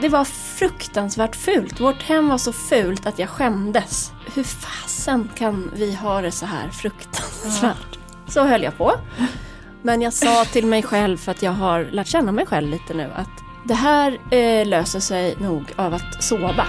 Det 0.00 0.08
var 0.08 0.24
fruktansvärt 0.24 1.36
fult. 1.36 1.80
Vårt 1.80 2.02
hem 2.02 2.28
var 2.28 2.38
så 2.38 2.52
fult 2.52 3.06
att 3.06 3.18
jag 3.18 3.28
skämdes. 3.28 4.12
Hur 4.34 4.44
fasen 4.44 5.30
kan 5.34 5.70
vi 5.74 5.94
ha 5.94 6.20
det 6.20 6.30
så 6.30 6.46
här 6.46 6.68
fruktansvärt? 6.68 7.98
Så 8.28 8.44
höll 8.44 8.62
jag 8.62 8.78
på. 8.78 8.92
Men 9.82 10.02
jag 10.02 10.12
sa 10.12 10.44
till 10.44 10.66
mig 10.66 10.82
själv, 10.82 11.16
för 11.16 11.30
att 11.32 11.42
jag 11.42 11.52
har 11.52 11.84
lärt 11.84 12.06
känna 12.06 12.32
mig 12.32 12.46
själv 12.46 12.68
lite 12.68 12.94
nu, 12.94 13.10
att 13.16 13.28
det 13.64 13.74
här 13.74 14.18
eh, 14.30 14.66
löser 14.66 15.00
sig 15.00 15.36
nog 15.38 15.72
av 15.76 15.94
att 15.94 16.22
sova. 16.24 16.66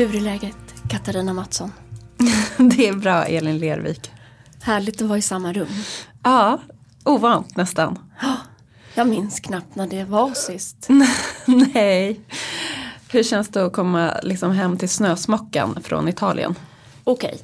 Hur 0.00 0.16
är 0.16 0.20
läget, 0.20 0.56
Katarina 0.88 1.32
Mattsson? 1.32 1.72
Det 2.58 2.88
är 2.88 2.92
bra, 2.92 3.24
Elin 3.24 3.58
Lervik. 3.58 4.10
Härligt 4.62 5.02
att 5.02 5.08
vara 5.08 5.18
i 5.18 5.22
samma 5.22 5.52
rum. 5.52 5.68
Ja, 6.22 6.60
ovant 7.04 7.56
nästan. 7.56 7.98
Jag 8.94 9.08
minns 9.08 9.40
knappt 9.40 9.74
när 9.74 9.86
det 9.86 10.04
var 10.04 10.34
sist. 10.34 10.88
Nej. 11.74 12.20
Hur 13.10 13.22
känns 13.22 13.48
det 13.48 13.66
att 13.66 13.72
komma 13.72 14.20
liksom 14.22 14.52
hem 14.52 14.78
till 14.78 14.88
snösmockan 14.88 15.78
från 15.82 16.08
Italien? 16.08 16.54
Okej, 17.04 17.38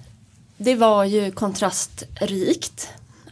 det 0.56 0.74
var 0.74 1.04
ju 1.04 1.30
kontrastrikt. 1.30 2.88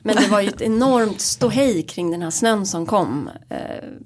Men 0.06 0.16
det 0.16 0.28
var 0.28 0.40
ju 0.40 0.48
ett 0.48 0.60
enormt 0.60 1.20
ståhej 1.20 1.82
kring 1.82 2.10
den 2.10 2.22
här 2.22 2.30
snön 2.30 2.66
som 2.66 2.86
kom 2.86 3.30
eh, 3.48 3.58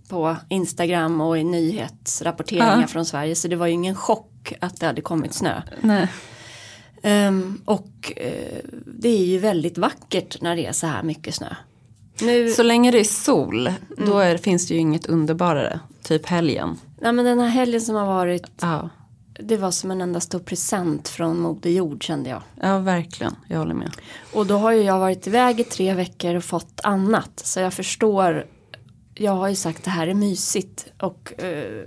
på 0.08 0.36
Instagram 0.48 1.20
och 1.20 1.38
i 1.38 1.44
nyhetsrapporteringar 1.44 2.80
Ja. 2.80 2.86
från 2.86 3.06
Sverige. 3.06 3.34
Så 3.34 3.48
det 3.48 3.56
var 3.56 3.66
ju 3.66 3.72
ingen 3.72 3.94
chock 3.94 4.52
att 4.60 4.80
det 4.80 4.86
hade 4.86 5.00
kommit 5.00 5.34
snö. 5.34 5.62
Ehm, 7.02 7.60
och 7.64 8.12
eh, 8.16 8.58
det 8.86 9.08
är 9.08 9.24
ju 9.24 9.38
väldigt 9.38 9.78
vackert 9.78 10.40
när 10.40 10.56
det 10.56 10.66
är 10.66 10.72
så 10.72 10.86
här 10.86 11.02
mycket 11.02 11.34
snö. 11.34 11.54
Nu, 12.20 12.50
Så 12.50 12.62
länge 12.62 12.90
det 12.90 13.00
är 13.00 13.04
sol, 13.04 13.72
då 14.06 14.18
är, 14.18 14.36
finns 14.36 14.68
det 14.68 14.74
ju 14.74 14.80
inget 14.80 15.06
underbarare. 15.06 15.80
Typ 16.02 16.26
helgen. 16.26 16.78
nej, 17.00 17.12
men 17.12 17.24
den 17.24 17.38
här 17.40 17.48
helgen 17.48 17.80
som 17.80 17.94
har 17.94 18.06
varit, 18.06 18.46
Ja, 18.60 18.90
det 19.38 19.56
var 19.56 19.70
som 19.70 19.90
en 19.90 20.00
enda 20.00 20.20
stor 20.20 20.38
present 20.38 21.08
från 21.08 21.40
Moder 21.40 21.70
Jord 21.70 22.02
kände 22.02 22.30
jag. 22.30 22.42
ja 22.62 22.78
verkligen. 22.78 23.36
Jag 23.48 23.58
håller 23.58 23.74
med. 23.74 23.90
Och 24.32 24.46
då 24.46 24.56
har 24.56 24.72
ju 24.72 24.82
jag 24.82 24.98
varit 24.98 25.26
iväg 25.26 25.60
i 25.60 25.64
tre 25.64 25.94
veckor 25.94 26.34
och 26.34 26.44
fått 26.44 26.80
annat. 26.82 27.40
Så 27.44 27.60
jag 27.60 27.72
förstår. 27.72 28.46
Jag 29.14 29.32
har 29.32 29.48
ju 29.48 29.54
sagt 29.54 29.84
det 29.84 29.90
här 29.90 30.06
är 30.06 30.14
mysigt. 30.14 30.86
Och 31.00 31.42
eh, 31.42 31.84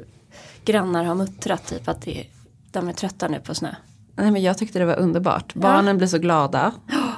grannar 0.66 1.04
har 1.04 1.16
muttrat 1.16 1.68
typ 1.68 1.88
att 1.88 2.02
det, 2.02 2.26
de 2.72 2.88
är 2.88 2.94
trötta 2.94 3.28
nu 3.28 3.40
på 3.40 3.56
snö. 3.56 3.76
Nej, 4.16 4.32
men 4.32 4.42
jag 4.42 4.58
tyckte 4.58 4.80
det 4.80 4.86
var 4.86 5.00
underbart. 5.00 5.54
Barnen 5.54 5.98
blev 5.98 6.08
så 6.08 6.18
glada. 6.18 6.74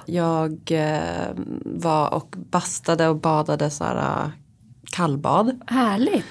Jag 0.05 0.71
eh, 0.71 1.29
var 1.65 2.13
och 2.13 2.35
bastade 2.37 3.07
och 3.07 3.15
badade 3.15 3.69
så 3.69 3.83
här, 3.83 3.97
eh, 3.97 4.29
kallbad. 4.91 5.61
Härligt. 5.67 6.25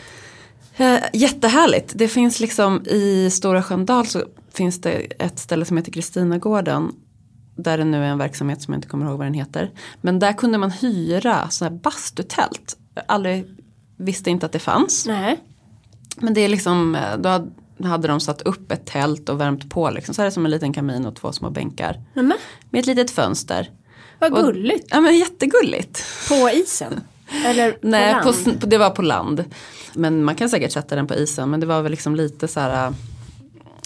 Eh, 0.76 0.98
jättehärligt. 1.12 1.92
Det 1.96 2.08
finns 2.08 2.40
liksom 2.40 2.82
i 2.86 3.30
Stora 3.32 3.62
Sköndal 3.62 4.06
så 4.06 4.22
finns 4.54 4.80
det 4.80 4.90
ett 5.18 5.38
ställe 5.38 5.64
som 5.64 5.76
heter 5.76 5.92
Kristinagården. 5.92 6.92
Där 7.56 7.78
det 7.78 7.84
nu 7.84 7.96
är 8.04 8.08
en 8.08 8.18
verksamhet 8.18 8.62
som 8.62 8.72
jag 8.74 8.78
inte 8.78 8.88
kommer 8.88 9.06
ihåg 9.06 9.18
vad 9.18 9.26
den 9.26 9.34
heter. 9.34 9.70
Men 10.00 10.18
där 10.18 10.32
kunde 10.32 10.58
man 10.58 10.70
hyra 10.70 11.50
så 11.50 11.64
här 11.64 11.72
bastutält. 11.72 12.76
Jag 12.94 13.04
aldrig 13.08 13.44
visste 13.96 14.30
inte 14.30 14.46
att 14.46 14.52
det 14.52 14.58
fanns. 14.58 15.06
Nej. 15.06 15.40
Men 16.16 16.34
det 16.34 16.40
är 16.40 16.48
liksom, 16.48 16.94
eh, 16.94 17.16
då 17.18 17.28
hade- 17.88 18.08
de 18.08 18.20
satt 18.20 18.42
upp 18.42 18.72
ett 18.72 18.86
tält 18.86 19.28
och 19.28 19.40
värmt 19.40 19.70
på 19.70 19.90
liksom. 19.90 20.14
Så 20.14 20.22
är 20.22 20.24
det 20.26 20.32
som 20.32 20.44
en 20.44 20.50
liten 20.50 20.72
kamin 20.72 21.06
och 21.06 21.16
två 21.16 21.32
små 21.32 21.50
bänkar. 21.50 22.00
Nämen, 22.14 22.38
Med 22.70 22.78
ett 22.80 22.86
litet 22.86 23.10
fönster. 23.10 23.70
vad 24.18 24.32
Och- 24.32 24.38
gulligt. 24.44 24.86
Ja 24.90 25.00
men 25.00 25.18
jättegulligt. 25.18 26.04
På 26.28 26.50
isen? 26.50 27.00
Eller 27.46 27.72
på 27.72 27.78
Nej, 27.82 28.12
land? 28.12 28.60
på, 28.60 28.66
det 28.66 28.78
var 28.78 28.90
på 28.90 29.02
land. 29.02 29.44
Men 29.94 30.24
man 30.24 30.34
kan 30.34 30.48
säkert 30.48 30.72
sätta 30.72 30.96
den 30.96 31.06
på 31.06 31.14
isen. 31.14 31.50
Men 31.50 31.60
det 31.60 31.66
var 31.66 31.82
väl 31.82 31.90
liksom 31.90 32.16
lite 32.16 32.48
så 32.48 32.60
här. 32.60 32.92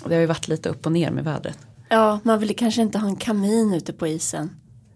Det 0.04 0.14
har 0.14 0.20
ju 0.20 0.26
varit 0.26 0.48
lite 0.48 0.68
upp 0.68 0.86
och 0.86 0.92
ner 0.92 1.10
med 1.10 1.24
vädret. 1.24 1.58
Ja, 1.88 2.20
man 2.22 2.38
vill 2.38 2.56
kanske 2.56 2.82
inte 2.82 2.98
ha 2.98 3.08
en 3.08 3.16
kamin 3.16 3.74
ute 3.74 3.92
på 3.92 4.06
isen. 4.06 4.50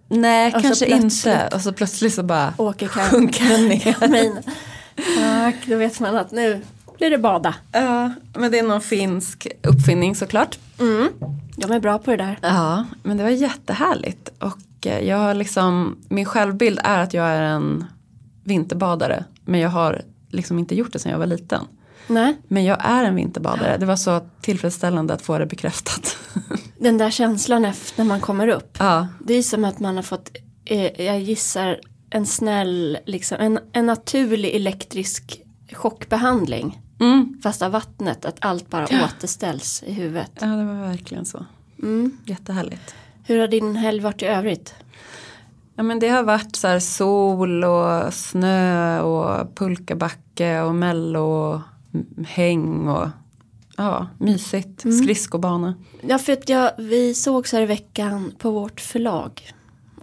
Nej, 0.09 0.47
Och 0.55 0.61
så 0.61 0.67
kanske 0.69 0.87
inte. 0.87 1.49
Och 1.55 1.61
så 1.61 1.73
plötsligt 1.73 2.15
så 2.15 2.23
bara 2.23 2.55
Åker 2.57 2.89
sjunker 2.89 3.49
den 3.49 3.69
ner. 3.69 4.43
Tack, 5.17 5.67
då 5.67 5.77
vet 5.77 6.01
man 6.01 6.17
att 6.17 6.31
nu 6.31 6.61
blir 6.99 7.11
det 7.11 7.19
bada. 7.19 7.55
Ja, 7.73 8.13
men 8.35 8.51
det 8.51 8.59
är 8.59 8.63
någon 8.63 8.81
finsk 8.81 9.47
uppfinning 9.63 10.17
såklart. 10.17 10.59
Mm. 10.81 11.09
De 11.57 11.73
är 11.73 11.81
bra 11.81 11.99
på 11.99 12.11
det 12.11 12.17
där. 12.17 12.39
Ja, 12.43 12.85
men 13.03 13.17
det 13.17 13.23
var 13.23 13.31
jättehärligt. 13.31 14.29
Och 14.39 14.87
eh, 14.87 15.09
jag 15.09 15.17
har 15.17 15.35
liksom, 15.35 15.99
min 16.09 16.25
självbild 16.25 16.81
är 16.85 16.99
att 16.99 17.15
jag 17.15 17.27
är 17.27 17.43
en 17.43 17.85
vinterbadare. 18.51 19.25
Men 19.45 19.61
jag 19.61 19.69
har 19.71 20.03
liksom 20.29 20.59
inte 20.59 20.75
gjort 20.75 20.93
det 20.93 20.99
sedan 20.99 21.13
jag 21.13 21.19
var 21.19 21.27
liten. 21.27 21.65
Nej, 22.07 22.37
Men 22.49 22.65
jag 22.65 22.79
är 22.81 23.05
en 23.05 23.15
vinterbadare. 23.15 23.77
Det 23.79 23.87
var 23.87 23.97
så 23.97 24.21
tillfredsställande 24.41 25.15
att 25.15 25.23
få 25.23 25.39
det 25.39 25.47
bekräftat. 25.47 26.17
den 26.79 26.99
där 26.99 27.11
känslan 27.11 27.65
efter 27.65 27.99
när 28.05 28.09
man 28.09 28.21
kommer 28.21 28.49
upp. 28.49 28.77
ja, 28.79 29.09
Det 29.25 29.35
är 29.35 29.43
som 29.43 29.65
att 29.65 29.81
man 29.81 29.97
har 29.97 30.03
fått, 30.03 30.31
eh, 30.65 31.03
jag 31.07 31.21
gissar, 31.21 31.81
en 32.11 32.27
snäll, 32.27 32.99
liksom, 33.07 33.37
en, 33.41 33.59
en 33.73 33.87
naturlig 33.87 34.55
elektrisk 34.55 35.41
chockbehandling. 35.73 36.81
mm. 37.01 37.41
Fast 37.43 37.63
av 37.63 37.73
vattnet, 37.73 38.25
att 38.25 38.37
allt 38.41 38.71
bara 38.71 38.85
återställs 39.05 39.83
i 39.87 39.93
huvudet. 39.93 40.31
ja, 40.41 40.47
det 40.47 40.65
var 40.65 40.75
verkligen 40.89 41.25
så. 41.27 41.47
Mm. 41.83 42.19
Jättehärligt. 42.25 42.95
Hur 43.25 43.39
har 43.41 43.49
din 43.49 43.77
helg 43.77 44.01
varit 44.01 44.23
i 44.23 44.27
övrigt? 44.27 44.75
Ja, 45.81 45.85
men 45.85 45.99
det 45.99 46.09
har 46.09 46.23
varit 46.23 46.57
så 46.57 46.69
här 46.69 46.79
sol 46.81 47.65
och 47.65 48.15
snö 48.15 49.01
och 49.01 49.57
pulkabacke 49.57 50.61
och 50.61 50.75
mello 50.75 51.21
och 51.21 51.61
m- 51.95 52.25
häng 52.29 52.89
och 52.89 53.09
ja, 53.77 54.07
mysigt. 54.19 54.81
Skridskobana. 54.81 55.75
Ja, 56.01 56.19
för 56.19 56.33
att 56.33 56.49
jag, 56.49 56.71
vi 56.79 57.15
sågs 57.15 57.53
här 57.53 57.61
i 57.61 57.67
veckan 57.67 58.33
på 58.39 58.51
vårt 58.51 58.81
förlag. 58.81 59.53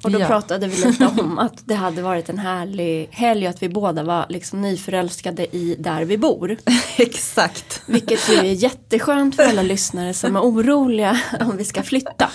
Och 0.03 0.11
då 0.11 0.19
Ja. 0.19 0.27
pratade 0.27 0.67
vi 0.67 0.85
lite 0.85 1.07
om 1.21 1.39
att 1.39 1.61
det 1.65 1.75
hade 1.75 2.01
varit 2.01 2.29
en 2.29 2.37
härlig 2.39 3.07
helg 3.11 3.43
och 3.47 3.49
att 3.49 3.63
vi 3.63 3.69
båda 3.69 4.03
var 4.03 4.25
liksom 4.29 4.61
nyförälskade 4.61 5.55
i 5.55 5.75
där 5.79 6.05
vi 6.05 6.17
bor. 6.17 6.57
Exakt. 6.97 7.81
Vilket 7.85 8.29
ju 8.29 8.35
är 8.35 8.43
jätteskönt 8.43 9.35
för 9.35 9.43
alla 9.43 9.61
lyssnare 9.73 10.13
som 10.13 10.35
är 10.35 10.41
oroliga 10.41 11.19
om 11.39 11.57
vi 11.57 11.65
ska 11.65 11.83
flytta. 11.83 12.29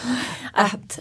Att 0.52 0.98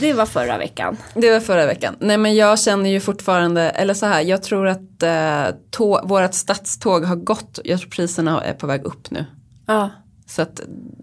det 0.00 0.12
var 0.12 0.26
förra 0.26 0.58
veckan. 0.58 0.96
Det 1.14 1.30
var 1.30 1.40
förra 1.40 1.66
veckan. 1.66 1.96
Nej 2.00 2.16
men 2.18 2.34
jag 2.34 2.60
känner 2.60 2.90
ju 2.90 3.00
fortfarande, 3.00 3.62
eller 3.70 3.94
så 3.94 4.06
här, 4.06 4.20
jag 4.20 4.42
tror 4.42 4.66
att 4.68 5.02
eh, 5.02 5.44
tå, 5.70 6.00
vårat 6.06 6.34
stadståg 6.34 7.04
har 7.04 7.16
gått, 7.16 7.58
jag 7.64 7.80
tror 7.80 7.90
priserna 7.90 8.44
är 8.44 8.52
på 8.52 8.66
väg 8.66 8.84
upp 8.84 9.10
nu. 9.10 9.24
Ja, 9.66 9.90
Så 10.26 10.42
att 10.42 10.60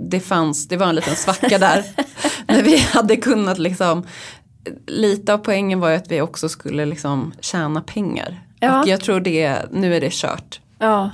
det 0.10 0.20
fanns, 0.20 0.68
det 0.68 0.78
var 0.78 0.88
en 0.88 0.96
liten 0.96 1.16
svacka 1.16 1.58
där. 1.58 1.84
när 2.48 2.64
vi 2.64 2.78
hade 2.78 3.16
kunnat 3.18 3.58
liksom, 3.58 4.08
lite 4.88 5.34
av 5.34 5.38
poängen 5.38 5.80
var 5.80 5.90
ju 5.90 5.96
att 5.96 6.12
vi 6.12 6.22
också 6.22 6.50
skulle 6.50 6.86
liksom 6.86 7.34
tjäna 7.42 7.82
pengar. 7.82 8.42
Ja. 8.60 8.82
Och 8.82 8.88
jag 8.88 9.02
tror 9.02 9.20
det, 9.20 9.58
nu 9.72 9.96
är 9.96 10.02
det 10.02 10.14
kört. 10.14 10.60
ja. 10.80 11.12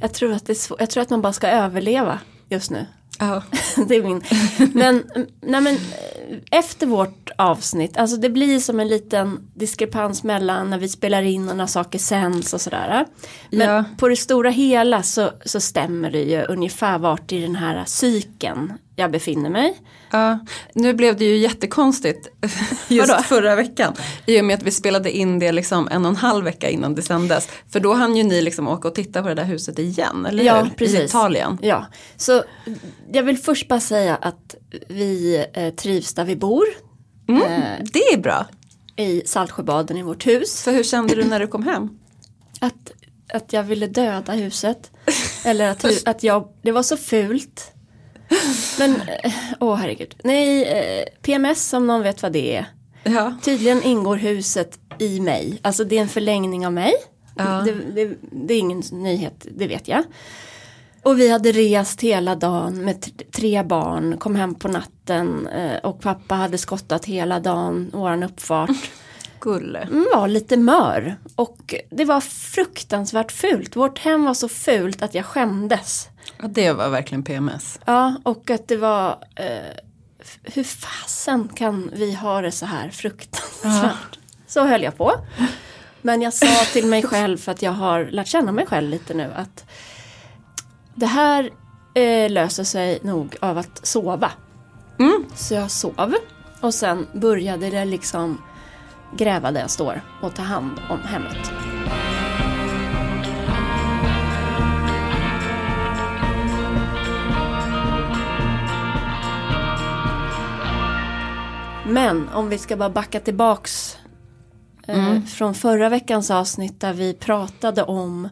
Jag 0.00 0.14
tror, 0.14 0.32
att 0.32 0.46
det 0.46 0.52
är 0.52 0.54
svå- 0.54 0.76
jag 0.78 0.90
tror 0.90 1.02
att 1.02 1.10
man 1.10 1.22
bara 1.22 1.32
ska 1.32 1.48
överleva 1.48 2.18
just 2.48 2.70
nu. 2.70 2.86
Ja. 3.18 3.42
det 3.88 3.94
är 3.96 4.02
min. 4.02 4.22
Men, 4.72 5.04
nej 5.40 5.60
men 5.60 5.78
efter 6.50 6.86
vårt 6.86 7.30
avsnitt, 7.38 7.96
alltså 7.96 8.16
det 8.16 8.30
blir 8.30 8.58
som 8.60 8.80
en 8.80 8.88
liten 8.88 9.48
diskrepans 9.54 10.24
mellan 10.24 10.70
när 10.70 10.78
vi 10.78 10.88
spelar 10.88 11.22
in 11.22 11.48
och 11.48 11.56
när 11.56 11.66
saker 11.66 11.98
sänds 11.98 12.54
och 12.54 12.60
sådär. 12.60 13.06
Men 13.50 13.68
Ja. 13.68 13.84
på 13.98 14.08
det 14.08 14.16
stora 14.16 14.50
hela 14.50 15.02
så, 15.02 15.30
så 15.44 15.60
stämmer 15.60 16.10
det 16.10 16.22
ju 16.22 16.42
ungefär 16.42 16.98
vart 16.98 17.32
i 17.32 17.40
den 17.40 17.56
här 17.56 17.82
cykeln 17.86 18.72
jag 18.96 19.10
befinner 19.10 19.50
mig. 19.50 19.74
Ja, 20.14 20.38
nu 20.74 20.94
blev 20.94 21.16
det 21.16 21.24
ju 21.24 21.36
jättekonstigt 21.36 22.28
just 22.88 23.08
Vadå? 23.10 23.22
förra 23.22 23.56
veckan. 23.56 23.94
I 24.26 24.40
och 24.40 24.44
med 24.44 24.54
att 24.54 24.62
vi 24.62 24.70
spelade 24.70 25.10
in 25.16 25.38
det 25.38 25.52
liksom 25.52 25.88
en 25.88 26.04
och 26.04 26.10
en 26.10 26.16
halv 26.16 26.44
vecka 26.44 26.70
innan 26.70 26.94
det 26.94 27.02
sändes. 27.02 27.48
För 27.72 27.80
då 27.80 27.92
hann 27.94 28.16
ju 28.16 28.22
ni 28.22 28.42
liksom 28.42 28.68
åka 28.68 28.88
och 28.88 28.94
titta 28.94 29.22
på 29.22 29.28
det 29.28 29.34
där 29.34 29.44
huset 29.44 29.78
igen, 29.78 30.26
eller 30.26 30.44
Ja, 30.44 30.62
hur? 30.62 30.70
precis. 30.70 31.00
I 31.00 31.04
Italien. 31.04 31.58
Ja, 31.62 31.86
så 32.16 32.42
jag 33.12 33.22
vill 33.22 33.38
först 33.38 33.68
bara 33.68 33.80
säga 33.80 34.16
att 34.16 34.54
vi 34.88 35.44
eh, 35.54 35.74
trivs 35.74 36.14
där 36.14 36.24
vi 36.24 36.36
bor. 36.36 36.64
Mm, 37.28 37.42
Eh, 37.42 37.78
det 37.92 37.98
är 38.12 38.18
bra. 38.18 38.46
I 38.96 39.22
Saltsjöbaden 39.26 39.96
i 39.96 40.02
vårt 40.02 40.26
hus. 40.26 40.52
Så 40.62 40.70
hur 40.70 40.82
kände 40.84 41.14
du 41.14 41.24
när 41.24 41.40
du 41.40 41.46
kom 41.46 41.62
hem? 41.62 41.88
Att, 42.60 42.92
att 43.32 43.52
jag 43.52 43.62
ville 43.62 43.86
döda 43.86 44.32
huset. 44.32 44.90
Eller 45.44 45.68
att, 45.70 45.84
att 46.08 46.22
jag, 46.22 46.48
det 46.62 46.72
var 46.72 46.82
så 46.82 46.96
fult. 46.96 47.70
Men, 48.78 49.00
eh, 49.00 49.32
åh 49.60 49.76
herregud. 49.76 50.14
Nej, 50.24 50.64
eh, 50.64 51.04
PMS 51.22 51.72
om 51.72 51.86
någon 51.86 52.02
vet 52.02 52.22
vad 52.22 52.32
det 52.32 52.56
är. 52.56 52.66
Ja, 53.04 53.34
Tydligen 53.42 53.82
ingår 53.82 54.16
huset 54.16 54.78
i 54.98 55.20
mig. 55.20 55.58
Alltså 55.62 55.84
det 55.84 55.96
är 55.96 56.02
en 56.02 56.08
förlängning 56.08 56.66
av 56.66 56.72
mig. 56.72 56.92
Ja. 57.36 57.44
Det, 57.44 57.72
det, 57.72 58.16
det 58.20 58.54
är 58.54 58.58
ingen 58.58 58.82
nyhet, 58.92 59.46
det 59.50 59.66
vet 59.66 59.88
jag. 59.88 60.04
Och 61.02 61.20
vi 61.20 61.30
hade 61.30 61.52
rest 61.52 62.00
hela 62.00 62.34
dagen 62.34 62.84
med 62.84 63.30
tre 63.32 63.62
barn, 63.62 64.16
kom 64.18 64.36
hem 64.36 64.54
på 64.54 64.68
natten 64.68 65.46
eh, 65.46 65.76
och 65.76 66.00
pappa 66.00 66.34
hade 66.34 66.58
skottat 66.58 67.04
hela 67.04 67.40
dagen, 67.40 67.90
våran 67.92 68.22
uppfart. 68.22 68.70
Gulle. 69.40 69.78
Mm, 69.78 70.06
var 70.14 70.28
lite 70.28 70.56
mör 70.56 71.16
och 71.36 71.74
det 71.90 72.04
var 72.04 72.20
fruktansvärt 72.20 73.32
fult. 73.32 73.76
Vårt 73.76 73.98
hem 73.98 74.24
var 74.24 74.34
så 74.34 74.48
fult 74.48 75.02
att 75.02 75.14
jag 75.14 75.24
skämdes. 75.24 76.08
Ja, 76.44 76.48
det 76.48 76.72
var 76.72 76.88
verkligen 76.88 77.22
PMS. 77.22 77.80
Ja, 77.84 78.14
och 78.22 78.50
att 78.50 78.68
det 78.68 78.76
var 78.76 79.24
eh, 79.34 79.46
hur 80.42 80.64
fasen 80.64 81.48
kan 81.48 81.90
vi 81.94 82.14
ha 82.14 82.40
det 82.40 82.52
så 82.52 82.66
här 82.66 82.90
fruktansvärt? 82.90 84.18
Så 84.46 84.66
höll 84.66 84.82
jag 84.82 84.96
på. 84.96 85.12
Men 86.02 86.22
jag 86.22 86.34
sa 86.34 86.64
till 86.72 86.86
mig 86.86 87.02
själv 87.02 87.38
för 87.38 87.52
att 87.52 87.62
jag 87.62 87.72
har 87.72 88.04
lärt 88.04 88.26
känna 88.26 88.52
mig 88.52 88.66
själv 88.66 88.90
lite 88.90 89.14
nu 89.14 89.32
att 89.36 89.64
det 90.94 91.06
här 91.06 91.50
eh, 91.94 92.30
löser 92.30 92.64
sig 92.64 92.98
nog 93.02 93.36
av 93.40 93.58
att 93.58 93.86
sova. 93.86 94.30
Mm. 94.98 95.24
Så 95.34 95.54
jag 95.54 95.70
sov 95.70 96.14
och 96.60 96.74
sen 96.74 97.06
började 97.12 97.70
det 97.70 97.84
liksom 97.84 98.42
gräva 99.16 99.50
där 99.50 99.60
jag 99.60 99.70
står 99.70 100.02
och 100.22 100.34
ta 100.34 100.42
hand 100.42 100.80
om 100.90 101.00
hemmet. 101.02 101.52
Men 111.94 112.28
om 112.28 112.48
vi 112.48 112.58
ska 112.58 112.76
bara 112.76 112.90
backa 112.90 113.20
tillbaks 113.20 113.96
eh, 114.86 115.22
från 115.22 115.54
förra 115.54 115.88
veckans 115.88 116.30
avsnitt 116.30 116.80
där 116.80 116.92
vi 116.92 117.14
pratade 117.14 117.82
om 117.82 118.28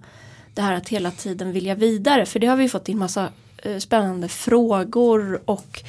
det 0.54 0.62
här 0.62 0.74
att 0.74 0.88
hela 0.88 1.10
tiden 1.10 1.52
vilja 1.52 1.74
vidare. 1.74 2.26
För 2.26 2.38
det 2.38 2.46
har 2.46 2.56
vi 2.56 2.68
fått 2.68 2.88
in 2.88 2.98
massa 2.98 3.28
eh, 3.58 3.78
spännande 3.78 4.28
frågor 4.28 5.42
och 5.44 5.82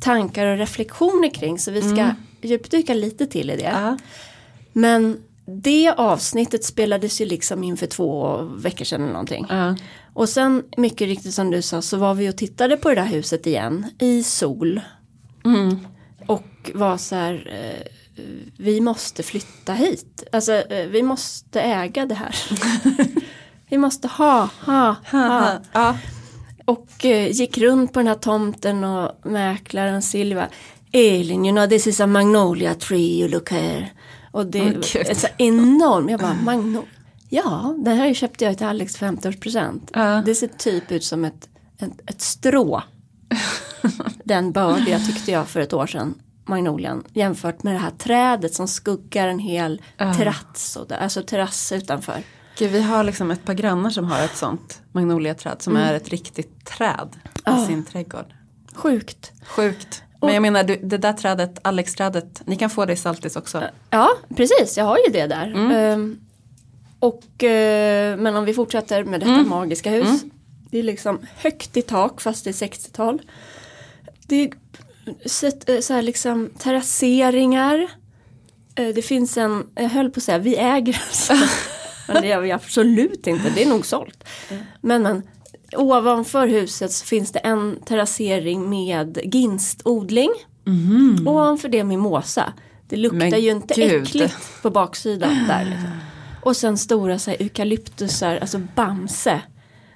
tankar 0.00 0.46
och 0.46 0.58
reflektioner 0.58 1.30
kring. 1.30 1.58
Så 1.58 1.70
vi 1.70 1.82
ska 1.82 2.10
djupdyka 2.42 2.94
lite 2.94 3.26
till 3.26 3.50
i 3.50 3.56
det. 3.56 3.62
Ja. 3.62 3.98
Men 4.72 5.22
det 5.46 5.94
avsnittet 5.96 6.64
spelades 6.64 7.20
ju 7.20 7.26
liksom 7.26 7.64
in 7.64 7.76
för 7.76 7.86
två 7.86 8.36
veckor 8.42 8.84
sedan 8.84 9.02
eller 9.02 9.12
någonting. 9.12 9.46
Ja. 9.48 9.76
Och 10.14 10.28
sen 10.28 10.62
mycket 10.76 11.08
riktigt 11.08 11.34
som 11.34 11.50
du 11.50 11.62
sa 11.62 11.82
så 11.82 11.96
var 11.96 12.14
vi 12.14 12.30
och 12.30 12.36
tittade 12.36 12.76
på 12.76 12.88
det 12.88 12.94
där 12.94 13.06
huset 13.06 13.46
igen 13.46 13.86
i 13.98 14.22
sol. 14.22 14.80
Mm. 15.44 15.78
Och 16.74 16.80
var 16.80 16.96
så 16.96 17.14
här, 17.14 17.48
eh, 17.52 18.22
vi 18.58 18.80
måste 18.80 19.22
flytta 19.22 19.72
hit. 19.72 20.24
Alltså 20.32 20.52
eh, 20.52 20.86
vi 20.86 21.02
måste 21.02 21.60
äga 21.60 22.06
det 22.06 22.14
här. 22.14 22.36
vi 23.68 23.78
måste 23.78 24.08
ha, 24.08 24.48
ha, 24.64 24.96
ha. 25.10 25.60
Ja. 25.72 25.98
Och 26.64 27.04
eh, 27.04 27.30
gick 27.30 27.58
runt 27.58 27.92
på 27.92 27.98
den 28.00 28.06
här 28.06 28.14
tomten 28.14 28.84
och 28.84 29.26
mäklaren 29.30 30.02
Silva. 30.02 30.48
Elin, 30.92 31.44
you 31.44 31.54
know 31.54 31.66
this 31.66 31.86
is 31.86 32.00
a 32.00 32.06
magnolia 32.06 32.74
tree 32.74 33.20
you 33.20 33.28
look 33.28 33.50
here. 33.50 33.90
Och 34.32 34.46
det 34.46 34.60
Åh, 34.60 35.00
är 35.10 35.14
så 35.14 35.26
enormt. 35.38 36.10
Jag 36.10 36.20
bara, 36.20 36.36
magnolia. 36.44 36.88
Ja, 37.28 37.74
den 37.78 37.96
här 37.96 38.14
köpte 38.14 38.44
jag 38.44 38.58
till 38.58 38.66
Alex 38.66 38.98
50-årspresent. 38.98 39.90
Ja. 39.92 40.22
Det 40.26 40.34
ser 40.34 40.48
typ 40.48 40.92
ut 40.92 41.04
som 41.04 41.24
ett, 41.24 41.48
ett, 41.78 42.10
ett 42.10 42.20
strå. 42.20 42.82
den 44.24 44.52
bördiga 44.52 44.98
tyckte 44.98 45.30
jag 45.30 45.48
för 45.48 45.60
ett 45.60 45.72
år 45.72 45.86
sedan. 45.86 46.14
Magnolian 46.46 47.04
jämfört 47.12 47.62
med 47.62 47.74
det 47.74 47.78
här 47.78 47.90
trädet 47.90 48.54
som 48.54 48.68
skuggar 48.68 49.28
en 49.28 49.38
hel 49.38 49.82
Ja. 49.96 50.14
terrass, 50.14 50.76
och 50.76 50.92
alltså 50.92 51.22
terrass 51.22 51.72
utanför. 51.72 52.22
Gud, 52.58 52.70
vi 52.70 52.82
har 52.82 53.04
liksom 53.04 53.30
ett 53.30 53.44
par 53.44 53.54
grannar 53.54 53.90
som 53.90 54.04
har 54.04 54.24
ett 54.24 54.36
sånt 54.36 54.80
magnoliaträd 54.92 55.62
som 55.62 55.76
är 55.76 55.94
ett 55.94 56.08
riktigt 56.08 56.64
träd 56.66 57.08
i 57.24 57.38
Ja. 57.44 57.66
sin 57.66 57.84
trädgård. 57.84 58.34
Sjukt. 58.74 59.32
Sjukt. 59.46 60.02
Men 60.20 60.34
jag 60.34 60.42
menar 60.42 60.64
det 60.64 60.98
där 60.98 61.12
trädet, 61.12 61.58
Alex-trädet, 61.62 62.42
ni 62.46 62.56
kan 62.56 62.70
få 62.70 62.84
det 62.84 62.92
i 62.92 62.96
Saltis 62.96 63.36
också. 63.36 63.62
Ja, 63.90 64.08
precis. 64.36 64.76
Jag 64.76 64.84
har 64.84 64.96
ju 65.06 65.12
det 65.12 65.26
där. 65.26 65.46
Mm. 65.46 65.70
Ehm, 65.70 66.20
och, 66.98 67.44
eh, 67.44 68.16
men 68.16 68.36
om 68.36 68.44
vi 68.44 68.54
fortsätter 68.54 69.04
med 69.04 69.20
detta 69.20 69.32
Mm. 69.32 69.48
magiska 69.48 69.90
hus. 69.90 70.22
Det 70.70 70.78
är 70.78 70.82
liksom 70.82 71.18
högt 71.36 71.76
i 71.76 71.82
tak 71.82 72.20
fast 72.20 72.44
det 72.44 72.50
är 72.50 72.52
60-tal. 72.52 73.22
Det 74.26 74.36
är 74.36 74.50
så, 75.26 75.50
så 75.80 75.94
här 75.94 76.02
liksom 76.02 76.50
terrasseringar. 76.58 77.86
Eh, 78.74 78.88
Det 78.94 79.02
finns 79.02 79.36
en, 79.36 79.66
jag 79.74 79.88
höll 79.88 80.10
på 80.10 80.18
att 80.18 80.24
säga, 80.24 80.38
vi 80.38 80.56
äger. 80.56 81.02
Men 82.12 82.22
det 82.22 82.28
gör 82.28 82.40
vi 82.40 82.52
absolut 82.52 83.26
inte, 83.26 83.50
det 83.54 83.62
är 83.62 83.68
nog 83.68 83.86
sålt. 83.86 84.24
Men, 84.80 85.02
men 85.02 85.22
ovanför 85.76 86.46
huset 86.46 86.92
så 86.92 87.04
finns 87.06 87.32
det 87.32 87.38
en 87.38 87.78
terrassering 87.86 88.70
med 88.70 89.18
ginstodling. 89.24 90.30
Ovanför 91.26 91.68
det 91.68 91.84
mimosa. 91.84 92.52
Det 92.88 92.96
luktar 92.96 93.18
Men 93.18 93.40
ju 93.40 93.50
inte 93.50 93.74
gud. 93.74 94.02
äckligt 94.02 94.62
på 94.62 94.70
baksidan 94.70 95.44
där. 95.48 95.64
Liksom. 95.64 95.90
Och 96.42 96.56
sen 96.56 96.78
stora 96.78 97.18
så 97.18 97.30
här, 97.30 97.42
eukalyptusar, 97.42 98.36
alltså 98.36 98.58
bamse. 98.74 99.40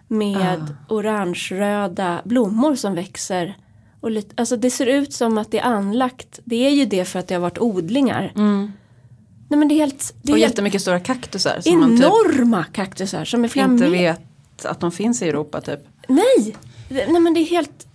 Med 0.08 0.74
orange-röda 0.88 2.22
blommor 2.24 2.74
som 2.74 2.94
växer. 2.94 3.56
Och 4.00 4.11
lite, 4.11 4.35
alltså 4.37 4.56
det 4.56 4.70
ser 4.70 4.87
ut 4.87 5.12
som 5.12 5.38
att 5.38 5.50
det 5.50 5.58
är 5.58 5.64
anlagt. 5.64 6.41
Det 6.44 6.67
är 6.67 6.70
ju 6.70 6.85
det 6.85 7.05
för 7.05 7.19
att 7.19 7.29
det 7.29 7.35
har 7.35 7.41
varit 7.41 7.58
odlingar. 7.58 8.32
Nej 8.35 9.58
men 9.58 9.69
det 9.69 9.75
är 9.75 9.76
helt, 9.76 10.14
det 10.23 10.31
är 10.31 10.35
Och 10.35 10.38
helt 10.38 10.50
jättemycket 10.50 10.82
stora 10.82 11.00
kaktusar 11.00 11.61
som 11.61 11.81
man 11.81 11.91
typ 11.97 12.06
enorma 12.06 12.64
kaktusar 12.64 13.25
som 13.25 13.44
är 13.44 13.49
flera 13.49 13.67
inte 13.67 13.88
vet 13.88 14.20
att 14.64 14.81
de 14.81 14.93
finns 14.93 15.23
i 15.23 15.29
Europa 15.29 15.61
typ. 15.61 15.81
Nej! 16.08 16.56
Nej 16.88 17.20
men 17.20 17.35
det 17.35 17.41
är 17.41 17.44
helt 17.44 17.87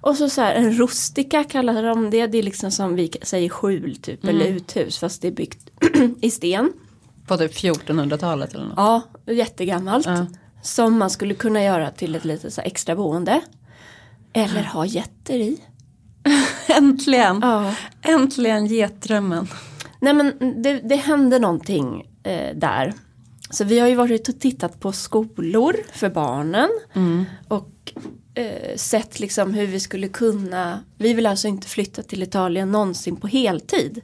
Och 0.00 0.16
så 0.16 0.28
så 0.28 0.40
här 0.40 0.54
en 0.54 0.72
rustika 0.72 1.44
kallar 1.44 1.82
de 1.82 2.10
det. 2.10 2.26
Det 2.26 2.38
är 2.38 2.42
liksom 2.42 2.70
som 2.70 2.94
vi 2.94 3.10
säger 3.22 3.48
skjul 3.48 3.96
typ 3.96 4.24
eller 4.24 4.46
uthus 4.46 4.98
fast 4.98 5.22
det 5.22 5.28
är 5.28 5.32
byggt 5.32 5.70
i 6.20 6.30
sten. 6.30 6.72
På 7.26 7.36
typ 7.36 7.52
1400-talet 7.52 8.54
eller 8.54 8.64
något. 8.64 8.74
Ja, 8.76 9.02
jättegammalt. 9.26 10.06
Ja. 10.06 10.26
Som 10.62 10.98
man 10.98 11.10
skulle 11.10 11.34
kunna 11.34 11.62
göra 11.64 11.90
till 11.90 12.14
ett 12.14 12.24
litet 12.24 12.52
så 12.54 12.60
extra 12.60 12.96
boende. 12.96 13.40
Eller 14.32 14.62
ha 14.62 14.86
getter 14.86 15.38
i. 15.38 15.60
Äntligen! 16.68 17.38
Ja. 17.42 17.74
Äntligen 18.02 18.66
getdrömmen. 18.66 19.48
Nej 20.00 20.14
men 20.14 20.62
det, 20.62 20.80
det 20.88 20.96
hände 20.96 21.38
någonting 21.38 22.06
eh, 22.22 22.56
där. 22.56 22.94
Så 23.50 23.64
vi 23.64 23.78
har 23.78 23.88
ju 23.88 23.94
varit 23.94 24.28
och 24.28 24.40
tittat 24.40 24.80
på 24.80 24.92
skolor 24.92 25.76
för 25.92 26.10
barnen. 26.10 26.68
Och 27.48 27.92
eh, 28.34 28.76
sett 28.76 29.20
liksom 29.20 29.54
hur 29.54 29.66
vi 29.66 29.80
skulle 29.80 30.08
kunna. 30.08 30.80
Vi 30.98 31.14
vill 31.14 31.26
alltså 31.26 31.48
inte 31.48 31.68
flytta 31.68 32.02
till 32.02 32.22
Italien 32.22 32.72
någonsin 32.72 33.16
på 33.16 33.26
heltid. 33.26 34.00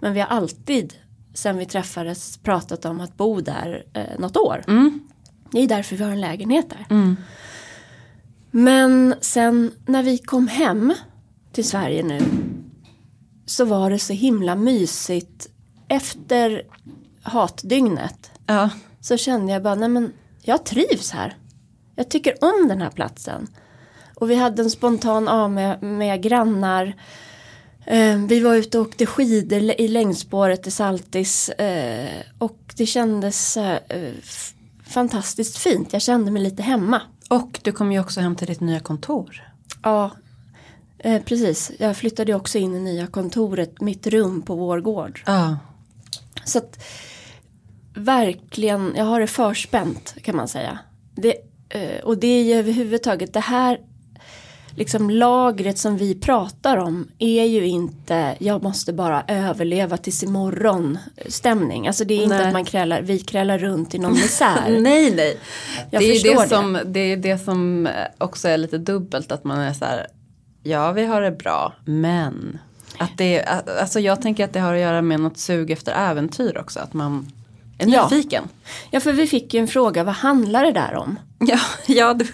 Men 0.00 0.12
vi 0.12 0.20
har 0.20 0.26
alltid 0.26 0.94
sen 1.34 1.58
vi 1.58 1.66
träffades 1.66 2.38
pratat 2.38 2.84
om 2.84 3.00
att 3.00 3.16
bo 3.16 3.40
där 3.40 3.84
eh, 3.92 4.18
något 4.18 4.36
år. 4.36 4.62
Det 5.50 5.60
är 5.60 5.68
därför 5.68 5.96
vi 5.96 6.04
har 6.04 6.10
en 6.10 6.20
lägenhet 6.20 6.70
där. 6.70 6.86
Men 8.54 9.14
sen 9.20 9.72
när 9.86 10.02
vi 10.02 10.18
kom 10.18 10.48
hem 10.48 10.94
till 11.52 11.64
Sverige 11.68 12.02
nu 12.02 12.20
så 13.46 13.64
var 13.64 13.90
det 13.90 13.98
så 13.98 14.12
himla 14.12 14.54
mysigt 14.54 15.48
efter 15.88 16.62
hatdygnet 17.22 18.30
Ja. 18.46 18.70
så 19.00 19.16
kände 19.16 19.52
jag 19.52 19.62
bara, 19.62 19.74
nej 19.74 19.88
men 19.88 20.12
jag 20.42 20.64
trivs 20.64 21.10
här. 21.10 21.36
Jag 21.96 22.10
tycker 22.10 22.44
om 22.44 22.68
den 22.68 22.82
här 22.82 22.90
platsen. 22.90 23.46
Och 24.14 24.30
vi 24.30 24.34
hade 24.34 24.62
en 24.62 24.70
spontan 24.70 25.28
av 25.28 25.50
med, 25.50 25.82
med 25.82 26.22
grannar. 26.22 26.96
Eh, 27.86 28.16
vi 28.16 28.40
var 28.40 28.54
ute 28.54 28.78
och 28.78 28.86
åkte 28.86 29.06
skidor 29.06 29.60
i 29.80 29.88
längdspåret 29.88 30.66
i 30.66 30.70
Saltis. 30.70 31.48
Eh, 31.48 32.22
och 32.38 32.58
det 32.76 32.86
kändes 32.86 33.56
eh, 33.56 34.12
fantastiskt 34.86 35.58
fint. 35.58 35.92
Jag 35.92 36.02
kände 36.02 36.30
mig 36.30 36.42
lite 36.42 36.62
hemma. 36.62 37.02
Och 37.32 37.60
du 37.62 37.72
kom 37.72 37.92
ju 37.92 38.00
också 38.00 38.20
hem 38.20 38.36
till 38.36 38.46
ditt 38.46 38.60
nya 38.60 38.80
kontor. 38.80 39.42
Ja, 39.82 40.10
eh, 40.98 41.22
precis. 41.22 41.72
Jag 41.78 41.96
flyttade 41.96 42.34
också 42.34 42.58
in 42.58 42.74
i 42.74 42.80
nya 42.80 43.06
kontoret, 43.06 43.80
mitt 43.80 44.06
rum 44.06 44.42
på 44.42 44.54
vår 44.54 44.80
gård. 44.80 45.22
Ja. 45.26 45.58
Så 46.44 46.58
att 46.58 46.84
verkligen, 47.94 48.92
jag 48.96 49.04
har 49.04 49.20
det 49.20 49.26
förspänt 49.26 50.14
kan 50.22 50.36
man 50.36 50.48
säga. 50.48 50.78
Det, 51.14 51.34
eh, 51.68 52.04
och 52.04 52.18
det 52.18 52.26
är 52.26 52.42
ju 52.42 52.52
överhuvudtaget 52.52 53.32
det 53.32 53.40
här 53.40 53.80
liksom 54.74 55.10
lagret 55.10 55.78
som 55.78 55.96
vi 55.96 56.14
pratar 56.14 56.76
om 56.76 57.08
är 57.18 57.44
ju 57.44 57.66
inte 57.66 58.36
jag 58.38 58.62
måste 58.62 58.92
bara 58.92 59.24
överleva 59.28 59.96
tills 59.96 60.22
imorgon 60.22 60.98
stämning. 61.28 61.86
Alltså 61.86 62.04
det 62.04 62.14
är 62.14 62.22
inte 62.22 62.36
Nej. 62.36 62.46
att 62.46 62.52
man 62.52 62.64
krälar, 62.64 63.02
vi 63.02 63.18
krälar 63.18 63.58
runt 63.58 63.94
i 63.94 63.98
någon 63.98 64.12
misär. 64.12 64.80
Nej, 64.80 65.14
nej. 65.14 65.38
Jag 65.90 66.02
det, 66.02 66.06
är 66.06 66.22
det, 66.22 66.42
det. 66.42 66.48
som, 66.48 66.78
det 66.86 67.00
är 67.00 67.16
det 67.16 67.38
som 67.38 67.88
också 68.18 68.48
är 68.48 68.58
lite 68.58 68.78
dubbelt. 68.78 69.32
Att 69.32 69.44
man 69.44 69.58
är 69.60 69.72
så 69.72 69.84
här. 69.84 70.06
Ja, 70.62 70.92
vi 70.92 71.04
har 71.04 71.20
det 71.20 71.30
bra. 71.30 71.72
Men. 71.84 72.58
Att 72.98 73.18
det, 73.18 73.44
alltså 73.80 74.00
jag 74.00 74.22
tänker 74.22 74.44
att 74.44 74.52
det 74.52 74.60
har 74.60 74.74
att 74.74 74.80
göra 74.80 75.02
med 75.02 75.20
något 75.20 75.38
sug 75.38 75.70
efter 75.70 75.92
äventyr 76.10 76.58
också. 76.58 76.80
Att 76.80 76.92
man 76.94 77.32
är 77.78 77.88
Ja. 77.88 78.08
nyfiken. 78.10 78.44
Ja, 78.90 79.00
för 79.00 79.12
vi 79.12 79.26
fick 79.26 79.54
ju 79.54 79.60
en 79.60 79.68
fråga, 79.68 80.04
vad 80.04 80.14
handlar 80.14 80.64
det 80.64 80.72
där 80.72 80.94
om? 80.94 81.18
Ja, 81.38 81.58
ja 81.86 82.14
det 82.14 82.24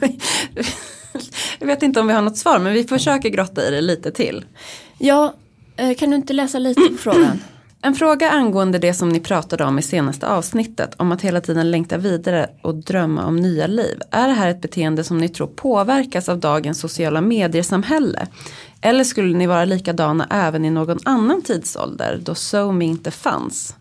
jag 1.58 1.66
vet 1.66 1.82
inte 1.82 2.00
om 2.00 2.06
vi 2.06 2.12
har 2.12 2.22
något 2.22 2.36
svar 2.38 2.58
men 2.58 2.72
vi 2.72 2.84
försöker 2.84 3.28
grotta 3.28 3.68
i 3.68 3.70
det 3.70 3.80
lite 3.80 4.10
till. 4.10 4.44
Ja, 4.98 5.34
eh, 5.76 5.94
kan 5.94 6.10
du 6.10 6.16
inte 6.16 6.32
läsa 6.32 6.58
lite 6.58 6.80
på 6.80 6.96
frågan? 6.96 7.40
En 7.82 7.94
fråga 7.94 8.30
angående 8.30 8.78
det 8.78 8.94
som 8.94 9.08
ni 9.08 9.20
pratade 9.20 9.64
om 9.64 9.78
i 9.78 9.82
senaste 9.82 10.28
avsnittet 10.28 10.94
om 10.96 11.12
att 11.12 11.22
hela 11.22 11.40
tiden 11.40 11.70
längta 11.70 11.98
vidare 11.98 12.50
och 12.62 12.74
drömma 12.74 13.26
om 13.26 13.36
nya 13.36 13.66
liv. 13.66 14.00
Är 14.10 14.28
det 14.28 14.34
här 14.34 14.48
ett 14.48 14.60
beteende 14.60 15.04
som 15.04 15.18
ni 15.18 15.28
tror 15.28 15.46
påverkas 15.46 16.28
av 16.28 16.38
dagens 16.38 16.80
sociala 16.80 17.20
mediesamhälle? 17.20 18.26
Eller 18.80 19.04
skulle 19.04 19.36
ni 19.36 19.46
vara 19.46 19.64
likadana 19.64 20.26
även 20.30 20.64
i 20.64 20.70
någon 20.70 20.98
annan 21.04 21.42
tidsålder 21.42 22.20
då 22.22 22.34
SoMe 22.34 22.84
inte 22.84 23.10
fanns? 23.10 23.74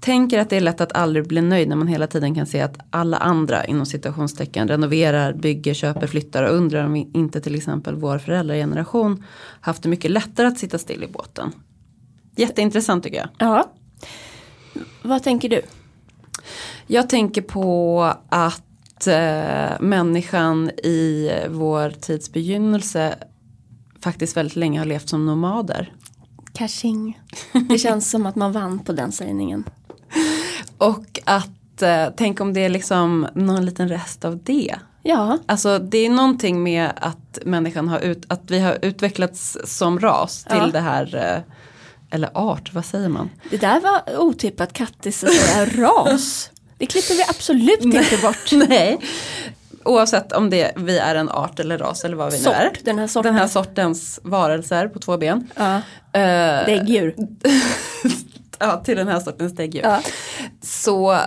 Tänker 0.00 0.38
att 0.38 0.50
det 0.50 0.56
är 0.56 0.60
lätt 0.60 0.80
att 0.80 0.96
aldrig 0.96 1.28
bli 1.28 1.40
nöjd 1.40 1.68
när 1.68 1.76
man 1.76 1.88
hela 1.88 2.06
tiden 2.06 2.34
kan 2.34 2.46
se 2.46 2.60
att 2.60 2.78
alla 2.90 3.16
andra 3.16 3.64
inom 3.64 3.86
citationstecken 3.86 4.68
renoverar, 4.68 5.32
bygger, 5.32 5.74
köper, 5.74 6.06
flyttar 6.06 6.42
och 6.42 6.54
undrar 6.54 6.84
om 6.84 6.96
inte 6.96 7.40
till 7.40 7.54
exempel 7.54 7.94
vår 7.94 8.18
föräldrageneration 8.18 9.24
haft 9.60 9.82
det 9.82 9.88
mycket 9.88 10.10
lättare 10.10 10.46
att 10.46 10.58
sitta 10.58 10.78
still 10.78 11.04
i 11.04 11.06
båten. 11.06 11.52
Jätteintressant 12.36 13.04
tycker 13.04 13.16
jag. 13.16 13.28
Ja. 13.38 13.72
Vad 15.02 15.22
tänker 15.22 15.48
du? 15.48 15.62
Jag 16.86 17.08
tänker 17.08 17.42
på 17.42 18.02
att 18.28 19.06
eh, 19.06 19.80
människan 19.80 20.70
i 20.70 21.30
vår 21.48 21.90
tids 21.90 22.32
begynnelse 22.32 23.14
faktiskt 24.00 24.36
väldigt 24.36 24.56
länge 24.56 24.78
har 24.78 24.86
levt 24.86 25.08
som 25.08 25.26
nomader. 25.26 25.92
Cashing. 26.52 27.20
Det 27.68 27.78
känns 27.78 28.10
som 28.10 28.26
att 28.26 28.36
man 28.36 28.52
vann 28.52 28.78
på 28.78 28.92
den 28.92 29.12
sägningen. 29.12 29.64
Och 30.78 31.20
att 31.24 31.82
eh, 31.82 32.06
tänk 32.16 32.40
om 32.40 32.52
det 32.54 32.60
är 32.64 32.68
liksom 32.68 33.26
någon 33.34 33.64
liten 33.66 33.88
rest 33.88 34.24
av 34.24 34.38
det. 34.42 34.74
Ja, 35.02 35.38
Alltså 35.46 35.78
det 35.78 35.98
är 35.98 36.10
någonting 36.10 36.62
med 36.62 36.90
att 36.96 37.38
människan 37.44 37.88
har 37.88 37.98
ut, 37.98 38.24
att 38.28 38.42
vi 38.46 38.60
har 38.60 38.78
utvecklats 38.82 39.58
som 39.64 40.00
ras 40.00 40.44
till 40.44 40.56
Ja. 40.58 40.66
det 40.72 40.80
här 40.80 41.16
eh, 41.16 41.54
eller 42.10 42.30
art, 42.34 42.74
vad 42.74 42.84
säger 42.84 43.08
man? 43.08 43.30
det 43.50 43.56
där 43.56 43.80
var 43.80 44.18
otippat 44.20 44.72
Kattis 44.72 45.24
att 45.24 45.32
säga 45.32 45.66
ras. 45.86 46.50
Det 46.78 46.86
klipper 46.86 47.14
vi 47.14 47.22
absolut 47.28 47.80
inte 47.84 48.16
bort. 48.22 48.52
Nej. 48.68 48.98
Oavsett 49.84 50.32
om 50.32 50.50
det, 50.50 50.72
vi 50.76 50.98
är 50.98 51.14
en 51.14 51.28
art 51.28 51.60
eller 51.60 51.78
ras 51.78 52.04
eller 52.04 52.16
vad 52.16 52.32
vi 52.32 52.38
nu 52.42 52.48
är. 52.50 52.68
Sort, 52.68 52.84
den 52.84 52.98
här 52.98 53.06
sorten. 53.06 53.32
Den 53.32 53.40
här 53.40 53.48
sortens 53.48 54.20
varelser 54.22 54.88
på 54.88 54.98
två 54.98 55.16
ben. 55.16 55.48
Ja, 55.56 55.80
Eh, 56.12 56.66
däggdjur. 56.66 57.14
ja, 58.60 58.76
till 58.84 58.96
den 58.96 59.08
här 59.08 59.20
sortens 59.20 59.52
däggdjur. 59.52 59.82
Ja. 59.82 60.00
Så 60.62 61.18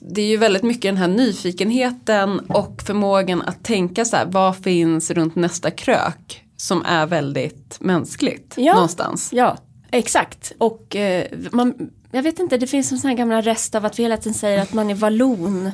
det 0.00 0.20
är 0.22 0.26
ju 0.26 0.36
väldigt 0.36 0.62
mycket 0.62 0.82
den 0.82 0.96
här 0.96 1.08
nyfikenheten 1.08 2.40
och 2.40 2.82
förmågan 2.86 3.42
att 3.42 3.64
tänka 3.64 4.04
så 4.04 4.16
här, 4.16 4.26
vad 4.26 4.56
finns 4.56 5.10
runt 5.10 5.36
nästa 5.36 5.70
krök 5.70 6.42
som 6.56 6.82
är 6.86 7.06
väldigt 7.06 7.76
mänskligt 7.80 8.54
Ja. 8.56 8.74
någonstans. 8.74 9.30
Ja, 9.32 9.56
exakt. 9.90 10.52
Och 10.58 10.96
eh, 10.96 11.24
man, 11.50 11.74
jag 12.10 12.22
vet 12.22 12.38
inte, 12.38 12.58
det 12.58 12.66
finns 12.66 12.92
en 12.92 12.98
sån 12.98 13.10
här 13.10 13.16
gamla 13.16 13.40
rest 13.40 13.74
av 13.74 13.84
att 13.86 13.98
vi 13.98 14.02
hela 14.02 14.16
tiden 14.16 14.34
säger 14.34 14.62
att 14.62 14.72
man 14.72 14.90
är 14.90 14.94
vallon. 14.94 15.70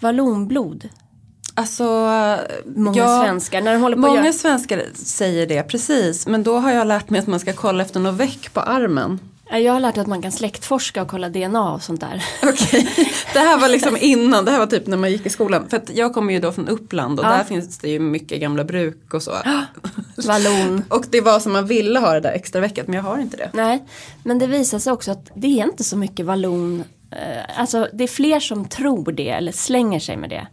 Vallonblod. 0.00 0.88
Alltså, 1.54 1.84
Många 2.76 2.98
ja, 2.98 3.22
svenskar. 3.24 3.60
När 3.60 3.72
de 3.72 3.82
håller 3.82 3.96
på 3.96 4.02
Många 4.02 4.20
göra- 4.22 4.32
svenskar 4.32 4.82
säger 4.94 5.46
det, 5.46 5.62
precis. 5.62 6.26
Men 6.26 6.42
då 6.42 6.58
har 6.58 6.70
jag 6.72 6.86
lärt 6.86 7.10
mig 7.10 7.20
att 7.20 7.26
man 7.26 7.40
ska 7.40 7.52
kolla 7.52 7.82
efter 7.84 8.00
något 8.00 8.14
väck 8.20 8.52
på 8.52 8.60
armen. 8.60 9.18
Ja, 9.52 9.58
Jag 9.58 9.72
har 9.72 9.80
lärt 9.80 9.98
att 9.98 10.06
man 10.06 10.22
kan 10.22 10.32
släktforska 10.32 11.02
och 11.02 11.08
kolla 11.08 11.28
DNA 11.28 11.72
och 11.74 11.82
sånt 11.82 12.00
där. 12.00 12.24
Okej, 12.42 12.88
det 13.32 13.38
här 13.38 13.58
var 13.60 13.68
liksom 13.68 13.96
innan, 14.00 14.44
det 14.44 14.50
här 14.50 14.58
var 14.58 14.66
typ 14.66 14.86
när 14.86 14.96
man 14.96 15.10
gick 15.10 15.26
i 15.26 15.30
skolan. 15.30 15.68
För 15.68 15.76
att 15.76 15.90
jag 15.94 16.14
kommer 16.14 16.32
ju 16.32 16.40
då 16.40 16.52
från 16.52 16.68
Uppland 16.68 17.18
och 17.20 17.24
Ja. 17.26 17.30
där 17.30 17.44
finns 17.44 17.78
det 17.78 17.88
ju 17.88 17.98
mycket 18.00 18.40
gamla 18.40 18.64
bruk 18.64 19.14
och 19.14 19.22
så. 19.22 19.32
Vallon. 20.26 20.84
Och 20.88 21.04
det 21.10 21.20
var 21.20 21.40
som 21.40 21.52
man 21.52 21.66
ville 21.66 21.98
ha 22.00 22.12
det 22.12 22.20
där 22.20 22.32
extra 22.32 22.60
veckat 22.60 22.86
men 22.86 22.96
jag 22.96 23.02
har 23.02 23.18
inte 23.18 23.36
det. 23.36 23.50
Nej, 23.52 23.84
men 24.24 24.38
det 24.38 24.46
visar 24.46 24.78
sig 24.78 24.92
också 24.92 25.10
att 25.10 25.30
det 25.34 25.60
är 25.60 25.64
inte 25.64 25.84
så 25.84 25.96
mycket 25.96 26.26
vallon. 26.26 26.84
Eh, 27.10 27.60
Alltså 27.60 27.88
det 27.92 28.04
är 28.04 28.08
fler 28.08 28.40
som 28.40 28.68
tror 28.68 29.12
det 29.12 29.28
eller 29.28 29.52
slänger 29.52 30.00
sig 30.00 30.16
med 30.16 30.30
det. 30.30 30.46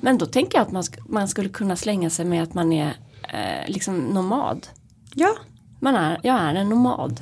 Men 0.00 0.18
då 0.18 0.26
tänker 0.26 0.58
jag 0.58 0.62
att 0.66 0.72
man, 0.72 0.82
sk- 0.82 1.02
man 1.08 1.28
skulle 1.28 1.48
kunna 1.48 1.76
slänga 1.76 2.10
sig 2.10 2.24
med 2.24 2.42
att 2.42 2.54
man 2.54 2.72
är 2.72 2.86
eh, 3.28 3.68
liksom 3.72 3.98
nomad. 3.98 4.66
Ja, 5.14 5.34
Man 5.80 5.94
är, 5.94 6.20
jag 6.22 6.36
är 6.40 6.54
en 6.54 6.68
nomad. 6.68 7.20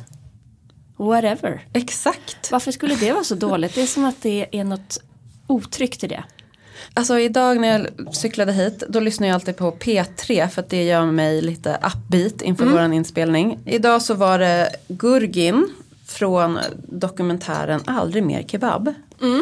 Whatever. 0.97 1.67
exakt. 1.73 2.51
Varför 2.53 2.73
skulle 2.73 2.95
det 2.95 3.13
vara 3.13 3.25
så 3.25 3.35
dåligt? 3.35 3.75
Det 3.75 3.83
är 3.83 3.87
som 3.87 4.05
att 4.05 4.23
det 4.23 4.47
är 4.53 4.65
något 4.65 4.99
otryggt 5.47 6.05
i 6.05 6.07
det. 6.07 6.25
Alltså 6.95 7.19
idag 7.19 7.61
när 7.61 7.69
jag 7.69 8.15
cyklade 8.15 8.53
hit 8.53 8.83
då 8.89 9.01
lyssnar 9.01 9.27
jag 9.27 9.35
alltid 9.35 9.57
på 9.57 9.71
P3 9.73 10.49
för 10.49 10.63
att 10.63 10.71
det 10.71 10.85
gör 10.85 11.07
mig 11.07 11.43
lite 11.43 11.79
upbeat 11.87 12.43
inför 12.43 12.67
våran 12.67 12.93
inspelning. 12.93 13.59
Idag 13.65 14.03
så 14.03 14.15
var 14.15 14.39
det 14.39 14.71
Gurgin 14.89 15.69
från 16.07 16.59
dokumentären 16.89 17.81
Aldrig 17.87 18.23
mer 18.23 18.43
kebab. 18.43 18.95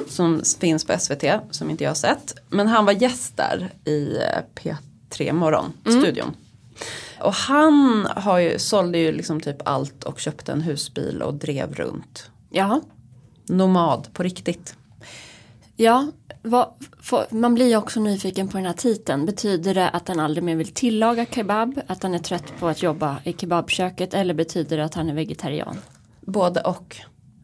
Som 0.08 0.42
finns 0.61 0.84
på 0.84 0.99
SVT 0.99 1.25
som 1.50 1.70
inte 1.70 1.84
jag 1.84 1.90
har 1.90 1.94
sett. 1.94 2.34
Men 2.49 2.66
han 2.68 2.84
var 2.84 2.92
gäst 2.92 3.37
där 3.37 3.70
i 3.84 4.16
eh, 4.16 4.64
P3 5.11 5.32
morgon, 5.32 5.73
studion. 5.82 6.37
Och 7.25 7.33
han 7.35 8.07
har 8.16 8.38
ju, 8.38 8.59
sålde 8.59 8.99
ju 8.99 9.12
liksom 9.12 9.40
typ 9.40 9.57
allt 9.69 10.04
och 10.04 10.21
köpte 10.21 10.52
en 10.52 10.61
husbil 10.62 11.23
och 11.23 11.35
drev 11.35 11.75
runt. 11.75 12.31
Ja, 12.50 12.81
Nomad 13.49 14.09
på 14.12 14.23
riktigt. 14.23 14.76
ja 15.76 16.07
vad, 16.43 16.69
får- 17.00 17.26
man 17.31 17.54
blir 17.54 17.66
ju 17.69 17.76
också 17.76 18.00
nyfiken 18.00 18.49
på 18.49 18.57
den 18.57 18.66
här 18.66 18.73
titeln. 18.73 19.26
Betyder 19.26 19.75
det 19.75 19.88
att 19.88 20.09
han 20.09 20.21
aldrig 20.21 20.45
mer 20.45 20.57
vill 20.57 20.73
tillaga 20.73 21.26
kebab? 21.26 21.81
Att 21.87 22.02
han 22.02 22.14
är 22.14 22.19
trött 22.19 22.52
på 22.61 22.69
att 22.69 22.83
jobba 22.83 23.16
i 23.25 23.33
kebabköket? 23.33 24.14
Eller 24.14 24.35
betyder 24.35 24.76
det 24.76 24.85
att 24.85 24.95
han 24.95 25.11
är 25.11 25.14
vegetarian? 25.14 25.76
Både 26.21 26.61
och. 26.61 26.97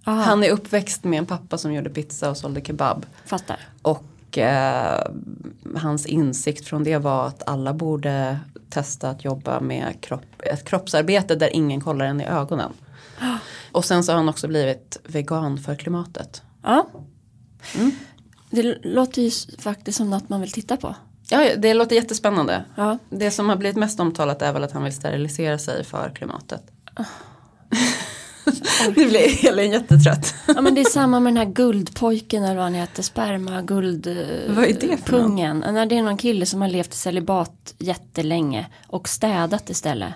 Aha. 0.06 0.22
Han 0.22 0.44
är 0.44 0.50
uppväxt 0.50 1.04
med 1.04 1.18
en 1.18 1.26
pappa 1.26 1.58
som 1.58 1.72
gjorde 1.74 1.90
pizza 1.90 2.30
och 2.30 2.36
sålde 2.36 2.60
kebab. 2.60 3.06
Fattar. 3.26 3.60
Och 3.82 4.04
eh, 4.38 5.00
hans 5.76 6.06
insikt 6.06 6.66
från 6.68 6.84
det 6.84 6.98
var 6.98 7.26
att 7.26 7.48
alla 7.48 7.74
borde 7.74 8.38
testa 8.70 9.10
att 9.10 9.24
jobba 9.24 9.60
med 9.60 10.00
kropp, 10.00 10.24
ett 10.38 10.64
kroppsarbete 10.64 11.34
där 11.34 11.56
ingen 11.56 11.80
kollar 11.80 12.04
en 12.06 12.20
i 12.20 12.24
ögonen. 12.26 12.72
Och 13.72 13.84
sen 13.84 14.04
så 14.04 14.12
har 14.12 14.16
han 14.16 14.28
också 14.28 14.48
blivit 14.48 15.00
vegan 15.04 15.58
för 15.58 15.74
klimatet. 15.74 16.42
Ja. 16.62 16.86
Det 18.50 18.60
l- 18.60 18.78
låter 18.82 19.22
ju 19.22 19.30
faktiskt 19.58 19.98
som 19.98 20.10
något 20.10 20.28
man 20.28 20.40
vill 20.40 20.52
titta 20.52 20.76
på. 20.76 20.94
Ja, 21.30 21.48
det 21.58 21.74
låter 21.74 21.96
jättespännande. 21.96 22.64
Ja. 22.76 22.98
Det 23.10 23.30
som 23.30 23.48
har 23.48 23.56
blivit 23.56 23.76
mest 23.76 24.00
omtalat 24.00 24.42
är 24.42 24.52
väl 24.52 24.64
att 24.64 24.72
han 24.72 24.84
vill 24.84 24.92
sterilisera 24.96 25.58
sig 25.58 25.84
för 25.84 26.10
klimatet. 26.14 26.62
nu 28.96 29.08
blir 29.08 29.46
Elin 29.48 29.72
jättetrött. 29.72 30.34
ja 30.46 30.60
men 30.60 30.74
det 30.74 30.80
är 30.80 30.84
samma 30.90 31.20
med 31.20 31.30
den 31.32 31.46
här 31.46 31.54
guldpojken 31.54 32.44
eller 32.44 32.54
vad 32.54 32.64
han 32.64 32.74
heter. 32.74 33.02
Sperma, 33.02 33.62
guld, 33.62 34.06
eh, 34.06 34.14
Vad 34.54 34.64
är 34.64 34.72
det 34.80 34.96
för 34.96 35.06
pungen. 35.06 35.58
När 35.58 35.86
det 35.86 35.98
är 35.98 36.02
någon 36.02 36.16
kille 36.16 36.46
som 36.46 36.60
har 36.60 36.68
levt 36.68 36.94
i 36.94 36.96
celibat 36.96 37.74
jättelänge 37.78 38.66
och 38.86 39.08
städat 39.08 39.70
istället. 39.70 40.12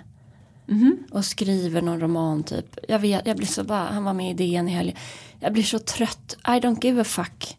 Mhm. 0.66 0.96
Och 1.10 1.24
skriver 1.24 1.82
någon 1.82 2.00
roman 2.00 2.42
typ. 2.42 2.78
Jag 2.88 2.98
vet, 2.98 3.26
jag 3.26 3.36
blir 3.36 3.46
så 3.46 3.64
bara, 3.64 3.84
han 3.92 4.04
var 4.04 4.14
med 4.14 4.30
i 4.30 4.34
DN 4.34 4.68
i 4.68 4.72
helgen. 4.72 4.96
Jag 5.40 5.52
blir 5.52 5.62
så 5.62 5.78
trött. 5.78 6.36
I 6.46 6.50
don't 6.50 6.84
give 6.84 7.00
a 7.00 7.04
fuck. 7.04 7.56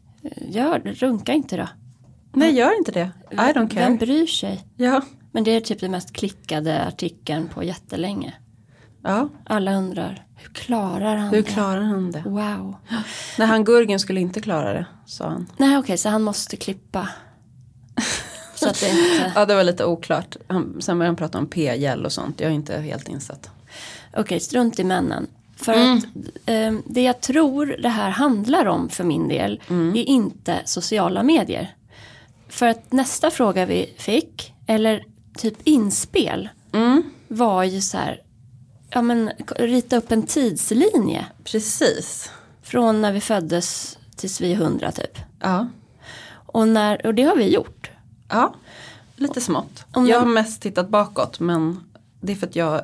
Gör 0.47 0.79
runka 0.79 1.33
inte 1.33 1.57
då. 1.57 1.67
Nej, 2.33 2.53
gör 2.55 2.77
inte 2.77 2.91
det. 2.91 3.09
I 3.31 3.35
don't 3.35 3.69
care. 3.69 3.85
Vem 3.85 3.97
bryr 3.97 4.27
sig? 4.27 4.63
Ja. 4.77 5.01
Men 5.31 5.43
det 5.43 5.51
är 5.51 5.61
typ 5.61 5.79
den 5.79 5.91
mest 5.91 6.13
klickade 6.13 6.85
artikeln 6.85 7.47
på 7.47 7.63
jättelänge. 7.63 8.33
Ja, 9.05 9.29
Alla 9.45 9.75
undrar, 9.75 10.25
hur 10.35 10.49
klarar 10.49 11.15
han 11.15 11.29
hur 11.29 11.43
det? 11.43 11.49
klarar 11.51 11.81
han 11.81 12.11
det? 12.11 12.23
Wow. 12.25 12.75
Nej, 13.37 13.47
han 13.47 13.63
Gurgen 13.63 13.99
skulle 13.99 14.19
inte 14.19 14.41
klara 14.41 14.73
det, 14.73 14.85
sa 15.05 15.29
han. 15.29 15.47
Nej 15.57 15.77
okej, 15.77 15.97
så 15.97 16.09
han 16.09 16.21
måste 16.23 16.57
klippa. 16.57 17.09
så 18.55 18.69
att 18.69 18.79
det 18.79 18.89
inte... 18.89 19.31
Ja, 19.35 19.45
det 19.45 19.55
var 19.55 19.63
lite 19.63 19.85
oklart. 19.85 20.35
Han, 20.47 20.81
sen 20.81 20.97
började 20.97 21.09
han 21.09 21.15
prata 21.15 21.37
om 21.37 21.47
p-gel 21.47 22.05
och 22.05 22.11
sånt. 22.11 22.39
Jag 22.39 22.51
är 22.51 22.55
inte 22.55 22.77
helt 22.77 23.09
insatt. 23.09 23.49
Okej, 24.17 24.39
strunt 24.39 24.79
i 24.79 24.83
männen. 24.83 25.27
För 25.57 25.71
att 25.73 26.03
eh, 26.45 26.73
det 26.85 27.01
jag 27.01 27.21
tror 27.21 27.65
det 27.65 27.89
här 27.89 28.09
handlar 28.09 28.65
om 28.65 28.89
för 28.89 29.03
min 29.03 29.27
del 29.27 29.61
är 29.69 29.95
inte 30.09 30.61
sociala 30.65 31.23
medier. 31.23 31.75
För 32.49 32.65
att 32.67 32.91
nästa 32.91 33.31
fråga 33.31 33.65
vi 33.65 33.93
fick, 33.97 34.53
eller 34.67 35.03
typ 35.37 35.57
inspel, 35.63 36.49
var 37.27 37.63
ju 37.63 37.81
så 37.81 37.97
här, 37.97 38.21
ja 38.95 39.01
men 39.01 39.31
rita 39.55 39.97
upp 39.97 40.11
en 40.11 40.23
tidslinje 40.23 41.25
Precis. 41.43 42.31
från 42.63 43.01
när 43.01 43.11
vi 43.11 43.21
föddes 43.21 43.97
tills 44.15 44.41
vi 44.41 44.51
är 44.51 44.55
hundra 44.55 44.91
typ. 44.91 45.17
Ja. 45.39 45.67
Och, 46.45 46.67
när, 46.67 47.05
och 47.05 47.15
det 47.15 47.23
har 47.23 47.35
vi 47.35 47.53
gjort. 47.53 47.91
Ja, 48.29 48.55
lite 49.15 49.41
smått. 49.41 49.85
Om 49.91 50.07
jag 50.07 50.19
har 50.19 50.25
mest 50.25 50.61
tittat 50.61 50.89
bakåt 50.89 51.39
men 51.39 51.79
det 52.21 52.31
är 52.31 52.35
för 52.35 52.47
att 52.47 52.55
jag 52.55 52.81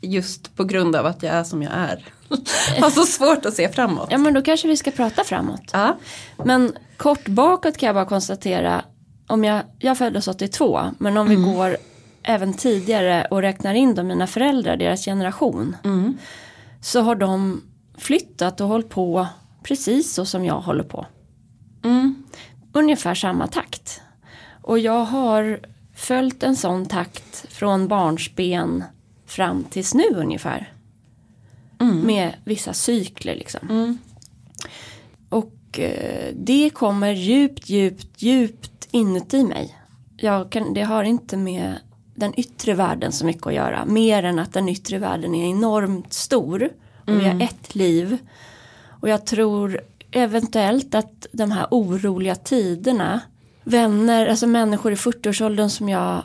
just 0.00 0.56
på 0.56 0.64
grund 0.64 0.96
av 0.96 1.06
att 1.06 1.22
jag 1.22 1.34
är 1.34 1.44
som 1.44 1.62
jag 1.62 1.72
är 1.72 2.04
har 2.80 2.90
så 2.90 3.06
svårt 3.06 3.46
att 3.46 3.54
se 3.54 3.68
framåt. 3.68 4.08
Ja 4.10 4.18
men 4.18 4.34
då 4.34 4.42
kanske 4.42 4.68
vi 4.68 4.76
ska 4.76 4.90
prata 4.90 5.24
framåt. 5.24 5.70
Ja. 5.72 5.98
Men 6.44 6.72
kort 6.96 7.28
bakåt 7.28 7.76
kan 7.76 7.86
jag 7.86 7.94
bara 7.96 8.04
konstatera. 8.04 8.84
Om 9.26 9.44
jag, 9.44 9.62
jag 9.78 9.98
föddes 9.98 10.28
82. 10.28 10.80
Men 10.98 11.16
om 11.16 11.28
vi 11.28 11.36
går 11.36 11.76
även 12.22 12.54
tidigare 12.54 13.26
och 13.30 13.42
räknar 13.42 13.74
in 13.74 13.94
då 13.94 14.02
mina 14.02 14.26
föräldrar, 14.26 14.76
deras 14.76 15.04
generation. 15.04 15.76
Så 16.80 17.00
har 17.00 17.14
de 17.14 17.62
flyttat 17.98 18.60
och 18.60 18.68
hållit 18.68 18.88
på 18.88 19.26
precis 19.62 20.12
så 20.12 20.24
som 20.24 20.44
jag 20.44 20.60
håller 20.60 20.84
på. 20.84 21.06
Ungefär 22.72 23.14
samma 23.14 23.46
takt. 23.46 24.00
Och 24.62 24.78
jag 24.78 25.04
har 25.04 25.60
följt 25.94 26.42
en 26.42 26.56
sån 26.56 26.86
takt 26.86 27.46
från 27.52 27.88
barnsben 27.88 28.84
fram 29.26 29.64
tills 29.64 29.94
nu 29.94 30.04
ungefär. 30.14 30.72
Med 32.06 32.34
vissa 32.44 32.72
cykler 32.72 33.34
liksom. 33.34 33.98
Och 35.28 35.78
eh, 35.78 36.34
det 36.34 36.70
kommer 36.70 37.12
djupt, 37.12 37.68
djupt, 37.68 38.22
djupt 38.22 38.88
inuti 38.90 39.44
mig. 39.44 39.76
Jag 40.16 40.52
kan, 40.52 40.74
det 40.74 40.82
har 40.82 41.04
inte 41.04 41.36
med 41.36 41.78
den 42.20 42.40
yttre 42.40 42.74
världen 42.74 43.12
så 43.12 43.26
mycket 43.26 43.46
att 43.46 43.54
göra. 43.54 43.84
Mer 43.84 44.22
än 44.22 44.38
att 44.38 44.52
den 44.52 44.68
yttre 44.68 44.98
världen 44.98 45.34
är 45.34 45.50
enormt 45.50 46.12
stor. 46.12 46.68
Och 47.06 47.20
vi 47.20 47.24
har 47.28 47.42
ett 47.42 47.74
liv. 47.74 48.18
Och 49.00 49.08
jag 49.08 49.26
tror 49.26 49.80
eventuellt 50.10 50.94
att 50.94 51.26
de 51.32 51.50
här 51.50 51.66
oroliga 51.70 52.34
tiderna. 52.34 53.20
Vänner, 53.64 54.26
alltså 54.26 54.46
människor 54.46 54.92
i 54.92 54.94
40-årsåldern 54.94 55.70
som 55.70 55.88
jag 55.88 56.22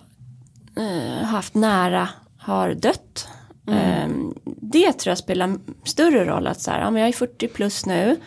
eh, 0.77 1.25
haft 1.25 1.53
nära 1.55 2.09
har 2.37 2.73
dött. 2.73 3.27
Eh, 3.67 4.09
det 4.45 4.93
tror 4.93 5.11
jag 5.11 5.17
spelar 5.17 5.57
större 5.83 6.25
roll 6.25 6.47
att 6.47 6.61
så 6.61 6.71
här, 6.71 6.79
ja, 6.81 6.91
men 6.91 7.01
jag 7.01 7.09
är 7.09 7.13
40 7.13 7.47
plus 7.47 7.85
nu. 7.85 8.17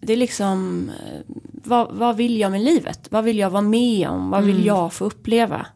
Det 0.00 0.12
är 0.12 0.16
liksom, 0.16 0.90
eh, 1.00 1.20
vad, 1.64 1.92
vad 1.92 2.16
vill 2.16 2.38
jag 2.38 2.52
med 2.52 2.60
livet? 2.60 3.06
Vad 3.10 3.24
vill 3.24 3.38
jag 3.38 3.50
vara 3.50 3.62
med 3.62 4.08
om? 4.08 4.30
Vad 4.30 4.44
vill 4.44 4.66
jag 4.66 4.92
få 4.92 5.04
uppleva? 5.04 5.66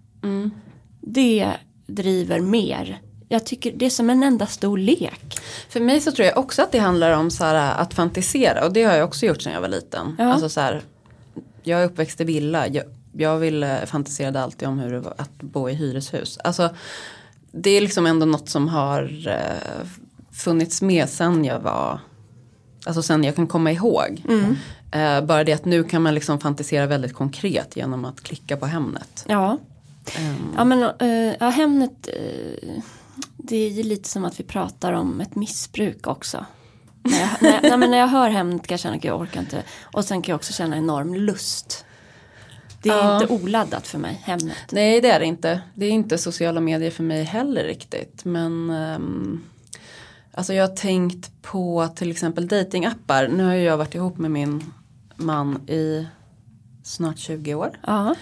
Det 1.01 1.53
driver 1.87 2.41
mer. 2.41 3.01
Jag 3.29 3.47
tycker 3.47 3.73
det 3.73 3.87
är 3.87 3.91
som 3.91 4.11
en 4.11 4.23
enda 4.23 4.47
stor 4.47 4.79
lek. 4.79 5.41
För 5.69 5.81
mig 5.81 6.01
så 6.01 6.13
tror 6.13 6.27
jag 6.27 6.39
också 6.39 6.63
att 6.63 6.73
det 6.73 6.79
handlar 6.79 7.13
om 7.13 7.31
så 7.31 7.45
här, 7.45 7.81
att 7.83 7.95
fantisera 7.95 8.65
och 8.65 8.73
det 8.73 8.85
har 8.85 8.95
jag 8.95 9.09
också 9.09 9.27
gjort 9.27 9.43
sedan 9.43 9.53
jag 9.53 9.61
var 9.61 9.69
liten. 9.69 10.17
Ja. 10.19 10.25
Alltså 10.25 10.49
så 10.49 10.61
här, 10.61 10.83
jag 11.63 11.81
är 11.81 11.85
uppväxt 11.85 12.21
i 12.21 12.25
villa, 12.25 12.69
jag, 12.69 12.85
jag 13.13 13.39
ville, 13.39 13.87
fantiserade 13.87 14.43
alltid 14.43 14.69
om 14.69 14.79
hur 14.79 14.93
det 14.93 15.01
var 15.01 15.15
att 15.17 15.37
bo 15.37 15.69
i 15.69 15.75
hyreshus. 15.75 16.39
Alltså, 16.39 16.71
det 17.53 17.71
är 17.71 17.81
liksom 17.81 18.07
ändå 18.07 18.27
något 18.27 18.49
som 18.49 18.69
har 18.69 19.29
eh, 19.29 19.87
funnits 20.33 20.83
med 20.83 21.09
sen 21.09 21.45
jag 21.45 21.61
var, 21.61 22.01
alltså 22.87 23.03
sen 23.03 23.25
jag 23.25 23.37
kan 23.37 23.47
komma 23.47 23.73
ihåg. 23.73 24.25
Eh, 24.93 25.25
bara 25.25 25.45
det 25.45 25.53
att 25.53 25.65
nu 25.65 25.85
kan 25.85 26.03
man 26.03 26.15
liksom 26.15 26.41
fantisera 26.41 26.87
väldigt 26.87 27.15
konkret 27.15 27.77
genom 27.77 28.05
att 28.05 28.21
klicka 28.21 28.57
på 28.57 28.67
Hemnet. 28.67 29.25
Ja, 29.29 29.59
Ehm, 30.17 30.55
ja 30.57 30.65
men 30.65 30.83
eh, 30.83 31.35
ja, 31.41 31.49
Hemnet. 31.49 32.09
eh, 32.09 32.83
det 33.37 33.57
är 33.57 33.71
ju 33.71 33.83
lite 33.83 34.09
som 34.09 34.25
att 34.25 34.41
vi 34.41 34.45
pratar 34.45 34.93
om 34.93 35.21
ett 35.21 35.35
missbruk 35.35 36.07
också. 36.07 36.45
När 37.03 37.21
jag, 37.21 37.29
när, 37.41 37.63
nej, 37.63 37.77
men 37.77 37.91
när 37.91 37.99
jag 37.99 38.09
hör 38.09 38.31
Hemnet 38.31 38.67
kan 38.67 38.75
jag 38.75 38.81
känna 38.81 38.97
att 38.97 39.05
jag 39.05 39.21
orkar 39.21 39.41
inte. 39.41 39.63
Och 39.83 40.05
sen 40.05 40.23
kan 40.23 40.33
jag 40.33 40.37
också 40.37 40.53
känna 40.53 40.77
enorm 40.77 41.15
lust. 41.15 41.85
Det 42.83 42.89
är 42.89 42.97
Ja. 42.99 43.21
inte 43.23 43.33
oladdat 43.35 43.87
för 43.87 43.99
mig, 43.99 44.21
Hemnet. 44.25 44.57
Nej 44.71 45.01
det 45.01 45.11
är 45.11 45.21
det 45.21 45.27
inte. 45.27 45.61
Det 45.75 45.87
är 45.87 45.91
inte 45.91 46.19
sociala 46.19 46.61
medier 46.61 46.91
för 46.91 47.03
mig 47.03 47.23
heller 47.25 47.65
riktigt. 47.65 48.25
Men 48.25 48.71
ehm, 48.71 49.45
alltså 50.33 50.55
jag 50.55 50.69
har 50.69 50.77
tänkt 50.77 51.43
på 51.43 51.89
till 51.97 52.11
exempel 52.11 52.49
datingappar. 52.49 53.29
Nu 53.29 53.45
har 53.45 53.55
jag 53.55 53.77
varit 53.77 53.95
ihop 53.95 54.19
med 54.19 54.31
min 54.31 54.73
man 55.17 55.69
i 55.69 56.07
snart 56.85 57.19
20 57.19 57.55
år. 57.55 57.79
Ja, 57.87 58.15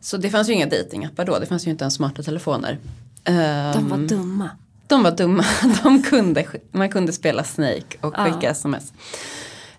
Så 0.00 0.16
det 0.16 0.30
fanns 0.30 0.48
ju 0.48 0.52
inga 0.52 0.66
datingappar 0.66 1.24
då. 1.24 1.38
Det 1.38 1.46
fanns 1.46 1.66
ju 1.66 1.70
inte 1.70 1.84
ens 1.84 1.94
smarta 1.94 2.22
telefoner. 2.22 2.78
de 3.24 3.32
Ehm, 3.32 3.88
var 3.88 3.98
dumma. 3.98 4.50
de 4.86 5.02
var 5.02 5.10
dumma. 5.10 5.44
De 5.82 6.02
kunde, 6.02 6.44
man 6.72 6.88
kunde 6.90 7.12
spela 7.12 7.44
Snake 7.44 7.96
och 8.00 8.14
Ja. 8.16 8.24
skicka 8.24 8.50
sms. 8.50 8.92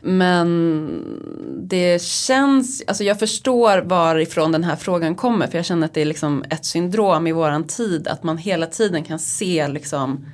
Men 0.01 1.03
det 1.69 2.01
känns, 2.01 2.83
alltså 2.87 3.03
jag 3.03 3.19
förstår 3.19 3.77
varifrån 3.81 4.51
den 4.51 4.63
här 4.63 4.75
frågan 4.75 5.15
kommer. 5.15 5.47
För 5.47 5.57
jag 5.57 5.65
känner 5.65 5.85
att 5.85 5.93
det 5.93 6.01
är 6.01 6.05
liksom 6.05 6.43
ett 6.49 6.65
syndrom 6.65 7.27
i 7.27 7.31
våran 7.31 7.63
tid. 7.63 8.07
Att 8.07 8.23
man 8.23 8.37
hela 8.37 8.65
tiden 8.65 9.03
kan 9.03 9.19
se 9.19 9.67
liksom, 9.67 10.25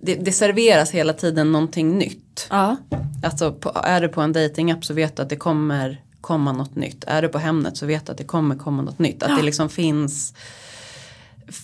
det, 0.00 0.14
det 0.14 0.32
serveras 0.32 0.90
hela 0.90 1.12
tiden 1.12 1.52
någonting 1.52 1.98
nytt. 1.98 2.46
Ja, 2.50 2.76
Alltså 3.24 3.52
på, 3.52 3.72
är 3.84 4.00
du 4.00 4.08
på 4.08 4.20
en 4.20 4.32
datingapp 4.32 4.84
så 4.84 4.94
vet 4.94 5.16
du 5.16 5.22
att 5.22 5.28
det 5.28 5.36
kommer 5.36 6.00
komma 6.24 6.52
något 6.52 6.76
nytt. 6.76 7.04
Är 7.06 7.22
du 7.22 7.28
på 7.28 7.38
Hemnet 7.38 7.76
så 7.76 7.86
vet 7.86 8.06
du 8.06 8.12
att 8.12 8.18
det 8.18 8.24
kommer 8.24 8.56
komma 8.56 8.82
något 8.82 8.98
nytt. 8.98 9.22
Att 9.22 9.36
det 9.36 9.42
liksom 9.42 9.68
finns 9.68 10.34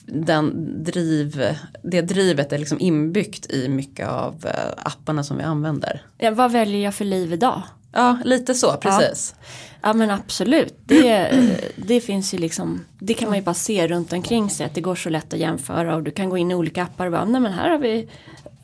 den 0.06 0.74
driv, 0.84 1.56
det 1.82 2.02
drivet 2.02 2.52
är 2.52 2.58
liksom 2.58 2.80
inbyggt 2.80 3.50
i 3.50 3.68
mycket 3.68 4.08
av 4.08 4.46
eh, 4.46 4.72
apparna 4.76 5.24
som 5.24 5.36
vi 5.36 5.42
använder. 5.42 6.02
ja, 6.18 6.30
vad 6.30 6.52
väljer 6.52 6.80
jag 6.80 6.94
för 6.94 7.04
liv 7.04 7.32
idag? 7.32 7.62
Ja, 7.92 8.18
lite 8.24 8.54
så, 8.54 8.76
precis. 8.76 9.34
Ja 9.82 9.92
men 9.92 10.10
absolut. 10.10 10.74
Det, 10.84 11.30
det 11.76 12.00
finns 12.00 12.34
ju 12.34 12.38
liksom, 12.38 12.84
det 12.98 13.14
kan 13.14 13.28
man 13.28 13.38
ju 13.38 13.44
bara 13.44 13.54
se 13.54 13.88
runt 13.88 14.12
omkring 14.12 14.50
sig 14.50 14.66
att 14.66 14.74
det 14.74 14.80
går 14.80 14.94
så 14.94 15.10
lätt 15.10 15.32
att 15.32 15.38
jämföra 15.38 15.96
och 15.96 16.02
du 16.02 16.10
kan 16.10 16.30
gå 16.30 16.38
in 16.38 16.50
i 16.50 16.54
olika 16.54 16.82
appar 16.82 17.06
och 17.06 17.12
bara, 17.12 17.24
nej 17.24 17.40
men 17.40 17.52
här 17.52 17.70
har 17.70 17.78
vi 17.78 18.08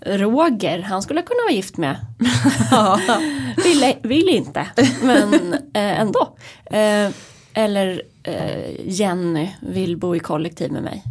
Roger, 0.06 0.78
han 0.82 1.02
skulle 1.02 1.22
kunna 1.22 1.40
vara 1.42 1.52
gift 1.54 1.76
med. 1.76 1.96
vill, 3.64 3.94
vill 4.02 4.28
inte, 4.28 4.66
men 5.02 5.52
eh, 5.54 6.00
ändå. 6.00 6.36
Eh, 6.64 7.10
eller 7.54 8.02
eh, 8.22 8.86
Jenny 8.86 9.48
vill 9.60 9.96
bo 9.96 10.16
i 10.16 10.18
kollektiv 10.18 10.72
med 10.72 10.82
mig. 10.82 11.02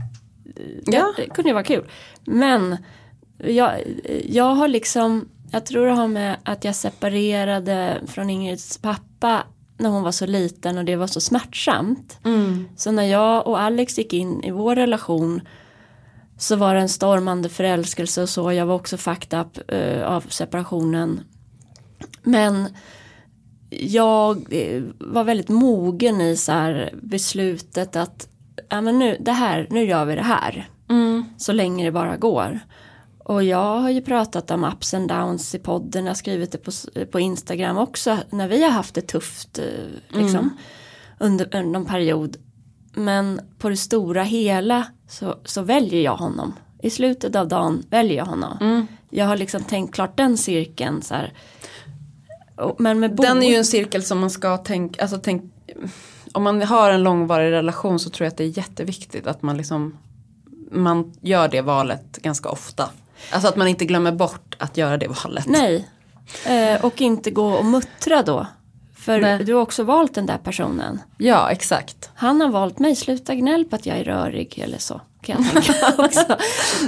Det, 0.86 0.97
Ja. 0.97 1.13
det 1.17 1.29
kunde 1.29 1.49
ju 1.49 1.53
vara 1.53 1.63
kul. 1.63 1.86
Men 2.25 2.77
jag, 3.38 3.71
jag 4.29 4.55
har 4.55 4.67
liksom, 4.67 5.29
jag 5.51 5.65
tror 5.65 5.86
det 5.86 5.91
har 5.93 6.08
med 6.08 6.36
att 6.43 6.63
jag 6.63 6.75
separerade 6.75 7.97
från 8.08 8.29
Ingrids 8.29 8.77
pappa 8.77 9.43
när 9.77 9.89
hon 9.89 10.03
var 10.03 10.12
så 10.12 10.25
liten 10.25 10.77
och 10.77 10.86
det 10.86 10.95
var 10.95 11.08
så 11.08 11.21
smärtsamt. 11.21 12.19
Så 12.77 12.91
när 12.91 13.03
jag 13.03 13.47
och 13.47 13.60
Alex 13.60 13.97
gick 13.97 14.13
in 14.13 14.43
i 14.43 14.51
vår 14.51 14.75
relation 14.75 15.41
så 16.37 16.55
var 16.55 16.73
det 16.73 16.81
en 16.81 16.89
stormande 16.89 17.49
förälskelse 17.49 18.21
och 18.21 18.29
så. 18.29 18.51
Jag 18.51 18.65
var 18.65 18.75
också 18.75 18.97
fucked 18.97 19.39
up 19.39 19.71
eh, 19.71 20.07
av 20.07 20.21
separationen. 20.21 21.21
Men 22.23 22.67
jag 23.69 24.53
eh, 24.53 24.83
var 24.99 25.23
väldigt 25.23 25.49
mogen 25.49 26.21
i 26.21 26.37
så 26.37 26.51
här 26.51 26.93
beslutet 27.01 27.95
att 27.95 28.27
ja, 28.69 28.81
men 28.81 28.99
nu, 28.99 29.17
det 29.19 29.31
här, 29.31 29.67
nu 29.69 29.83
gör 29.83 30.05
vi 30.05 30.15
det 30.15 30.21
här. 30.21 30.69
Så 31.37 31.53
länge 31.53 31.85
det 31.85 31.91
bara 31.91 32.17
går. 32.17 32.59
Och 33.19 33.43
jag 33.43 33.79
har 33.79 33.89
ju 33.89 34.01
pratat 34.01 34.51
om 34.51 34.63
ups 34.63 34.93
and 34.93 35.09
downs 35.09 35.55
i 35.55 35.59
podden, 35.59 36.05
jag 36.05 36.09
har 36.09 36.15
skrivit 36.15 36.51
det 36.51 36.57
på, 36.57 36.71
på 37.11 37.19
Instagram 37.19 37.77
också 37.77 38.17
när 38.29 38.47
vi 38.47 38.63
har 38.63 38.71
haft 38.71 38.95
det 38.95 39.01
tufft 39.01 39.59
eh, 39.59 39.65
liksom, 40.21 40.57
under, 41.19 41.55
under 41.55 41.79
en 41.79 41.85
period. 41.85 42.37
Men 42.95 43.41
på 43.58 43.69
det 43.69 43.77
stora 43.77 44.23
hela 44.23 44.86
så, 45.08 45.36
så 45.45 45.62
väljer 45.62 46.01
jag 46.01 46.15
honom. 46.15 46.53
I 46.81 46.89
slutet 46.89 47.36
av 47.36 47.47
dagen 47.47 47.84
väljer 47.89 48.17
jag 48.17 48.25
honom. 48.25 48.88
Jag 49.10 49.25
har 49.25 49.38
liksom 49.38 49.63
tänkt 49.63 49.95
klart 49.95 50.17
den 50.17 50.38
cirkeln 50.38 51.01
så 51.01 51.13
här. 51.13 51.34
Men 52.77 52.99
med 52.99 53.15
Den 53.15 53.43
är 53.43 53.49
ju 53.49 53.55
en 53.55 53.65
cirkel 53.65 54.03
som 54.03 54.19
man 54.19 54.29
ska 54.29 54.58
tänka, 54.58 55.01
alltså 55.01 55.17
tänk, 55.17 55.53
om 56.34 56.43
man 56.43 56.62
har 56.62 56.91
en 56.91 57.03
långvarig 57.03 57.51
relation 57.51 57.99
så 57.99 58.10
tror 58.10 58.25
jag 58.25 58.31
att 58.31 58.38
det 58.38 58.43
är 58.43 58.58
jätteviktigt 58.58 59.27
att 59.27 59.41
man 59.41 59.58
liksom, 59.58 59.97
man 60.71 61.13
gör 61.21 61.47
det 61.47 61.62
valet 61.62 62.17
ganska 62.21 62.49
ofta. 62.49 62.89
Alltså 63.31 63.49
att 63.49 63.55
man 63.55 63.67
inte 63.67 63.86
glömmer 63.86 64.12
bort 64.12 64.55
att 64.60 64.77
göra 64.77 64.97
det 64.97 65.08
valet. 65.08 65.45
Nej. 65.45 65.88
Eh, 66.45 66.86
och 66.86 67.01
inte 67.01 67.31
gå 67.31 67.53
och 67.53 67.65
muttra 67.65 68.23
då. 68.23 68.47
För 69.05 69.21
Nej. 69.21 69.43
du 69.43 69.53
har 69.53 69.61
också 69.61 69.83
valt 69.83 70.13
den 70.13 70.25
där 70.25 70.37
personen. 70.37 71.01
Ja, 71.17 71.51
exakt. 71.51 72.09
Han 72.15 72.41
har 72.41 72.49
valt 72.49 72.79
mig, 72.79 72.95
sluta 72.95 73.35
gnäll 73.35 73.65
på 73.65 73.75
att 73.75 73.85
jag 73.85 73.97
är 73.97 74.03
rörig 74.03 74.59
eller 74.63 74.77
så. 74.77 75.01
Kan 75.21 75.43
jag 75.43 75.65
tänka 75.65 75.93
också. 76.03 76.37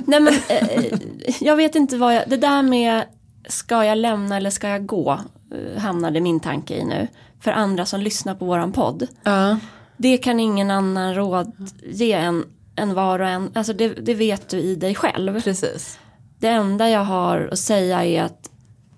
Nej 0.05 0.19
men 0.19 0.33
eh, 0.49 0.93
jag 1.39 1.55
vet 1.55 1.75
inte 1.75 1.97
vad 1.97 2.15
jag, 2.15 2.23
det 2.27 2.37
där 2.37 2.61
med 2.61 3.03
ska 3.47 3.85
jag 3.85 3.97
lämna 3.97 4.37
eller 4.37 4.49
ska 4.49 4.67
jag 4.67 4.85
gå 4.85 5.19
eh, 5.51 5.81
hamnade 5.81 6.21
min 6.21 6.39
tanke 6.39 6.75
i 6.75 6.85
nu. 6.85 7.07
För 7.41 7.51
andra 7.51 7.85
som 7.85 8.01
lyssnar 8.01 8.35
på 8.35 8.45
våran 8.45 8.71
podd. 8.71 9.07
Ja. 9.23 9.57
Det 9.97 10.17
kan 10.17 10.39
ingen 10.39 10.71
annan 10.71 11.15
råd 11.15 11.69
ge 11.83 12.13
än, 12.13 12.43
än 12.75 12.93
var 12.93 13.19
och 13.19 13.27
en, 13.27 13.51
alltså 13.53 13.73
det, 13.73 13.87
det 13.89 14.13
vet 14.13 14.49
du 14.49 14.57
i 14.57 14.75
dig 14.75 14.95
själv. 14.95 15.41
Precis. 15.41 15.99
Det 16.39 16.47
enda 16.47 16.89
jag 16.89 17.03
har 17.03 17.49
att 17.51 17.59
säga 17.59 18.05
är 18.05 18.23
att 18.23 18.49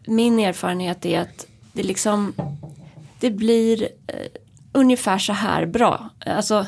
min 0.08 0.40
erfarenhet 0.40 1.06
är 1.06 1.22
att 1.22 1.46
det 1.74 1.84
liksom 1.84 2.34
det 3.20 3.32
blir 3.32 3.84
eh, 4.08 4.16
ungefär 4.74 5.18
så 5.18 5.34
här 5.34 5.66
bra. 5.66 6.10
Alltså 6.26 6.66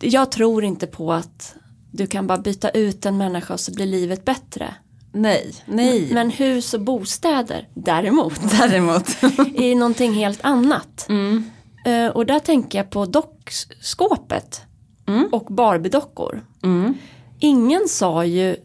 jag 0.00 0.30
tror 0.32 0.64
inte 0.64 0.86
på 0.86 1.12
att 1.12 1.54
du 1.90 2.06
kan 2.06 2.26
bara 2.26 2.38
byta 2.38 2.70
ut 2.70 3.06
en 3.06 3.16
människa 3.16 3.54
och 3.54 3.60
så 3.60 3.72
blir 3.72 3.86
livet 3.86 4.24
bättre. 4.24 4.74
Nej, 5.12 5.54
nej. 5.66 6.08
Men 6.12 6.30
hus 6.30 6.74
och 6.74 6.80
bostäder 6.80 7.68
däremot 7.74 8.50
Däremot. 8.58 9.08
är 9.54 9.74
någonting 9.74 10.12
helt 10.12 10.44
annat. 10.44 11.06
Mm. 11.08 11.50
Eh, 11.86 12.06
och 12.06 12.26
där 12.26 12.38
tänker 12.38 12.78
jag 12.78 12.90
på 12.90 13.06
dockskåpet 13.06 14.62
Mm. 15.08 15.28
och 15.32 15.44
Barbiedockor. 15.44 16.44
Mm. 16.62 16.94
Ingen 17.38 17.88
sa 17.88 18.24
ju 18.24 18.56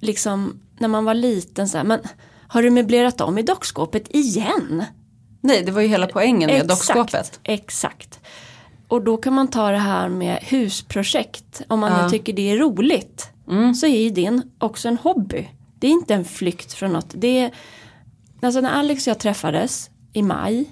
liksom 0.00 0.60
när 0.78 0.88
man 0.88 1.04
var 1.04 1.14
liten 1.14 1.68
så 1.68 1.76
här, 1.76 1.84
men 1.84 2.00
har 2.48 2.62
du 2.62 2.70
möblerat 2.70 3.20
om 3.20 3.38
i 3.38 3.42
dockskåpet 3.42 4.14
igen? 4.14 4.84
Nej, 5.40 5.62
det 5.62 5.72
var 5.72 5.80
ju 5.80 5.88
hela 5.88 6.06
poängen 6.06 6.50
med 6.50 6.66
dockskåpet. 6.68 7.40
Exakt. 7.44 8.20
Och 8.88 9.02
då 9.04 9.16
kan 9.16 9.32
man 9.32 9.48
ta 9.48 9.70
det 9.70 9.78
här 9.78 10.08
med 10.08 10.38
husprojekt. 10.42 11.62
Om 11.68 11.80
man 11.80 11.92
Ja. 12.02 12.10
tycker 12.10 12.32
det 12.32 12.50
är 12.50 12.56
roligt. 12.56 13.28
Mm. 13.48 13.74
Så 13.74 13.86
är 13.86 13.98
ju 14.00 14.10
det 14.10 14.42
också 14.58 14.88
en 14.88 14.96
hobby. 14.96 15.48
Det 15.78 15.86
är 15.86 15.90
inte 15.90 16.14
en 16.14 16.24
flykt 16.24 16.72
från 16.72 16.92
något. 16.92 17.10
Det 17.14 17.38
är, 17.38 17.50
alltså 18.42 18.60
när 18.60 18.70
Alex 18.70 19.06
och 19.06 19.10
jag 19.10 19.18
träffades 19.18 19.90
i 20.12 20.22
maj. 20.22 20.70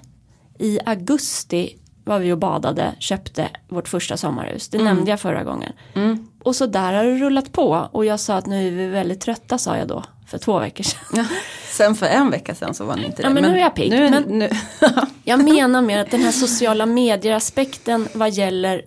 I 0.59 0.79
augusti 0.85 1.77
var 2.05 2.19
vi 2.19 2.31
och 2.31 2.37
badade, 2.37 2.95
köpte 2.99 3.49
vårt 3.69 3.87
första 3.87 4.17
sommarhus. 4.17 4.67
Det 4.69 4.83
nämnde 4.83 5.11
jag 5.11 5.19
förra 5.19 5.43
gången. 5.43 5.73
Mm. 5.95 6.27
Och 6.43 6.55
så 6.55 6.65
där 6.65 6.93
har 6.93 7.03
det 7.03 7.17
rullat 7.17 7.51
på. 7.51 7.89
Och 7.91 8.05
jag 8.05 8.19
sa 8.19 8.35
att 8.35 8.45
nu 8.45 8.67
är 8.67 8.71
vi 8.71 8.87
väldigt 8.87 9.21
trötta 9.21 9.57
sa 9.57 9.77
jag 9.77 9.87
då. 9.87 10.03
För 10.29 10.37
två 10.37 10.59
veckor 10.59 10.83
sedan. 10.83 10.99
Ja. 11.13 11.25
Sen 11.71 11.95
för 11.95 12.05
en 12.05 12.31
vecka 12.31 12.55
sedan 12.55 12.73
så 12.73 12.85
var 12.85 12.95
ni 12.95 13.05
inte 13.05 13.21
Ja, 13.21 13.27
det. 13.27 13.33
men 13.33 13.43
nu 13.43 13.57
är 13.57 13.61
jag 13.61 13.75
pigg. 13.75 13.91
Nu, 13.91 14.09
Men- 14.09 14.23
nu, 14.23 14.49
Jag 15.23 15.43
menar 15.43 15.81
mer 15.81 15.99
att 15.99 16.11
den 16.11 16.21
här 16.21 16.31
sociala 16.31 16.85
medier-aspekten 16.85 18.07
vad 18.13 18.29
gäller 18.29 18.81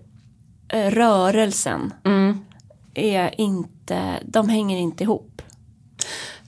eh, 0.69 0.91
rörelsen 0.91 1.93
mm. 2.05 2.39
är 2.95 3.41
inte, 3.41 4.01
de 4.25 4.49
hänger 4.49 4.77
inte 4.79 5.05
ihop. 5.05 5.43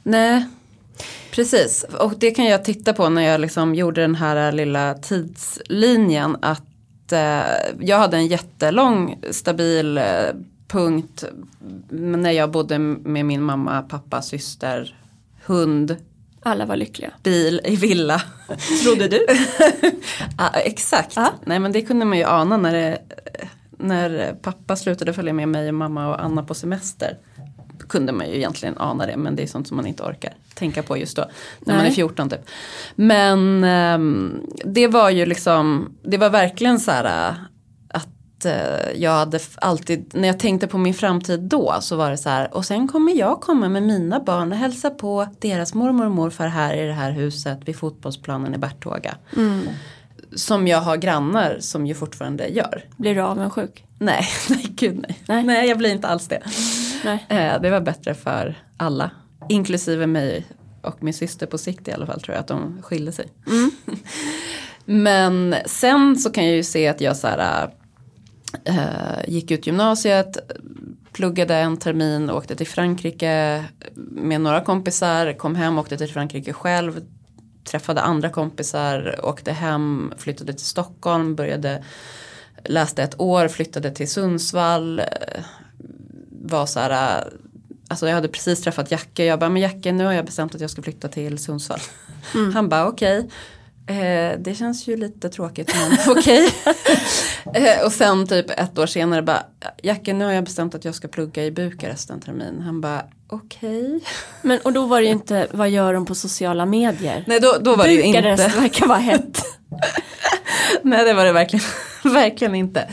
Nej, 0.03 0.45
precis. 1.31 1.85
Och 1.99 2.19
det 2.19 2.31
kan 2.31 2.45
jag 2.45 2.65
titta 2.65 2.93
på 2.93 3.09
när 3.09 3.23
jag 3.23 3.41
liksom 3.41 3.75
gjorde 3.75 4.01
den 4.01 4.15
här 4.15 4.53
lilla 4.53 4.95
tidslinjen. 4.95 6.37
Att 6.43 7.13
eh, 7.13 7.43
jag 7.81 7.99
hade 7.99 8.17
en 8.17 8.27
jättelång 8.27 9.19
stabil 9.31 9.99
eh, 9.99 10.05
punkt 10.75 11.25
när 11.91 12.31
jag 12.31 12.51
bodde 12.51 12.79
med 12.79 13.27
min 13.27 13.43
mamma, 13.43 13.83
pappa, 13.83 14.23
syster, 14.23 14.97
hund, 15.45 15.97
Alla 16.43 16.67
var 16.67 16.77
lyckliga. 16.77 17.11
bil 17.23 17.61
i 17.65 17.77
villa. 17.77 18.23
Trodde 18.85 19.09
du? 19.09 19.27
Ja, 20.39 20.51
exakt. 20.51 21.17
Ja. 21.17 21.33
Nej 21.45 21.59
men 21.59 21.73
det 21.73 21.83
kunde 21.83 22.05
man 22.05 22.19
ju 22.19 22.25
ana 22.25 22.57
när, 22.57 22.73
det, 22.73 22.99
när 23.71 24.35
pappa 24.43 24.77
slutade 24.77 25.13
följa 25.13 25.33
med 25.33 25.49
mig 25.49 25.69
och 25.69 25.75
mamma 25.75 26.09
och 26.09 26.25
Anna 26.25 26.43
på 26.43 26.55
semester. 26.55 27.19
Kunde 27.89 28.13
man 28.13 28.27
ju 28.29 28.37
egentligen 28.37 28.79
ana 28.79 29.07
det 29.07 29.17
men 29.17 29.37
det 29.37 29.43
är 29.43 29.47
sånt 29.47 29.69
som 29.69 29.77
man 29.77 29.87
inte 29.87 30.03
orkar 30.03 30.35
tänka 30.55 30.83
på 30.83 30.97
just 30.97 31.17
då. 31.17 31.25
När 31.61 31.75
man 31.75 31.83
Nej. 31.83 31.91
är 31.91 31.95
14 31.95 32.31
typ. 32.31 32.41
Men 32.95 33.65
ehm, 33.65 34.41
det 34.65 34.87
var 34.89 35.11
ju 35.11 35.27
liksom, 35.27 35.93
det 36.03 36.19
var 36.19 36.31
verkligen 36.31 36.81
så 36.81 36.91
här 36.91 37.35
att 38.47 38.93
eh, 38.93 39.03
jag 39.03 39.11
hade 39.11 39.39
alltid, 39.55 40.11
när 40.15 40.29
jag 40.29 40.39
tänkte 40.39 40.67
på 40.67 40.79
min 40.79 40.95
framtid 40.95 41.41
då 41.41 41.77
så 41.81 41.97
var 41.97 42.11
det 42.11 42.17
så 42.17 42.29
här 42.29 42.55
och 42.55 42.65
sen 42.65 42.89
kommer 42.89 43.13
jag 43.13 43.41
komma 43.41 43.69
med 43.69 43.83
mina 43.83 44.21
barn 44.21 44.53
och 44.53 44.59
hälsa 44.59 44.91
på 44.91 45.29
deras 45.39 45.75
mormor 45.75 46.07
och 46.07 46.13
morfar 46.13 46.47
här 46.47 46.77
i 46.77 46.87
det 46.87 46.93
här 46.93 47.11
huset 47.11 47.59
vid 47.65 47.77
fotbollsplanen 47.77 48.55
i 48.55 48.59
Bertåga. 48.59 49.17
Som 50.35 50.69
jag 50.69 50.81
har 50.81 50.97
grannar 50.97 51.57
som 51.61 51.87
ju 51.87 51.95
fortfarande 51.95 52.49
gör. 52.49 52.85
Blir 52.97 53.15
du 53.15 53.21
avundsjuk? 53.21 53.85
Nej, 53.99 54.29
nej 54.49 54.67
gud 54.69 55.05
nej. 55.09 55.19
Nej. 55.29 55.45
Nej, 55.45 55.69
jag 55.69 55.79
blir 55.79 55.91
inte 55.91 56.09
alls 56.09 56.29
det. 56.29 56.43
Nej. 57.05 57.27
Eh, 57.29 57.61
det 57.61 57.71
var 57.71 57.81
bättre 57.81 58.15
för 58.15 58.59
alla. 58.77 59.11
Inklusive 59.49 60.07
mig 60.07 60.47
och 60.83 61.03
min 61.03 61.15
syster 61.15 61.47
på 61.47 61.59
sikt 61.59 61.89
i 61.89 61.93
alla 61.93 62.07
fall 62.07 62.21
tror 62.21 62.35
jag 62.35 62.41
att 62.41 62.49
de 62.49 62.83
skilde 62.83 63.13
sig. 63.13 63.27
Men 64.85 65.55
sen 65.67 66.17
så 66.17 66.31
kan 66.31 66.45
jag 66.45 66.55
ju 66.55 66.63
se 66.63 66.89
att 66.89 67.01
jag 67.01 67.17
så 67.17 67.27
här, 67.27 67.63
eh, 67.63 67.71
gick 69.27 69.51
ut 69.51 69.67
gymnasiet, 69.67 70.39
pluggade 71.13 71.55
en 71.55 71.77
termin, 71.77 72.31
åkte 72.31 72.57
till 72.57 72.67
Frankrike 72.67 73.65
med 74.11 74.41
några 74.41 74.61
kompisar, 74.61 75.33
kom 75.33 75.55
hem, 75.55 75.79
åkte 75.79 75.97
till 75.97 76.13
Frankrike 76.13 76.53
själv, 76.53 77.01
träffade 77.65 78.01
andra 78.01 78.31
kompisar, 78.31 79.21
åkte 79.23 79.53
hem, 79.53 80.13
flyttade 80.19 80.53
till 80.53 80.67
Stockholm, 80.67 81.35
började 81.35 81.85
läste 82.65 83.03
ett 83.03 83.21
år, 83.21 83.49
flyttade 83.49 83.91
till 83.91 84.11
Sundsvall, 84.11 84.99
eh, 84.99 85.07
var 86.31 86.67
så 86.67 86.81
här, 86.81 87.19
eh, 87.19 87.25
alltså 87.89 88.07
jag 88.07 88.15
hade 88.15 88.29
precis 88.29 88.63
träffat 88.63 88.91
Jacke, 88.91 89.25
jag 89.25 89.39
bara, 89.39 89.51
men 89.51 89.63
Jacke 89.63 89.93
nu 89.93 90.05
har 90.05 90.13
jag 90.13 90.25
bestämt 90.25 90.55
att 90.55 90.61
jag 90.61 90.71
ska 90.71 90.83
flytta 90.83 91.09
till 91.09 91.39
Sundsvall. 91.39 91.81
Han 92.55 92.69
bara, 92.69 92.87
okej. 92.87 93.31
Eh, 93.87 94.39
det 94.39 94.55
känns 94.55 94.89
ju 94.89 94.97
lite 94.97 95.29
tråkigt 95.29 95.75
men 95.75 95.99
okej. 96.17 96.51
eh, 97.55 97.85
och 97.85 97.93
sen 97.93 98.27
typ 98.27 98.51
ett 98.51 98.79
år 98.79 98.87
senare 98.87 99.23
bara, 99.23 99.43
Jacke 99.83 100.13
nu 100.13 100.25
har 100.25 100.33
jag 100.33 100.45
bestämt 100.45 100.75
att 100.75 100.85
jag 100.85 100.95
ska 100.95 101.09
plugga 101.09 101.45
i 101.45 101.51
Bukarest 101.51 102.11
en 102.11 102.21
termin. 102.21 102.61
Han 102.61 102.81
bara, 102.81 103.03
okej. 103.29 104.01
Men, 104.43 104.59
och 104.65 104.73
då 104.73 104.87
var 104.87 105.01
det 105.01 105.07
ju 105.07 105.13
inte, 105.13 105.47
vad 105.53 105.71
gör 105.71 105.93
de 105.95 106.07
på 106.07 106.15
sociala 106.15 106.67
medier? 106.67 107.25
Nej 107.27 107.41
då, 107.41 107.57
då 107.61 107.77
var 107.77 107.85
det 107.85 107.93
ju 107.93 108.03
Bukarest 108.03 108.45
inte. 108.45 108.59
verkar 108.61 108.87
vara 108.87 108.99
hett. 108.99 109.39
Nej 110.83 111.05
det 111.05 111.15
var 111.15 111.25
det 111.25 111.33
verkligen, 111.33 111.65
verkligen 112.05 112.55
inte. 112.55 112.89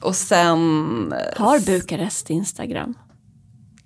Och 0.00 0.16
sen, 0.16 1.12
eh, 1.12 1.42
Har 1.42 1.58
Bukarest 1.58 2.30
Instagram? 2.30 2.94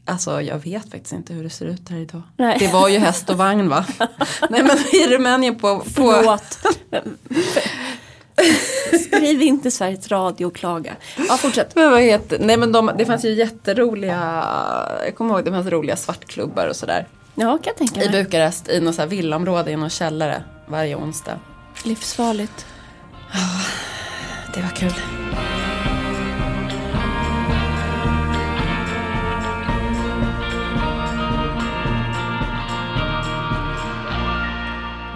Alltså 0.07 0.43
jag 0.43 0.59
vet 0.59 0.91
faktiskt 0.91 1.13
inte 1.13 1.33
hur 1.33 1.45
det 1.45 1.51
ser 1.51 1.67
ut 1.67 1.89
här 1.89 1.99
idag. 1.99 2.23
Nej. 2.37 2.57
Det 2.59 2.73
var 2.73 2.89
ju 2.89 2.99
häst 2.99 3.31
och 3.31 3.37
vagn 3.37 3.69
va? 3.69 3.85
Nej 4.51 4.63
men 4.63 4.79
i 4.93 5.07
Rumänien 5.15 5.55
på, 5.55 5.79
på 5.79 5.85
Förlåt. 5.85 6.59
Skriv 9.07 9.43
inte 9.43 9.71
Sveriges 9.71 10.09
Radio 10.09 10.47
och 10.47 10.55
klaga. 10.55 10.93
Ja, 11.29 11.37
fortsätt. 11.37 11.75
men 11.75 11.91
vad 11.91 12.01
heter, 12.01 12.39
nej 12.41 12.57
men 12.57 12.73
de, 12.73 12.91
det 12.99 13.07
fanns 13.07 13.25
ju 13.25 13.35
jätteroliga, 13.35 14.45
jag 15.05 15.17
kommer 15.17 15.35
ihåg 15.35 15.45
det 15.45 15.51
fanns 15.51 15.67
roliga 15.67 15.97
svartklubbar 15.97 16.67
och 16.67 16.77
sådär. 16.77 17.07
Ja, 17.35 17.45
kan 17.45 17.61
jag 17.65 17.77
tänka 17.77 18.03
I 18.03 18.11
mig. 18.11 18.25
Bukarest 18.25 18.69
i 18.69 18.81
något 18.81 18.95
så 18.95 19.03
här 19.03 19.09
villaområde 19.09 19.71
i 19.71 19.77
någon 19.77 19.91
källare 19.91 20.45
varje 20.67 20.97
onsdag. 20.97 21.39
Livsfarligt. 21.85 22.67
Det 24.55 24.61
var 24.61 24.69
kul. 24.69 24.93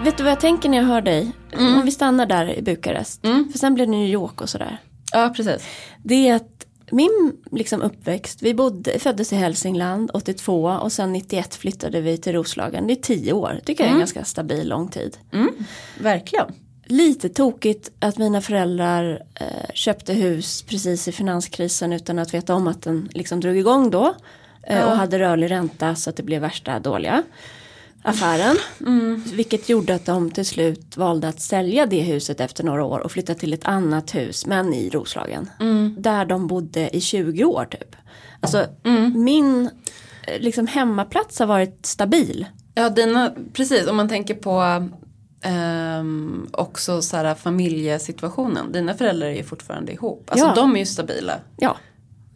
Vet 0.03 0.17
du 0.17 0.23
vad 0.23 0.31
jag 0.31 0.39
tänker 0.39 0.69
när 0.69 0.77
jag 0.77 0.85
hör 0.85 1.01
dig? 1.01 1.31
Om 1.57 1.81
vi 1.85 1.91
stannar 1.91 2.25
där 2.25 2.57
i 2.57 2.61
Bukarest. 2.61 3.25
Mm. 3.25 3.49
För 3.51 3.59
sen 3.59 3.73
blir 3.73 3.85
det 3.85 3.91
New 3.91 4.07
York 4.09 4.41
och 4.41 4.49
sådär. 4.49 4.77
Ja 5.11 5.33
precis. 5.35 5.63
Det 6.03 6.27
är 6.29 6.35
att 6.35 6.65
min 6.91 7.33
liksom, 7.51 7.81
uppväxt, 7.81 8.41
vi 8.41 8.53
bodde, 8.53 8.99
föddes 8.99 9.33
i 9.33 9.35
Hälsingland 9.35 10.11
82 10.13 10.63
och 10.63 10.91
sen 10.91 11.13
91 11.13 11.55
flyttade 11.55 12.01
vi 12.01 12.17
till 12.17 12.33
Roslagen. 12.33 12.87
Det 12.87 12.93
är 12.93 12.95
tio 12.95 13.33
år, 13.33 13.59
tycker 13.65 13.83
jag 13.83 13.89
är 13.89 13.93
en 13.93 13.99
ganska 13.99 14.23
stabil 14.23 14.67
lång 14.69 14.87
tid. 14.87 15.17
Verkligen. 15.99 16.45
Lite 16.85 17.29
tokigt 17.29 17.91
att 17.99 18.17
mina 18.17 18.41
föräldrar 18.41 19.21
eh, 19.35 19.47
köpte 19.73 20.13
hus 20.13 20.61
precis 20.61 21.07
i 21.07 21.11
finanskrisen 21.11 21.93
utan 21.93 22.19
att 22.19 22.33
veta 22.33 22.55
om 22.55 22.67
att 22.67 22.81
den 22.81 23.09
liksom 23.13 23.39
drog 23.39 23.57
igång 23.57 23.89
då. 23.89 24.15
Eh, 24.63 24.83
Och 24.89 24.97
hade 24.97 25.19
rörlig 25.19 25.51
ränta 25.51 25.95
så 25.95 26.09
att 26.09 26.15
det 26.15 26.23
blev 26.23 26.41
värsta 26.41 26.79
dåliga 26.79 27.23
affären. 28.03 28.55
Vilket 29.33 29.69
gjorde 29.69 29.95
att 29.95 30.05
de 30.05 30.31
till 30.31 30.45
slut 30.45 30.97
valde 30.97 31.27
att 31.27 31.39
sälja 31.41 31.85
det 31.85 32.01
huset 32.01 32.39
efter 32.41 32.63
några 32.63 32.83
år 32.85 32.99
och 32.99 33.11
flytta 33.11 33.35
till 33.35 33.53
ett 33.53 33.65
annat 33.65 34.15
hus 34.15 34.45
men 34.45 34.73
i 34.73 34.89
Roslagen. 34.89 35.49
Där 35.97 36.25
de 36.25 36.47
bodde 36.47 36.95
i 36.97 37.01
20 37.01 37.43
år 37.43 37.65
typ. 37.65 37.95
Alltså 38.39 38.65
min 39.15 39.69
eh, 40.27 40.39
liksom 40.39 40.67
hemmaplats 40.67 41.39
har 41.39 41.45
varit 41.45 41.85
stabil. 41.85 42.45
Ja 42.75 42.89
dina, 42.89 43.31
precis 43.53 43.87
om 43.87 43.95
man 43.97 44.09
tänker 44.09 44.35
på 44.35 44.83
ehm, 45.43 46.47
också 46.53 47.01
så 47.01 47.17
här 47.17 47.35
familjesituationen. 47.35 48.71
Dina 48.71 48.93
föräldrar 48.93 49.27
är 49.27 49.35
ju 49.35 49.43
fortfarande 49.43 49.91
ihop. 49.91 50.29
Alltså 50.31 50.45
Ja. 50.47 50.53
de 50.55 50.75
är 50.75 50.79
ju 50.79 50.85
stabila. 50.85 51.33
Ja, 51.57 51.77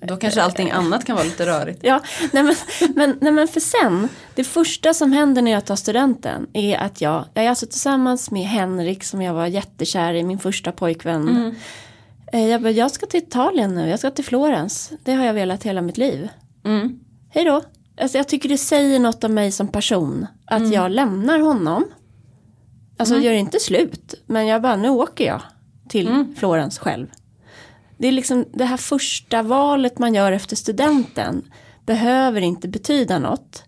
Då 0.07 0.17
kanske 0.17 0.41
allting 0.41 0.71
annat 0.71 1.05
kan 1.05 1.15
vara 1.15 1.25
lite 1.25 1.45
rörigt. 1.45 1.79
Ja, 1.83 2.01
nej 2.33 2.43
men, 2.43 2.55
men, 2.95 3.17
nej 3.21 3.31
men 3.31 3.47
för 3.47 3.59
sen, 3.59 4.09
det 4.35 4.43
första 4.43 4.93
som 4.93 5.11
händer 5.11 5.41
när 5.41 5.51
jag 5.51 5.65
tar 5.65 5.75
studenten 5.75 6.47
är 6.53 6.77
att 6.77 7.01
jag, 7.01 7.25
jag 7.33 7.45
är 7.45 7.49
alltså 7.49 7.65
tillsammans 7.65 8.31
med 8.31 8.43
Henrik 8.43 9.03
som 9.03 9.21
jag 9.21 9.33
var 9.33 9.47
jättekär 9.47 10.13
i, 10.13 10.23
min 10.23 10.39
första 10.39 10.71
pojkvän. 10.71 11.55
Eh, 12.33 12.47
Jag 12.47 12.61
bara, 12.61 12.71
jag 12.71 12.91
ska 12.91 13.05
till 13.05 13.19
Italien 13.23 13.75
nu, 13.75 13.89
jag 13.89 13.99
ska 13.99 14.11
till 14.11 14.25
Florens. 14.25 14.91
Det 15.03 15.13
har 15.13 15.25
jag 15.25 15.33
velat 15.33 15.63
hela 15.63 15.81
mitt 15.81 15.97
liv. 15.97 16.29
Mm. 16.65 16.99
Hej 17.29 17.45
då. 17.45 17.61
Alltså 18.01 18.17
jag 18.17 18.27
tycker 18.27 18.49
det 18.49 18.57
säger 18.57 18.99
något 18.99 19.23
om 19.23 19.33
mig 19.33 19.51
som 19.51 19.67
person. 19.67 20.27
Att 20.45 20.73
jag 20.73 20.91
lämnar 20.91 21.39
honom. 21.39 21.85
Alltså 22.97 23.17
gör 23.19 23.33
inte 23.33 23.59
slut. 23.59 24.13
Men 24.25 24.47
jag 24.47 24.61
bara, 24.61 24.75
nu 24.75 24.89
åker 24.89 25.25
jag 25.25 25.41
till 25.89 26.25
Florens 26.37 26.79
själv. 26.79 27.07
Det 27.97 28.07
är 28.07 28.11
liksom 28.11 28.45
det 28.53 28.65
här 28.65 28.77
första 28.77 29.41
valet 29.41 29.99
man 29.99 30.13
gör 30.13 30.31
efter 30.31 30.55
studenten. 30.55 31.51
Behöver 31.85 32.41
inte 32.41 32.67
betyda 32.67 33.19
något. 33.19 33.63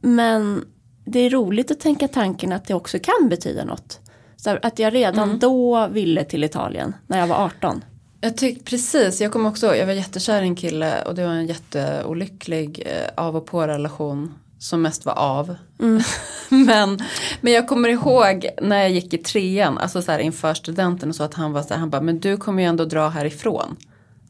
men 0.00 0.64
det 1.04 1.18
är 1.18 1.30
roligt 1.30 1.70
att 1.70 1.80
tänka 1.80 2.08
tanken 2.08 2.52
att 2.52 2.64
det 2.64 2.74
också 2.74 2.98
kan 2.98 3.28
betyda 3.28 3.64
något. 3.64 4.00
Så 4.36 4.58
att 4.62 4.78
jag 4.78 4.94
redan 4.94 5.38
då 5.38 5.86
ville 5.86 6.24
till 6.24 6.44
Italien 6.44 6.94
när 7.06 7.18
jag 7.18 7.26
var 7.26 7.44
18. 7.44 7.84
Jag 8.20 8.36
tyckte 8.36 8.64
precis, 8.64 9.20
jag 9.20 9.32
kommer 9.32 9.48
också 9.48 9.76
jag 9.76 9.86
var 9.86 9.92
jättekär 9.92 10.42
i 10.42 10.46
en 10.46 10.56
kille 10.56 11.02
och 11.02 11.14
det 11.14 11.24
var 11.24 11.32
en 11.32 11.46
jätteolycklig 11.46 12.82
eh, 12.86 13.24
av 13.24 13.36
och 13.36 13.46
på 13.46 13.66
relation 13.66 14.34
som 14.58 14.82
mest 14.82 15.04
var 15.04 15.14
av. 15.18 15.56
men, 16.48 16.98
men 17.40 17.52
jag 17.52 17.68
kommer 17.68 17.88
ihåg 17.88 18.46
när 18.62 18.78
jag 18.78 18.90
gick 18.90 19.14
i 19.14 19.18
trean, 19.18 19.78
alltså 19.78 20.02
så 20.02 20.12
här 20.12 20.18
inför 20.18 20.54
studenten 20.54 21.08
och 21.08 21.14
så 21.16 21.22
att 21.22 21.34
han 21.34 21.52
var 21.52 21.62
så 21.62 21.68
här, 21.68 21.76
han 21.76 21.90
bara, 21.90 22.02
men 22.02 22.20
du 22.20 22.36
kommer 22.36 22.62
ju 22.62 22.68
ändå 22.68 22.84
dra 22.84 23.08
härifrån. 23.08 23.76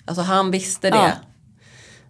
Alltså 0.04 0.22
han 0.22 0.50
visste 0.50 0.90
det. 0.90 0.96
Ja. 0.96 1.12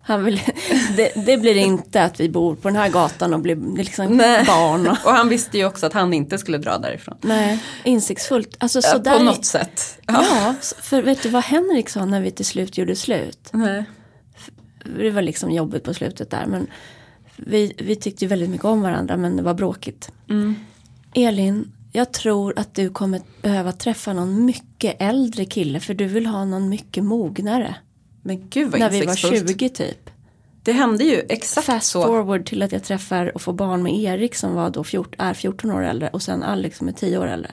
Han 0.02 0.24
vill, 0.24 0.40
det, 0.96 1.12
det 1.26 1.36
blir 1.36 1.56
inte 1.56 2.02
att 2.02 2.20
vi 2.20 2.28
bor 2.28 2.54
på 2.54 2.68
den 2.68 2.76
här 2.76 2.88
gatan 2.88 3.34
och 3.34 3.40
blir 3.40 3.76
liksom 3.76 4.06
Nej. 4.06 4.44
barn. 4.44 4.86
Och, 4.86 4.96
Och 5.04 5.12
han 5.12 5.28
visste 5.28 5.58
ju 5.58 5.64
också 5.64 5.86
att 5.86 5.92
han 5.92 6.14
inte 6.14 6.38
skulle 6.38 6.58
dra 6.58 6.78
därifrån. 6.78 7.16
nej, 7.20 7.62
insiktsfullt. 7.84 8.56
Alltså, 8.58 8.82
så 8.82 8.88
Ja, 8.94 8.98
där, 8.98 9.18
på 9.18 9.24
något 9.24 9.44
sätt. 9.44 9.98
Ja, 10.06 10.54
för 10.80 11.02
vet 11.02 11.22
du 11.22 11.28
vad 11.28 11.44
Henrik 11.44 11.88
sa 11.88 12.04
när 12.04 12.20
vi 12.20 12.30
till 12.30 12.46
slut 12.46 12.78
gjorde 12.78 12.96
slut? 12.96 13.48
Nej. 13.52 13.84
Det 14.98 15.10
var 15.10 15.22
liksom 15.22 15.50
jobbigt 15.50 15.84
på 15.84 15.94
slutet 15.94 16.30
där. 16.30 16.46
Men 16.46 16.66
vi, 17.36 17.72
vi 17.78 17.96
tyckte 17.96 18.26
väldigt 18.26 18.50
mycket 18.50 18.64
om 18.64 18.82
varandra 18.82 19.16
men 19.16 19.36
det 19.36 19.42
var 19.42 19.54
bråkigt. 19.54 20.12
Elin, 21.14 21.72
jag 21.92 22.12
tror 22.12 22.58
att 22.58 22.74
du 22.74 22.90
kommer 22.90 23.20
behöva 23.42 23.72
träffa 23.72 24.12
någon 24.12 24.44
mycket 24.44 24.96
äldre 24.98 25.44
kille 25.44 25.80
för 25.80 25.94
du 25.94 26.04
vill 26.06 26.26
ha 26.26 26.44
någon 26.44 26.68
mycket 26.68 27.04
mognare. 27.04 27.74
Men 28.22 28.48
gud 28.48 28.70
vad 28.70 28.80
När 28.80 28.90
vi 28.90 29.00
var 29.00 29.12
insiktsfullt. 29.12 29.48
20 29.48 29.68
typ. 29.68 30.10
Det 30.62 30.72
hände 30.72 31.04
ju 31.04 31.22
exakt 31.28 31.66
Fast 31.66 31.90
så. 31.90 32.02
forward 32.02 32.46
till 32.46 32.62
att 32.62 32.72
jag 32.72 32.84
träffar 32.84 33.32
och 33.34 33.42
får 33.42 33.52
barn 33.52 33.82
med 33.82 33.94
Erik 33.94 34.34
som 34.34 34.54
var 34.54 34.70
då 34.70 34.84
14, 34.84 35.14
är 35.18 35.34
14 35.34 35.70
år 35.70 35.82
äldre 35.84 36.08
och 36.08 36.22
sen 36.22 36.42
Alex 36.42 36.78
som 36.78 36.88
är 36.88 36.92
10 36.92 37.18
år 37.18 37.26
äldre. 37.26 37.50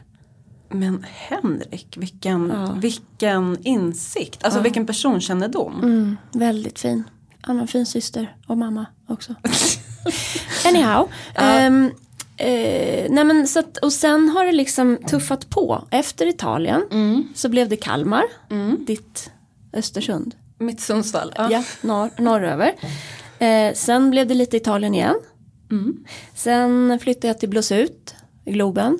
Men 0.69 1.05
Henrik, 1.09 1.97
vilken, 1.97 2.49
Ja. 2.55 2.73
vilken 2.81 3.57
insikt. 3.63 4.43
Alltså 4.43 4.59
vilken 4.59 4.85
personkännedom. 4.85 5.79
Mm, 5.83 6.17
väldigt 6.31 6.79
fin. 6.79 7.03
Han 7.41 7.55
har 7.55 7.61
en 7.61 7.67
fin 7.67 7.85
syster 7.85 8.35
och 8.47 8.57
mamma 8.57 8.85
också. 9.07 9.35
Anyhow. 10.67 11.09
ehm, 11.35 11.91
eh, 12.37 13.05
nej 13.09 13.23
men 13.23 13.47
så 13.47 13.59
att, 13.59 13.77
och 13.77 13.93
sen 13.93 14.29
har 14.29 14.45
det 14.45 14.51
liksom 14.51 14.97
tuffat 15.07 15.49
på. 15.49 15.87
Efter 15.91 16.25
Italien 16.27 16.81
så 17.35 17.49
blev 17.49 17.69
det 17.69 17.75
Kalmar. 17.75 18.23
Ditt 18.85 19.31
Östersund. 19.73 20.35
Mitt 20.57 20.81
Sundsvall. 20.81 21.33
Ja. 21.37 21.51
Ja, 21.51 21.63
norr, 21.81 22.09
norröver. 22.17 22.73
Eh, 23.39 23.73
sen 23.73 24.09
blev 24.11 24.27
det 24.27 24.33
lite 24.33 24.57
Italien 24.57 24.93
igen. 24.95 25.15
Sen 26.35 26.99
flyttade 27.01 27.27
jag 27.27 27.39
till 27.39 27.49
Blåsut 27.49 28.15
i 28.45 28.51
Globen. 28.51 28.99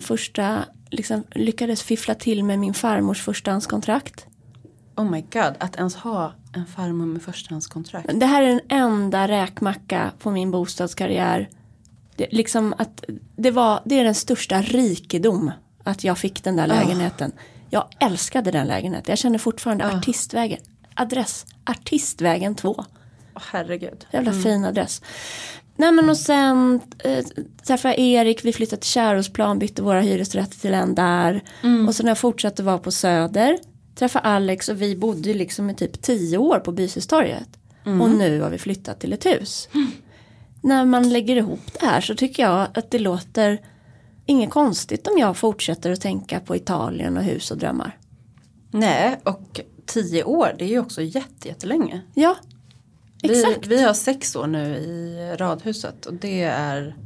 Första, 0.00 0.64
liksom, 0.90 1.24
lyckades 1.34 1.82
fiffla 1.82 2.14
till 2.14 2.44
med 2.44 2.58
min 2.58 2.74
farmors 2.74 3.22
förstahandskontrakt. 3.22 4.26
Oh 4.96 5.10
my 5.10 5.20
god, 5.20 5.54
att 5.58 5.76
ens 5.76 5.94
ha 5.96 6.32
en 6.56 6.66
farmor 6.66 7.06
med 7.06 7.22
förstahandskontrakt. 7.22 8.20
Det 8.20 8.26
här 8.26 8.42
är 8.42 8.48
den 8.48 8.60
enda 8.68 9.28
räkmacka 9.28 10.12
på 10.18 10.30
min 10.30 10.50
bostadskarriär. 10.50 11.48
Det, 12.16 12.26
liksom 12.30 12.74
att 12.78 13.04
det, 13.36 13.50
var, 13.50 13.80
det 13.84 14.00
är 14.00 14.04
den 14.04 14.14
största 14.14 14.62
rikedom 14.62 15.50
att 15.84 16.04
jag 16.04 16.18
fick 16.18 16.44
den 16.44 16.56
där 16.56 16.66
lägenheten. 16.66 17.32
Jag 17.70 17.84
älskade 18.00 18.50
den 18.50 18.66
lägenheten. 18.66 19.12
Jag 19.12 19.18
känner 19.18 19.38
fortfarande 19.38 19.86
Artistvägen. 19.86 20.60
Adress 20.94 21.46
Artistvägen 21.64 22.54
2. 22.54 22.74
Åh 22.78 23.42
herregud. 23.52 24.06
Jävla 24.10 24.32
fin 24.32 24.64
adress. 24.64 25.02
Nej 25.76 25.92
men 25.92 26.10
och 26.10 26.16
sen 26.16 26.80
eh, 26.98 27.24
träffade 27.66 27.94
jag 27.94 28.00
Erik, 28.00 28.44
vi 28.44 28.52
flyttade 28.52 28.82
till 28.82 28.90
Kärrosplan, 28.90 29.58
bytte 29.58 29.82
våra 29.82 30.00
hyresrätter 30.00 30.58
till 30.58 30.74
en 30.74 30.94
där. 30.94 31.42
Och 31.88 31.94
sen 31.94 32.06
har 32.06 32.10
jag 32.10 32.18
fortsatt 32.18 32.60
att 32.60 32.66
vara 32.66 32.78
på 32.78 32.90
Söder. 32.90 33.58
Träffade 33.98 34.24
Alex 34.24 34.68
och 34.68 34.82
vi 34.82 34.96
bodde 34.96 35.34
liksom 35.34 35.70
i 35.70 35.74
typ 35.74 36.02
tio 36.02 36.38
år 36.38 36.58
på 36.58 36.72
Bysestorget. 36.72 37.48
Och 37.84 38.10
nu 38.10 38.40
har 38.40 38.50
vi 38.50 38.58
flyttat 38.58 39.00
till 39.00 39.12
ett 39.12 39.26
hus. 39.26 39.68
När 40.62 40.84
man 40.84 41.08
lägger 41.08 41.36
ihop 41.36 41.60
det 41.80 41.86
här 41.86 42.00
så 42.00 42.14
tycker 42.14 42.42
jag 42.42 42.68
att 42.74 42.90
det 42.90 42.98
låter 42.98 43.60
inget 44.26 44.50
konstigt 44.50 45.06
om 45.06 45.18
jag 45.18 45.36
fortsätter 45.36 45.90
att 45.90 46.00
tänka 46.00 46.40
på 46.40 46.56
Italien 46.56 47.16
och 47.16 47.22
hus 47.22 47.50
och 47.50 47.58
drömmar. 47.58 47.98
Nej, 48.70 49.20
och 49.24 49.60
tio 49.86 50.24
år, 50.24 50.54
det 50.58 50.64
är 50.64 50.68
ju 50.68 50.78
också 50.78 51.02
jätte, 51.02 51.48
jättelänge. 51.48 52.00
Ja, 52.14 52.36
Vi, 53.22 53.40
exakt. 53.40 53.66
vi 53.66 53.82
har 53.82 53.94
sex 53.94 54.36
år 54.36 54.46
nu 54.46 54.76
i 54.76 55.34
radhuset 55.38 56.06
och 56.06 56.14
det 56.14 56.42
är 56.42 56.96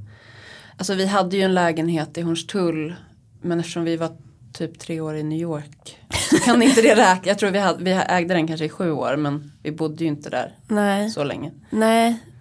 Alltså 0.77 0.95
vi 0.95 1.07
hade 1.07 1.37
ju 1.37 1.43
en 1.43 1.55
lägenhet 1.55 2.19
i 2.19 2.23
Hornstull 2.23 2.95
men 3.43 3.61
eftersom 3.61 3.85
vi 3.85 3.97
var 3.97 4.17
typ 4.53 4.79
tre 4.79 5.01
år 5.01 5.17
i 5.17 5.23
New 5.23 5.39
York 5.39 5.99
så 6.31 6.39
kan 6.39 6.63
inte 6.63 6.83
det 6.83 6.95
räkna. 6.95 7.29
Jag 7.29 7.39
tror 7.39 7.51
vi, 7.51 7.59
hade, 7.59 7.85
vi 7.85 7.91
ägde 7.91 8.35
den 8.35 8.47
kanske 8.47 8.65
i 8.65 8.69
sju 8.69 8.91
år 8.91 9.17
men 9.17 9.53
vi 9.63 9.73
bodde 9.73 10.05
ju 10.05 10.11
inte 10.11 10.31
där 10.31 10.55
Nej, 10.69 11.11
så 11.11 11.25
länge. 11.25 11.53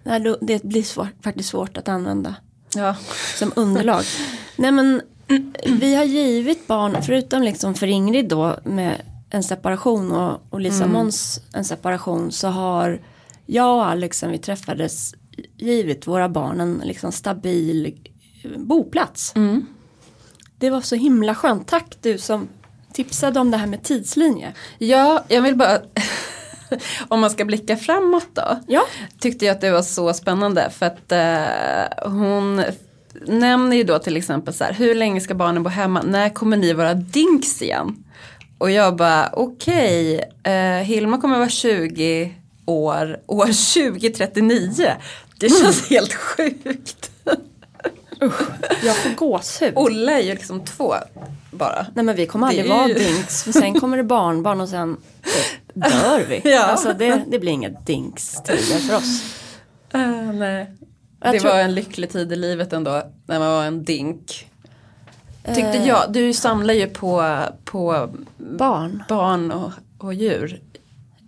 nej, 0.04 0.36
det 0.40 0.62
blir 0.62 0.82
svårt, 0.82 1.24
faktiskt 1.24 1.48
svårt 1.48 1.76
att 1.76 1.88
använda. 1.88 2.34
Ja, 2.74 2.96
som 3.38 3.52
underlag. 3.56 4.02
Nej 4.56 4.72
men 4.72 5.00
vi 5.66 5.94
har 5.94 6.04
givit 6.04 6.66
barn, 6.66 6.96
förutom 7.02 7.42
liksom 7.42 7.74
för 7.74 7.86
Ingrid 7.86 8.28
då 8.28 8.56
med 8.64 9.02
en 9.30 9.42
separation 9.42 10.12
och, 10.12 10.40
och 10.50 10.60
Lisa 10.60 10.86
Måns 10.86 11.40
en 11.52 11.64
separation 11.64 12.32
så 12.32 12.48
har 12.48 13.00
jag 13.46 13.76
och 13.76 13.86
Alex 13.86 14.18
sen 14.18 14.30
vi 14.30 14.38
träffades 14.38 15.14
givit 15.56 16.06
våra 16.06 16.28
barn 16.28 16.60
en 16.60 16.82
liksom 16.84 17.12
stabil 17.12 17.98
boplats. 18.56 19.34
Det 20.60 20.70
var 20.70 20.80
så 20.80 20.96
himla 20.96 21.34
skönt. 21.34 21.68
Tack 21.68 21.96
du 22.00 22.18
som 22.18 22.48
tipsade 22.92 23.40
om 23.40 23.50
det 23.50 23.56
här 23.56 23.66
med 23.66 23.82
tidslinje. 23.82 24.52
ja 24.78 25.24
jag 25.28 25.42
vill 25.42 25.56
bara 25.56 25.78
om 27.08 27.20
man 27.20 27.30
ska 27.30 27.44
blicka 27.44 27.76
framåt 27.76 28.28
då. 28.32 28.60
Ja, 28.66 28.82
tyckte 29.20 29.44
jag 29.44 29.54
att 29.54 29.60
det 29.60 29.70
var 29.70 29.82
så 29.82 30.12
spännande 30.12 30.70
för 30.70 30.86
att 30.86 31.12
eh, 31.12 32.10
hon 32.10 32.62
nämner 33.26 33.76
ju 33.76 33.84
då 33.84 33.98
till 33.98 34.16
exempel 34.16 34.54
så 34.54 34.64
här, 34.64 34.72
hur 34.72 34.94
länge 34.94 35.20
ska 35.20 35.34
barnen 35.34 35.62
bo 35.62 35.70
hemma, 35.70 36.02
när 36.02 36.28
kommer 36.28 36.56
ni 36.56 36.72
vara 36.72 36.94
dinks 36.94 37.62
igen? 37.62 38.04
Och 38.58 38.70
jag 38.70 38.96
bara 38.96 39.30
okej, 39.32 40.24
eh, 40.42 40.84
Hilma 40.84 41.20
kommer 41.20 41.38
vara 41.38 41.48
20 41.48 42.34
år, 42.66 43.20
år 43.26 43.46
2039. 43.46 44.92
Det 45.38 45.48
känns 45.48 45.90
helt 45.90 46.14
sjukt. 46.14 47.09
Jag 48.84 48.96
får 48.96 49.14
gåshud. 49.16 49.72
Olle 49.76 50.12
är 50.12 50.20
ju 50.22 50.30
liksom 50.34 50.60
två 50.64 50.94
bara. 51.50 51.86
Nej 51.94 52.04
men 52.04 52.16
vi 52.16 52.26
kommer 52.26 52.46
aldrig 52.46 52.64
är 52.66 52.68
vara 52.74 52.88
ju- 52.88 52.94
dinks 52.94 53.42
för 53.42 53.52
sen 53.52 53.80
kommer 53.80 53.96
det 53.96 54.02
barnbarn 54.04 54.60
och 54.60 54.68
sen 54.68 54.96
dör 55.74 56.24
vi. 56.28 56.40
Ja. 56.50 56.62
Alltså 56.62 56.92
det, 56.92 57.22
det 57.28 57.38
blir 57.38 57.52
inga 57.52 57.68
dinks-tider 57.68 58.78
för 58.88 58.96
oss. 58.96 59.22
Uh, 59.94 60.32
nej. 60.32 60.66
Jag 61.22 61.34
det 61.34 61.40
tror- 61.40 61.50
var 61.50 61.58
en 61.58 61.74
lycklig 61.74 62.10
tid 62.10 62.32
i 62.32 62.36
livet 62.36 62.72
ändå 62.72 63.02
när 63.26 63.38
man 63.38 63.48
var 63.48 63.64
en 63.64 63.84
dink. 63.84 64.46
Tyckte 65.46 65.60
Eh. 65.78 65.88
jag, 65.88 66.12
du 66.12 66.32
samlar 66.32 66.74
ju 66.74 66.86
på, 66.86 67.38
på 67.64 68.08
Barn. 68.36 69.02
barn 69.08 69.50
och, 69.52 69.70
och 69.98 70.14
djur. 70.14 70.60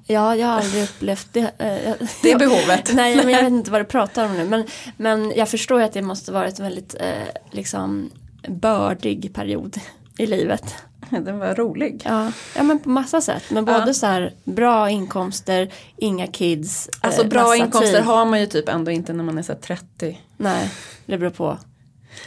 Ja, 0.06 0.36
jag 0.36 0.46
har 0.46 0.54
aldrig 0.54 0.84
upplevt 0.84 1.28
det. 1.32 1.50
eh, 1.58 2.06
Det 2.22 2.36
behovet. 2.38 2.90
Nej, 2.94 3.16
men 3.16 3.28
jag 3.28 3.42
vet 3.42 3.52
inte 3.52 3.70
vad 3.70 3.80
du 3.80 3.84
pratar 3.84 4.24
om 4.24 4.32
nu. 4.36 4.44
Men, 4.44 4.64
men 4.96 5.32
jag 5.36 5.48
förstår 5.48 5.78
ju 5.80 5.84
att 5.86 5.92
det 5.92 6.02
måste 6.02 6.32
vara 6.32 6.46
ett 6.46 6.58
väldigt 6.60 6.94
eh, 7.00 7.06
liksom 7.50 8.10
bördig 8.48 9.34
period 9.34 9.76
i 10.18 10.26
livet. 10.26 10.74
Den 11.10 11.38
var 11.38 11.54
rolig. 11.54 12.02
Ja, 12.04 12.32
ja 12.56 12.62
men 12.62 12.78
på 12.78 12.88
massa 12.88 13.20
sätt. 13.20 13.42
Men 13.50 13.66
Ja. 13.66 13.78
både 13.80 13.94
så 13.94 14.06
här 14.06 14.34
bra 14.44 14.90
inkomster, 14.90 15.72
inga 15.96 16.26
kids. 16.26 16.88
eh, 16.88 16.92
Alltså 17.00 17.26
bra 17.26 17.56
inkomster 17.56 17.92
tid. 17.96 18.02
har 18.04 18.24
man 18.24 18.40
ju 18.40 18.46
typ 18.46 18.68
ändå 18.68 18.90
inte 18.90 19.12
när 19.12 19.24
man 19.24 19.38
är 19.38 19.42
så 19.42 19.52
här 19.52 19.60
30. 19.60 20.20
Nej, 20.36 20.70
det 21.06 21.18
beror 21.18 21.30
på 21.30 21.58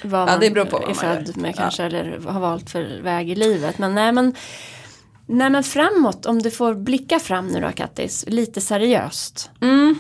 vad 0.04 0.22
Ja, 0.22 0.26
man 0.26 0.40
det 0.40 0.50
beror 0.50 0.66
på 0.66 0.72
vad 0.78 0.84
är 0.84 0.88
man 0.88 0.96
född 0.96 1.28
gör. 1.36 1.42
med 1.42 1.56
kanske 1.56 1.84
eller 1.84 2.20
har 2.20 2.40
valt 2.40 2.70
för 2.70 3.02
väg 3.02 3.30
i 3.30 3.36
livet. 3.36 3.78
Men 3.78 3.96
nej 3.96 4.12
men, 4.12 4.36
nej 5.26 5.50
men 5.50 5.64
framåt, 5.64 6.26
om 6.26 6.42
du 6.42 6.52
får 6.52 6.74
blicka 6.74 7.20
fram 7.20 7.48
nu 7.48 7.62
då 7.62 7.72
Kattis, 7.72 8.26
lite 8.28 8.62
seriöst. 8.62 9.50
Mm. 9.62 9.96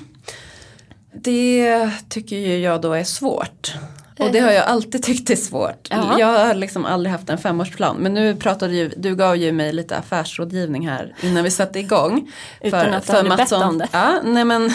Det 1.13 1.89
tycker 2.09 2.35
ju 2.35 2.57
jag 2.57 2.81
då 2.81 2.93
är 2.93 3.03
svårt. 3.03 3.73
Och 4.19 4.31
det 4.31 4.39
har 4.39 4.51
jag 4.51 4.65
alltid 4.65 5.03
tyckt 5.03 5.29
är 5.29 5.35
svårt. 5.35 5.87
Ja. 5.89 6.19
Jag 6.19 6.45
har 6.45 6.53
liksom 6.53 6.85
aldrig 6.85 7.11
haft 7.11 7.29
en 7.29 7.37
femårsplan. 7.37 7.97
Men 7.97 8.13
nu 8.13 8.35
pratade 8.35 8.73
ju, 8.73 8.91
du 8.97 9.15
gav 9.15 9.35
ju 9.35 9.51
mig 9.51 9.73
lite 9.73 9.97
affärsrådgivning 9.97 10.87
här 10.87 11.15
innan 11.21 11.43
vi 11.43 11.51
satte 11.51 11.79
igång. 11.79 12.31
Utan 12.61 12.93
att 12.93 13.07
du 13.07 13.13
hade 13.13 13.35
bett 13.35 13.51
om 13.51 13.77
det. 13.77 13.87
Ja, 13.91 14.21
nej 14.23 14.45
men 14.45 14.71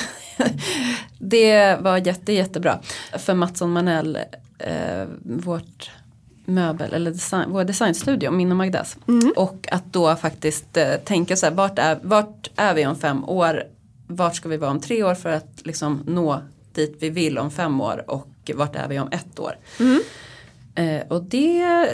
det 1.19 1.77
var 1.81 2.07
jätte, 2.07 2.33
jättebra. 2.33 2.79
För 3.19 3.35
Mattsson 3.35 3.73
Manell, 3.73 4.19
eh, 4.59 5.07
vårt 5.23 5.91
möbel 6.55 6.93
eller 6.93 7.11
design, 7.11 7.51
vår 7.51 7.65
designstudio, 7.65 8.31
min 8.31 8.51
och 8.51 8.57
Magdas. 8.57 8.97
Mm. 9.09 9.33
Och 9.37 9.69
att 9.71 9.93
då 9.93 10.17
faktiskt 10.17 10.77
eh, 10.77 10.95
tänka 10.95 11.37
så 11.37 11.47
här, 11.47 11.53
vart 11.53 11.79
är, 11.79 11.99
vart 12.03 12.51
är 12.57 12.75
vi 12.75 12.87
om 12.87 12.97
fem 12.97 13.25
år? 13.25 13.65
Vart 14.07 14.37
ska 14.37 14.49
vi 14.49 14.57
vara 14.57 14.71
om 14.71 14.81
tre 14.81 15.03
år 15.03 15.15
för 15.15 15.31
att 15.31 15.67
liksom 15.67 16.03
nå 16.07 16.43
dit 16.73 16.97
vi 17.01 17.11
vill 17.11 17.39
om 17.39 17.51
fem 17.51 17.81
år? 17.81 18.05
Och 18.07 18.51
vart 18.55 18.77
är 18.77 18.89
vi 18.89 18.99
om 18.99 19.09
ett 19.13 19.39
år. 19.39 19.57
Mm. 19.81 20.01
Eh, 20.75 21.07
och 21.09 21.23
det 21.23 21.89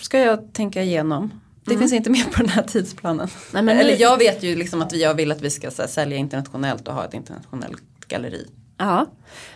ska 0.00 0.18
jag 0.18 0.52
tänka 0.52 0.82
igenom. 0.82 1.40
Det 1.64 1.78
finns 1.78 1.92
inte 1.92 2.10
med 2.10 2.32
på 2.32 2.42
den 2.42 2.48
här 2.48 2.62
tidsplanen. 2.62 3.28
Mm. 3.28 3.30
Nej, 3.52 3.62
men 3.62 3.78
Eller 3.78 4.00
jag 4.00 4.18
vet 4.18 4.42
ju 4.42 4.56
liksom 4.56 4.82
att 4.82 4.92
jag 4.92 5.14
vill 5.14 5.32
att 5.32 5.40
vi 5.40 5.50
ska 5.50 5.70
här, 5.78 5.86
sälja 5.86 6.16
internationellt 6.16 6.88
och 6.88 6.94
ha 6.94 7.04
ett 7.04 7.14
internationellt 7.14 7.82
galleri. 8.08 8.46
Ja, 8.76 9.06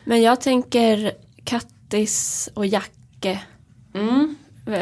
men 0.05 0.23
jag 0.23 0.41
tänker 0.41 1.13
Kattis 1.45 2.49
och 2.55 2.67
Jacke. 2.67 3.41
Mm. 3.95 4.37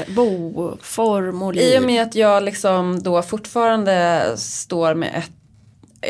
Boform 0.08 1.42
och 1.42 1.54
liv. 1.54 1.74
I 1.74 1.78
och 1.78 1.82
med 1.82 2.02
att 2.02 2.14
jag 2.14 2.42
liksom 2.42 3.02
då 3.02 3.22
fortfarande 3.22 4.24
står 4.36 4.94
med 4.94 5.14
ett, 5.14 5.30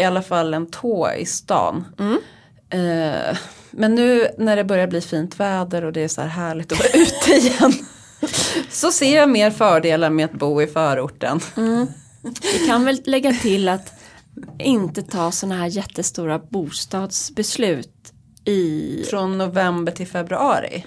i 0.00 0.04
alla 0.04 0.22
fall 0.22 0.54
en 0.54 0.70
tå 0.70 1.10
i 1.18 1.26
stan. 1.26 1.84
Mm. 1.98 2.18
Eh, 2.70 3.36
men 3.70 3.94
nu 3.94 4.28
när 4.38 4.56
det 4.56 4.64
börjar 4.64 4.86
bli 4.86 5.00
fint 5.00 5.40
väder 5.40 5.84
och 5.84 5.92
det 5.92 6.00
är 6.00 6.08
så 6.08 6.20
här 6.20 6.28
härligt 6.28 6.72
att 6.72 6.78
vara 6.78 6.88
ute 6.94 7.32
igen. 7.32 7.72
så 8.70 8.92
ser 8.92 9.16
jag 9.16 9.30
mer 9.30 9.50
fördelar 9.50 10.10
med 10.10 10.24
att 10.24 10.32
bo 10.32 10.62
i 10.62 10.66
förorten. 10.66 11.40
Vi 12.42 12.66
kan 12.66 12.84
väl 12.84 13.02
lägga 13.04 13.32
till 13.32 13.68
att 13.68 13.92
inte 14.58 15.02
ta 15.02 15.32
sådana 15.32 15.54
här 15.54 15.66
jättestora 15.66 16.38
bostadsbeslut 16.38 18.12
i 18.44 19.04
Från 19.10 19.38
november 19.38 19.92
till 19.92 20.06
februari. 20.06 20.84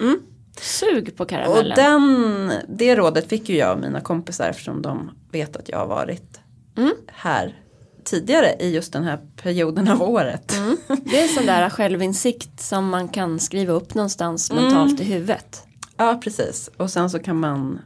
Sug 0.60 1.16
på 1.16 1.22
Och 1.22 1.28
karamellen. 1.30 1.76
den, 1.76 2.52
det 2.68 2.96
rådet 2.96 3.28
fick 3.28 3.48
ju 3.48 3.56
jag 3.56 3.68
av 3.70 3.80
mina 3.80 4.00
kompisar 4.00 4.48
eftersom 4.48 4.82
de 4.82 5.10
vet 5.32 5.56
att 5.56 5.68
jag 5.68 5.78
har 5.78 5.86
varit 5.86 6.40
Mm. 6.76 6.92
här 7.06 7.58
tidigare 8.04 8.56
i 8.60 8.74
just 8.74 8.92
den 8.92 9.04
här 9.04 9.18
perioden 9.42 9.88
av 9.88 10.02
året. 10.02 10.56
Mm. 10.56 10.76
Det 11.04 11.20
är 11.20 11.28
sån 11.28 11.46
där 11.46 11.70
självinsikt 11.70 12.60
som 12.60 12.88
man 12.88 13.08
kan 13.08 13.40
skriva 13.40 13.72
upp 13.72 13.94
någonstans 13.94 14.50
Mm. 14.50 14.64
mentalt 14.64 15.00
i 15.00 15.04
huvudet. 15.04 15.62
Ja 15.96 16.20
precis 16.24 16.70
och 16.76 16.90
sen 16.90 17.10
så 17.10 17.18
kan 17.18 17.36
man 17.40 17.80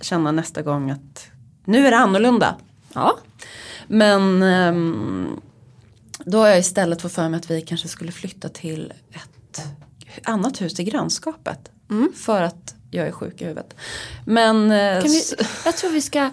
känna 0.00 0.32
nästa 0.32 0.62
gång 0.62 0.90
att 0.90 1.26
nu 1.64 1.86
är 1.86 1.90
det 1.90 1.96
annorlunda. 1.96 2.56
Ja, 2.94 3.18
Men 3.86 4.42
ehm, 4.42 5.40
då 6.24 6.38
har 6.38 6.48
jag 6.48 6.58
istället 6.58 7.02
fått 7.02 7.12
för 7.12 7.28
mig 7.28 7.38
att 7.38 7.50
vi 7.50 7.60
kanske 7.60 7.88
skulle 7.88 8.12
flytta 8.12 8.48
till 8.48 8.92
ett 9.12 9.60
annat 10.24 10.60
hus 10.60 10.80
i 10.80 10.84
grannskapet. 10.84 11.70
För 12.16 12.42
att 12.42 12.74
jag 12.90 13.06
är 13.08 13.12
sjuk 13.12 13.40
i 13.42 13.44
huvudet. 13.44 13.74
Men 14.26 14.70
eh, 14.70 15.02
vi, 15.02 15.22
jag, 15.64 15.76
tror 15.76 15.90
vi 15.90 16.00
ska, 16.00 16.30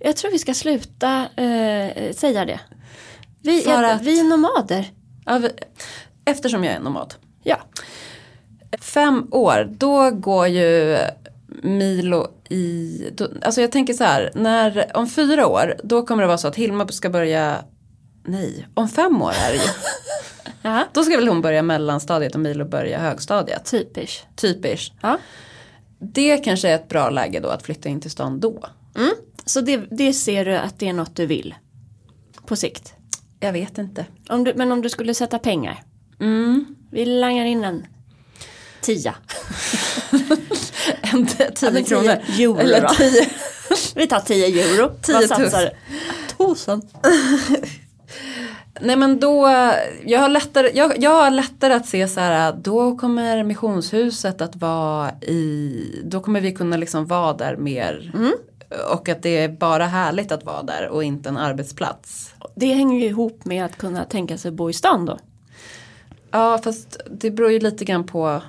jag 0.00 0.16
tror 0.16 0.30
vi 0.30 0.38
ska 0.38 0.54
sluta 0.54 1.26
eh, 1.36 2.12
säga 2.14 2.44
det. 2.44 2.60
Vi, 3.42 3.64
är, 3.70 3.82
att- 3.82 4.02
vi 4.02 4.20
är 4.20 4.24
nomader. 4.24 4.90
ja, 5.26 5.38
vi- 5.38 5.52
eftersom 6.24 6.64
jag 6.64 6.74
är 6.74 6.80
nomad. 6.80 7.14
Ja, 7.42 7.56
Fem 8.80 9.26
år, 9.30 9.68
då 9.78 10.10
går 10.10 10.46
ju 10.46 10.98
Milo 11.62 12.26
i, 12.48 13.02
då, 13.14 13.28
alltså 13.42 13.60
jag 13.60 13.72
tänker 13.72 13.94
så 13.94 14.04
här, 14.04 14.30
när, 14.34 14.90
om 14.94 15.08
fyra 15.08 15.46
år 15.46 15.76
då 15.84 16.06
kommer 16.06 16.22
det 16.22 16.26
vara 16.26 16.38
så 16.38 16.48
att 16.48 16.56
Hilma 16.56 16.88
ska 16.88 17.10
börja, 17.10 17.64
nej, 18.28 18.68
om 18.74 18.88
fem 18.88 19.22
år 19.22 19.32
är 19.32 19.52
det 19.52 19.56
ju. 19.56 19.70
ja. 20.62 20.84
Då 20.92 21.02
ska 21.02 21.16
väl 21.16 21.28
hon 21.28 21.42
börja 21.42 21.62
mellanstadiet 21.62 22.34
och 22.34 22.40
Milo 22.40 22.64
börja 22.64 22.98
högstadiet. 22.98 23.64
typisch. 23.64 24.24
Typiskt. 24.36 24.94
Ja. 25.00 25.18
Det 25.98 26.38
kanske 26.38 26.68
är 26.68 26.74
ett 26.74 26.88
bra 26.88 27.10
läge 27.10 27.40
då 27.40 27.48
att 27.48 27.62
flytta 27.62 27.88
in 27.88 28.00
till 28.00 28.10
stan 28.10 28.40
då. 28.40 28.66
Mm. 28.96 29.10
Så 29.44 29.60
det, 29.60 29.76
det 29.76 30.12
ser 30.12 30.44
du 30.44 30.56
att 30.56 30.78
det 30.78 30.88
är 30.88 30.92
något 30.92 31.16
du 31.16 31.26
vill 31.26 31.54
på 32.46 32.56
sikt. 32.56 32.92
Jag 33.40 33.52
vet 33.52 33.78
inte. 33.78 34.06
Om 34.28 34.44
du, 34.44 34.54
men 34.54 34.72
om 34.72 34.82
du 34.82 34.88
skulle 34.88 35.14
sätta 35.14 35.38
pengar. 35.38 35.82
Mm. 36.20 36.76
Vi 36.90 37.04
langar 37.04 37.44
in 37.44 37.64
en 37.64 37.86
tia. 38.80 39.14
En 41.12 41.26
tio 41.26 41.50
tio 41.50 41.82
kronor. 41.84 42.16
euro 42.38 42.58
Eller 42.58 42.88
tio. 42.88 43.30
Vi 43.94 44.06
tar 44.06 44.20
10 44.20 44.46
euro. 44.46 44.92
Tio 45.02 45.26
du? 45.60 45.70
Tusen. 46.36 46.82
Nej 48.80 48.96
men 48.96 49.20
då, 49.20 49.48
jag 50.04 50.20
har, 50.20 50.28
lättare, 50.28 50.70
jag, 50.74 50.98
jag 50.98 51.10
har 51.10 51.30
lättare 51.30 51.74
att 51.74 51.86
se 51.86 52.08
så 52.08 52.20
här, 52.20 52.52
då 52.52 52.96
kommer 52.96 53.44
missionshuset 53.44 54.40
att 54.40 54.56
vara 54.56 55.10
i, 55.20 56.02
då 56.04 56.20
kommer 56.20 56.40
vi 56.40 56.52
kunna 56.52 56.76
liksom 56.76 57.06
vara 57.06 57.32
där 57.32 57.56
mer. 57.56 58.12
Och 58.90 59.08
att 59.08 59.22
det 59.22 59.38
är 59.38 59.48
bara 59.48 59.86
härligt 59.86 60.32
att 60.32 60.44
vara 60.44 60.62
där 60.62 60.88
och 60.88 61.04
inte 61.04 61.28
en 61.28 61.36
arbetsplats. 61.36 62.34
Det 62.54 62.74
hänger 62.74 63.00
ju 63.00 63.06
ihop 63.06 63.44
med 63.44 63.64
att 63.64 63.78
kunna 63.78 64.04
tänka 64.04 64.38
sig 64.38 64.50
bo 64.50 64.70
i 64.70 64.72
stan 64.72 65.06
då. 65.06 65.18
Ja 66.30 66.58
fast 66.64 67.00
det 67.10 67.30
beror 67.30 67.50
ju 67.50 67.60
lite 67.60 67.84
grann 67.84 68.06
på 68.06 68.42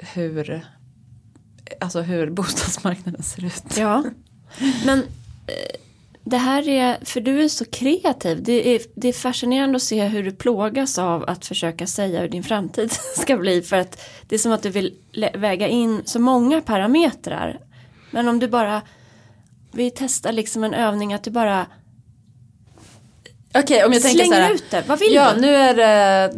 hur, 0.00 0.66
alltså 1.80 2.00
hur 2.00 2.30
bostadsmarknaden 2.30 3.22
ser 3.22 3.44
ut. 3.44 3.76
Ja. 3.76 4.04
Men 4.86 4.98
eh, 4.98 5.80
det 6.24 6.36
här 6.36 6.68
är, 6.68 6.98
för 7.04 7.20
du 7.20 7.44
är 7.44 7.48
så 7.48 7.64
kreativ. 7.64 8.42
Det 8.42 8.74
är, 8.74 8.80
det 8.94 9.08
är 9.08 9.12
fascinerande 9.12 9.76
att 9.76 9.82
se 9.82 10.04
hur 10.04 10.22
du 10.22 10.32
plågas 10.32 10.98
av 10.98 11.24
att 11.28 11.46
försöka 11.46 11.86
säga 11.86 12.20
hur 12.20 12.28
din 12.28 12.44
framtid 12.44 12.92
ska 13.16 13.36
bli. 13.36 13.62
För 13.62 13.76
att 13.76 14.00
det 14.28 14.34
är 14.34 14.38
som 14.38 14.52
att 14.52 14.62
du 14.62 14.70
vill 14.70 14.94
väga 15.34 15.68
in 15.68 16.02
så 16.04 16.18
många 16.20 16.60
parametrar. 16.60 17.60
Men 18.10 18.28
om 18.28 18.38
du 18.38 18.48
bara, 18.48 18.82
vi 19.72 19.90
testar 19.90 20.32
liksom 20.32 20.64
en 20.64 20.74
övning 20.74 21.12
att 21.14 21.24
du 21.24 21.30
bara 21.30 21.66
Okej 23.54 23.84
om 23.84 23.92
jag 23.92 24.02
tänker 24.02 24.18
så 24.18 24.24
slänger 24.30 24.42
här. 24.42 24.54
ut 24.54 24.70
det. 24.70 24.82
Vad 24.86 24.98
vill 24.98 25.14
Ja 25.14 25.32
du? 25.34 25.40
nu 25.40 25.54
är 25.54 25.74
det 25.74 26.34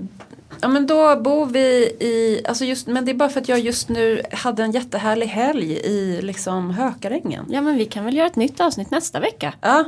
Ja 0.62 0.68
men 0.68 0.86
då 0.86 1.16
bor 1.16 1.46
vi 1.46 1.66
i, 2.00 2.40
alltså 2.48 2.64
just, 2.64 2.86
men 2.86 3.04
det 3.04 3.10
är 3.12 3.14
bara 3.14 3.28
för 3.28 3.40
att 3.40 3.48
jag 3.48 3.58
just 3.60 3.88
nu 3.88 4.22
hade 4.32 4.62
en 4.62 4.72
jättehärlig 4.72 5.26
helg 5.26 5.72
i 5.72 6.22
liksom 6.22 6.70
Hökarängen. 6.70 7.46
Ja 7.48 7.60
men 7.60 7.76
vi 7.76 7.84
kan 7.84 8.04
väl 8.04 8.16
göra 8.16 8.26
ett 8.26 8.36
nytt 8.36 8.60
avsnitt 8.60 8.90
nästa 8.90 9.20
vecka. 9.20 9.54
Ja. 9.60 9.84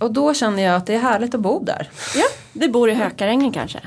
Och 0.00 0.12
då 0.12 0.34
känner 0.34 0.62
jag 0.62 0.76
att 0.76 0.86
det 0.86 0.94
är 0.94 0.98
härligt 0.98 1.34
att 1.34 1.40
bo 1.40 1.64
där. 1.64 1.90
Ja, 2.16 2.24
vi 2.52 2.68
bor 2.68 2.90
i 2.90 2.94
Hökarängen 2.94 3.52
kanske. 3.52 3.80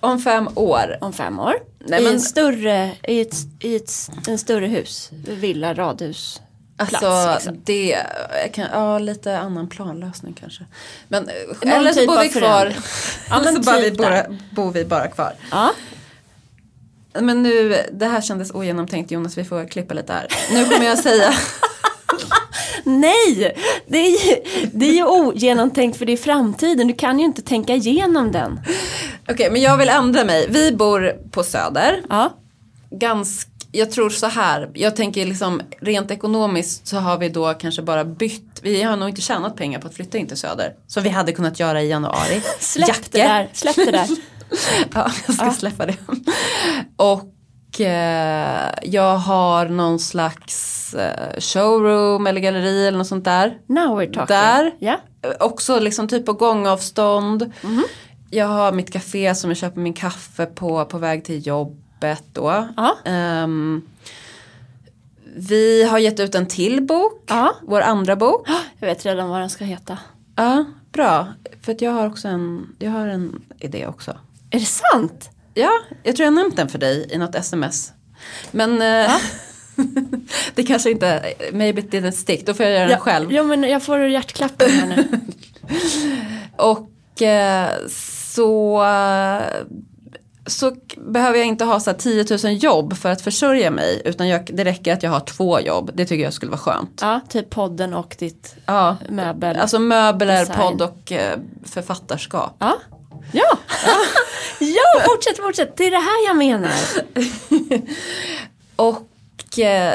Om 0.00 0.18
fem 0.20 0.48
år. 0.54 0.98
Om 1.00 1.12
fem 1.12 1.38
år. 1.40 1.54
Nej, 1.78 2.00
I, 2.00 2.04
men- 2.04 2.14
en 2.14 2.20
större, 2.20 2.90
i, 3.08 3.20
ett, 3.20 3.34
i 3.60 3.76
ett, 3.76 3.92
en 4.28 4.38
större 4.38 4.66
hus. 4.66 5.10
Villa, 5.28 5.74
radhus. 5.74 6.40
Alltså 6.76 6.98
plats, 6.98 7.34
liksom. 7.44 7.62
det, 7.64 7.98
kan, 8.52 8.68
ja 8.72 8.98
lite 8.98 9.38
annan 9.38 9.68
planlösning 9.68 10.32
kanske. 10.40 10.64
Men 11.08 11.28
eh, 11.28 11.34
Någon 11.62 11.72
eller 11.72 11.92
så 11.92 11.98
typ 11.98 12.08
bor 12.08 12.16
av 12.16 12.22
vi 12.22 12.28
kvar. 12.28 12.74
Ja, 13.30 13.36
eller 13.40 13.52
så 13.52 13.60
bara 13.60 13.76
vi 13.76 13.90
typ 13.90 13.98
bara, 13.98 14.10
där. 14.10 14.38
bor 14.50 14.72
vi 14.72 14.84
bara 14.84 15.08
kvar. 15.08 15.32
Ja, 15.50 15.72
Men 17.20 17.42
nu, 17.42 17.76
det 17.92 18.06
här 18.06 18.20
kändes 18.20 18.50
ogenomtänkt 18.50 19.10
Jonas, 19.10 19.38
vi 19.38 19.44
får 19.44 19.68
klippa 19.68 19.94
lite 19.94 20.12
här. 20.12 20.26
Nu 20.52 20.64
kommer 20.64 20.86
jag 20.86 20.98
säga, 20.98 21.34
Nej, 22.84 23.56
det 23.86 23.98
är, 23.98 24.26
ju, 24.28 24.42
det 24.72 24.86
är 24.86 24.92
ju 24.92 25.04
ogenomtänkt 25.04 25.98
för 25.98 26.06
det 26.06 26.12
är 26.12 26.16
framtiden. 26.16 26.88
Du 26.88 26.94
kan 26.94 27.18
ju 27.18 27.24
inte 27.24 27.42
tänka 27.42 27.74
igenom 27.74 28.32
den. 28.32 28.60
okej 29.28 29.50
men 29.50 29.62
jag 29.62 29.76
vill 29.76 29.88
ändra 29.88 30.24
mig. 30.24 30.46
Vi 30.50 30.72
bor 30.72 31.30
på 31.30 31.42
Söder. 31.44 32.02
Ja, 32.08 32.36
ganska, 32.90 33.50
jag 33.74 33.90
tror 33.90 34.10
så 34.10 34.26
här, 34.26 34.70
jag 34.74 34.96
tänker 34.96 35.26
liksom 35.26 35.62
rent 35.80 36.10
ekonomiskt 36.10 36.86
så 36.86 36.96
har 36.96 37.18
vi 37.18 37.28
då 37.28 37.54
kanske 37.54 37.82
bara 37.82 38.04
bytt, 38.04 38.60
vi 38.62 38.82
har 38.82 38.96
nog 38.96 39.08
inte 39.08 39.20
tjänat 39.20 39.56
pengar 39.56 39.80
på 39.80 39.86
att 39.86 39.94
flytta 39.94 40.18
in 40.18 40.26
till 40.26 40.36
Söder. 40.36 40.74
Som 40.86 41.02
vi 41.02 41.08
hade 41.08 41.32
kunnat 41.32 41.60
göra 41.60 41.82
i 41.82 41.88
januari. 41.88 42.42
släpp 42.58 43.12
det 43.12 43.18
där. 43.22 43.48
Släpp 43.52 43.76
det 43.76 43.90
där. 43.90 44.08
Ja, 44.94 45.10
jag 45.26 45.36
ska 45.36 45.50
släppa 45.50 45.86
det. 45.86 45.96
Och 46.96 47.80
eh, 47.80 48.74
jag 48.82 49.16
har 49.16 49.66
någon 49.66 49.98
slags 49.98 50.94
eh, 50.94 51.40
showroom 51.40 52.26
eller 52.26 52.40
galleri 52.40 52.86
eller 52.86 52.98
något 52.98 53.06
sånt 53.06 53.24
där. 53.24 53.56
Now 53.66 54.00
we're 54.00 54.14
talking. 54.14 54.36
Där. 54.36 54.70
Ja. 54.78 55.00
Eh, 55.22 55.30
Också 55.40 55.78
liksom 55.80 56.08
typ 56.08 56.26
på 56.26 56.32
gångavstånd. 56.32 57.52
Jag 58.30 58.46
har 58.46 58.72
mitt 58.72 58.92
café 58.92 59.34
som 59.34 59.50
jag 59.50 59.56
köper 59.56 59.80
min 59.80 59.92
kaffe 59.94 60.46
på 60.46 60.84
på 60.84 60.98
väg 60.98 61.24
till 61.24 61.46
jobbet 61.94 62.24
då. 62.32 62.68
Ja. 62.76 62.96
Ehm, 63.04 63.82
vi 65.36 65.84
har 65.84 65.98
gett 65.98 66.20
ut 66.20 66.34
en 66.34 66.46
till 66.46 66.82
bok. 66.82 67.22
Ja. 67.26 67.54
Vår 67.62 67.80
andra 67.80 68.16
bok. 68.16 68.48
Jag 68.78 68.86
vet 68.86 69.06
redan 69.06 69.28
vad 69.28 69.40
den 69.40 69.50
ska 69.50 69.64
heta. 69.64 69.98
Ja, 70.36 70.64
bra. 70.92 71.28
För 71.62 71.72
att 71.72 71.82
jag 71.82 71.90
har 71.90 72.06
också 72.06 72.28
en, 72.28 72.76
jag 72.78 72.90
har 72.90 73.06
en 73.06 73.42
idé 73.58 73.86
också. 73.86 74.16
Är 74.50 74.58
det 74.58 74.64
sant? 74.64 75.30
Ja, 75.54 75.70
jag 76.02 76.16
tror 76.16 76.24
jag 76.24 76.34
nämnt 76.34 76.56
den 76.56 76.68
för 76.68 76.78
dig 76.78 77.06
i 77.10 77.18
något 77.18 77.34
sms. 77.34 77.92
Men 78.50 78.82
eh, 78.82 79.16
det 80.54 80.62
kanske 80.62 80.90
inte, 80.90 81.34
maybe 81.52 81.80
it 81.80 81.92
didn't 81.92 82.10
stick, 82.10 82.46
då 82.46 82.54
får 82.54 82.66
jag 82.66 82.74
göra 82.74 82.88
den 82.88 83.00
själv. 83.00 83.32
Ja, 83.32 83.42
men 83.42 83.62
jag 83.62 83.82
får 83.82 84.00
hjärtklappen 84.00 84.70
här 84.70 84.86
nu. 84.86 85.20
Och 86.56 87.22
eh, 87.22 87.70
så, 88.34 88.82
så 90.46 90.76
behöver 90.96 91.38
jag 91.38 91.46
inte 91.46 91.64
ha 91.64 91.80
så 91.80 91.90
här 91.90 91.98
10 91.98 92.26
000 92.44 92.62
jobb 92.62 92.96
för 92.96 93.10
att 93.10 93.20
försörja 93.20 93.70
mig. 93.70 94.02
Utan 94.04 94.28
jag, 94.28 94.50
det 94.52 94.64
räcker 94.64 94.92
att 94.92 95.02
jag 95.02 95.10
har 95.10 95.20
två 95.20 95.60
jobb. 95.60 95.90
Det 95.94 96.06
tycker 96.06 96.24
jag 96.24 96.32
skulle 96.32 96.50
vara 96.50 96.60
skönt. 96.60 96.98
Ja, 97.02 97.20
typ 97.28 97.50
podden 97.50 97.94
och 97.94 98.16
ditt 98.18 98.54
Ja, 98.66 98.96
möbel. 99.08 99.56
alltså 99.56 99.78
möbler, 99.78 100.44
podd 100.46 100.82
och 100.82 101.12
eh, 101.12 101.38
författarskap. 101.64 102.56
Ja. 102.58 102.76
Ja. 103.32 103.58
ja, 104.58 105.02
fortsätt, 105.06 105.36
fortsätt. 105.36 105.76
Det 105.76 105.84
är 105.84 105.90
det 105.90 105.96
här 105.96 106.26
jag 106.26 106.36
menar. 106.36 106.72
Och 108.76 109.58
eh, 109.58 109.94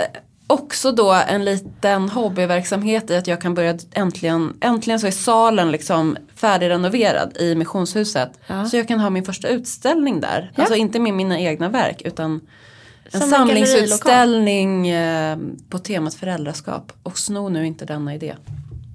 också 0.50 0.92
då 0.92 1.12
en 1.28 1.46
liten 1.46 2.10
hobbyverksamhet 2.10 3.10
i 3.10 3.16
att 3.16 3.28
jag 3.28 3.42
kan 3.42 3.54
börja 3.54 3.78
äntligen, 3.92 4.58
äntligen 4.62 5.00
så 5.00 5.08
är 5.08 5.12
salen 5.12 5.72
liksom 5.72 6.18
färdigrenoverad 6.36 7.38
i 7.38 7.56
missionshuset. 7.56 8.40
Ja. 8.48 8.66
Så 8.66 8.78
jag 8.78 8.88
kan 8.88 9.00
ha 9.00 9.10
min 9.10 9.26
första 9.26 9.48
utställning 9.48 10.20
där. 10.22 10.52
Ja. 10.56 10.62
Alltså 10.64 10.76
inte 10.76 11.00
med 11.00 11.14
mina 11.14 11.40
egna 11.40 11.70
verk 11.70 12.02
utan 12.06 12.42
en 13.12 13.20
Som 13.22 13.30
samlingsutställning 13.30 14.88
eh, 14.90 15.38
på 15.70 15.80
temat 15.80 16.14
föräldraskap. 16.14 16.92
Och 17.04 17.18
sno 17.20 17.50
nu 17.50 17.66
inte 17.68 17.86
denna 17.86 18.16
idé. 18.16 18.36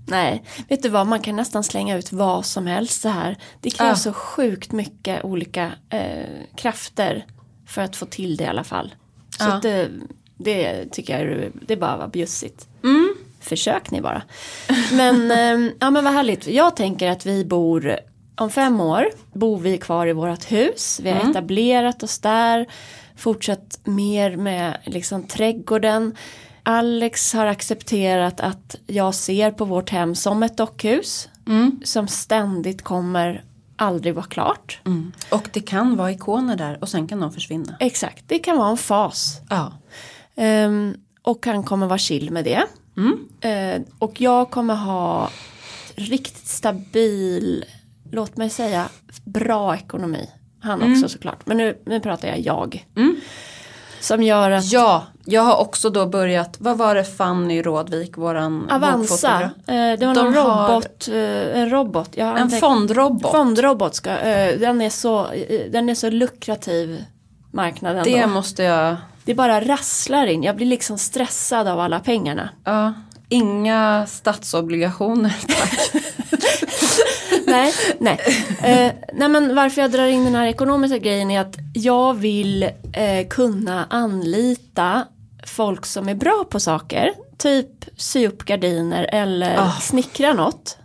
Nej, 0.06 0.44
vet 0.68 0.82
du 0.82 0.88
vad, 0.88 1.06
man 1.06 1.20
kan 1.20 1.36
nästan 1.36 1.64
slänga 1.64 1.96
ut 1.96 2.12
vad 2.12 2.46
som 2.46 2.66
helst 2.66 3.00
så 3.00 3.08
här. 3.08 3.36
Det 3.60 3.70
krävs 3.70 3.88
Ja. 4.06 4.12
så 4.12 4.12
sjukt 4.12 4.72
mycket 4.72 5.24
olika 5.24 5.72
eh, 5.90 6.28
krafter 6.56 7.26
för 7.66 7.82
att 7.82 7.96
få 7.96 8.06
till 8.06 8.36
det 8.36 8.44
i 8.44 8.46
alla 8.46 8.64
fall. 8.64 8.94
Så 9.38 9.44
Ja. 9.44 9.52
att 9.54 9.64
det, 10.36 10.86
tycker 10.92 11.26
jag 11.26 11.52
det 11.66 11.76
bara 11.76 11.96
var 11.96 12.08
bjussigt. 12.08 12.68
Försök 13.40 13.90
ni 13.90 14.00
bara. 14.00 14.22
Men, 14.92 15.30
eh, 15.30 15.72
ja, 15.80 15.90
men 15.90 16.04
vad 16.04 16.12
härligt. 16.12 16.46
Jag 16.46 16.76
tänker 16.76 17.10
att 17.10 17.26
vi 17.26 17.44
bor, 17.44 17.96
om 18.36 18.50
fem 18.50 18.80
år 18.80 19.06
bor 19.32 19.58
vi 19.58 19.78
kvar 19.78 20.06
i 20.06 20.12
vårt 20.12 20.52
hus. 20.52 21.00
Vi 21.02 21.10
har 21.10 21.30
etablerat 21.30 22.02
oss 22.02 22.18
där. 22.18 22.66
Fortsatt 23.16 23.80
mer 23.84 24.36
med 24.36 24.78
liksom 24.84 25.26
trädgården. 25.26 26.16
Alex 26.62 27.32
har 27.32 27.46
accepterat 27.46 28.40
att 28.40 28.76
jag 28.86 29.14
ser 29.14 29.50
på 29.50 29.64
vårt 29.64 29.90
hem 29.90 30.14
som 30.14 30.42
ett 30.42 30.56
dockhus. 30.56 31.28
Som 31.84 32.08
ständigt 32.08 32.82
kommer 32.82 33.44
aldrig 33.76 34.14
vara 34.14 34.26
klart. 34.26 34.80
Mm. 34.86 35.12
Och 35.30 35.48
det 35.52 35.60
kan 35.60 35.96
vara 35.96 36.12
ikoner 36.12 36.56
där 36.56 36.78
och 36.80 36.88
sen 36.88 37.08
kan 37.08 37.20
de 37.20 37.32
försvinna. 37.32 37.76
Exakt, 37.80 38.24
det 38.26 38.38
kan 38.38 38.58
vara 38.58 38.70
en 38.70 38.76
fas. 38.76 39.40
Ja. 39.50 39.72
Ehm, 40.36 40.94
och 41.22 41.46
han 41.46 41.62
kommer 41.64 41.86
vara 41.86 41.98
chill 41.98 42.30
med 42.30 42.44
det. 42.44 42.64
Ehm, 43.40 43.84
och 43.98 44.20
jag 44.20 44.50
kommer 44.50 44.74
ha 44.74 45.30
riktigt 45.94 46.46
stabil, 46.46 47.64
låt 48.12 48.36
mig 48.36 48.50
säga, 48.50 48.88
bra 49.24 49.76
ekonomi. 49.76 50.30
Han 50.60 50.92
också 50.92 51.08
såklart. 51.08 51.46
Men 51.46 51.56
nu, 51.56 51.78
nu 51.86 52.00
pratar 52.00 52.28
jag 52.28 52.40
jag. 52.40 52.86
Som 54.00 54.22
gör 54.22 54.50
att 54.50 54.72
Ja, 54.72 55.04
jag 55.24 55.42
har 55.42 55.56
också 55.60 55.90
då 55.90 56.06
börjat, 56.06 56.56
vad 56.60 56.78
var 56.78 56.94
det 56.94 57.04
Fanny 57.04 57.62
Rådvik, 57.62 58.16
våran 58.16 58.70
Avanza, 58.70 59.40
eh, 59.42 59.50
det 59.66 60.06
var 60.06 60.14
De 60.14 60.34
har- 60.34 60.68
robot, 60.72 61.08
eh, 61.08 61.60
en 61.62 61.70
robot. 61.70 62.10
Jag 62.16 62.28
En 62.40 62.48
anteck- 62.48 62.60
fondrobot. 62.60 63.32
Fondrobot 63.32 63.94
ska, 63.94 64.10
eh, 64.10 64.58
den, 64.58 64.80
är 64.80 64.90
så, 64.90 65.30
eh, 65.32 65.70
den 65.70 65.88
är 65.88 65.94
så 65.94 66.10
lukrativ 66.10 67.04
marknaden 67.52 68.04
Det 68.04 68.22
då. 68.22 68.26
måste 68.28 68.62
jag, 68.62 68.96
Det 69.24 69.34
bara 69.34 69.60
rasslar 69.60 70.26
in, 70.26 70.42
jag 70.42 70.56
blir 70.56 70.66
liksom 70.66 70.98
stressad 70.98 71.68
av 71.68 71.80
alla 71.80 72.00
pengarna. 72.00 72.48
ja, 72.64 72.92
inga 73.28 74.06
statsobligationer 74.06 75.36
tack. 75.48 75.90
nej, 77.46 77.72
nej. 77.98 78.18
Eh, 78.62 78.92
nej 79.12 79.28
men 79.28 79.54
varför 79.54 79.82
jag 79.82 79.90
drar 79.90 80.06
in 80.06 80.24
den 80.24 80.34
här 80.34 80.46
ekonomiska 80.46 80.98
grejen 80.98 81.30
är 81.30 81.40
att 81.40 81.56
jag 81.74 82.14
vill 82.14 82.62
eh, 82.92 83.28
kunna 83.30 83.86
anlita 83.90 85.04
folk 85.46 85.86
som 85.86 86.08
är 86.08 86.14
bra 86.14 86.44
på 86.50 86.60
saker. 86.60 87.12
Typ 87.38 87.68
sy 87.96 88.26
upp 88.26 88.44
gardiner 88.44 89.08
eller 89.12 89.56
Ah. 89.58 89.70
snickra 89.80 90.32
något. 90.32 90.78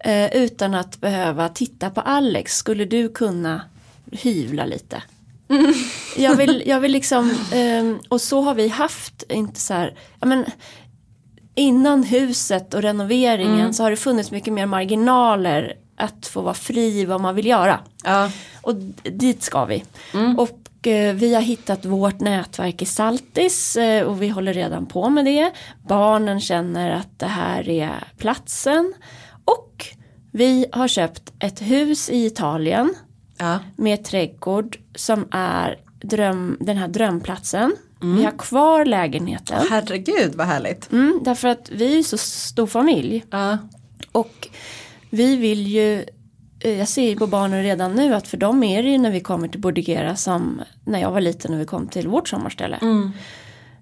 Eh, 0.00 0.36
utan 0.36 0.74
att 0.74 1.00
behöva 1.00 1.48
titta 1.48 1.90
på 1.90 2.00
Alex. 2.00 2.56
Skulle 2.56 2.84
du 2.84 3.08
kunna 3.08 3.60
hyvla 4.12 4.64
lite? 4.66 5.02
Jag 6.16 6.36
vill, 6.36 6.62
jag 6.66 6.80
vill 6.80 6.92
liksom, 6.92 7.34
ehm, 7.52 7.98
och 8.08 8.20
så 8.20 8.40
har 8.40 8.54
vi 8.54 8.68
haft, 8.68 9.22
inte 9.28 9.60
så 9.60 9.74
här, 9.74 9.98
ja 10.20 10.26
men 10.26 10.44
innan 11.54 12.02
huset 12.02 12.74
och 12.74 12.82
renoveringen 12.82 13.74
så 13.74 13.82
har 13.82 13.90
det 13.90 13.96
funnits 13.96 14.30
mycket 14.30 14.52
mer 14.52 14.66
marginaler 14.66 15.74
att 15.96 16.26
få 16.26 16.40
vara 16.40 16.54
fri 16.54 17.00
i 17.00 17.04
vad 17.04 17.20
man 17.20 17.34
vill 17.34 17.46
göra. 17.46 17.80
Ja, 18.04 18.30
Och 18.62 18.74
dit 19.02 19.42
ska 19.42 19.64
vi. 19.64 19.84
Och 20.38 20.86
eh, 20.86 21.14
vi 21.14 21.34
har 21.34 21.42
hittat 21.42 21.84
vårt 21.84 22.20
nätverk 22.20 22.82
i 22.82 22.86
Saltis 22.86 23.76
eh, 23.76 24.02
och 24.06 24.22
vi 24.22 24.28
håller 24.28 24.54
redan 24.54 24.86
på 24.86 25.10
med 25.10 25.24
det. 25.24 25.52
Barnen 25.88 26.40
känner 26.40 26.90
att 26.90 27.18
det 27.18 27.26
här 27.26 27.68
är 27.68 28.04
platsen. 28.18 28.92
Och 29.44 29.86
vi 30.32 30.66
har 30.72 30.88
köpt 30.88 31.32
ett 31.40 31.62
hus 31.62 32.10
i 32.10 32.26
Italien 32.26 32.94
ja, 33.40 33.58
med 33.76 34.04
trädgård 34.04 34.78
som 34.94 35.28
är 35.30 35.78
dröm, 36.02 36.56
den 36.60 36.76
här 36.76 36.88
drömplatsen. 36.88 37.76
Vi 38.00 38.24
har 38.24 38.38
kvar 38.38 38.84
lägenheten. 38.84 39.66
herregud 39.70 40.34
vad 40.34 40.46
härligt. 40.46 40.92
Mm, 40.92 41.20
därför 41.24 41.48
att 41.48 41.70
vi 41.72 41.98
är 41.98 42.02
så 42.02 42.18
stor 42.18 42.66
familj. 42.66 43.24
Ja, 43.30 43.58
Och 44.12 44.48
vi 45.10 45.36
vill 45.36 45.66
ju, 45.66 46.04
eh, 46.60 46.78
jag 46.78 46.88
ser 46.88 47.08
ju 47.08 47.16
på 47.16 47.26
barnen 47.26 47.62
redan 47.62 47.92
nu 47.92 48.14
att 48.14 48.28
för 48.28 48.36
dem 48.36 48.62
är 48.62 48.82
det 48.82 48.88
ju 48.88 48.98
när 48.98 49.10
vi 49.10 49.20
kommer 49.20 49.48
till 49.48 49.60
Bordigera 49.60 50.16
som 50.16 50.62
när 50.84 51.00
jag 51.00 51.10
var 51.10 51.20
liten 51.20 51.50
när 51.50 51.58
vi 51.58 51.64
kom 51.64 51.86
till 51.86 52.08
vårt 52.08 52.28
sommarställe. 52.28 52.78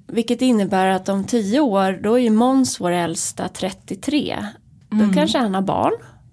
Vilket 0.07 0.43
innebär 0.43 0.87
att 0.87 1.09
om 1.09 1.25
tio 1.25 1.61
år 1.61 2.01
då 2.03 2.15
är 2.15 2.19
ju 2.19 2.31
Måns 2.31 2.81
vår 2.81 2.91
äldsta 2.91 3.49
33. 3.49 4.47
Då 4.91 5.15
kanske 5.15 5.39
han 5.39 5.55
har 5.55 5.63
barn 5.63 5.93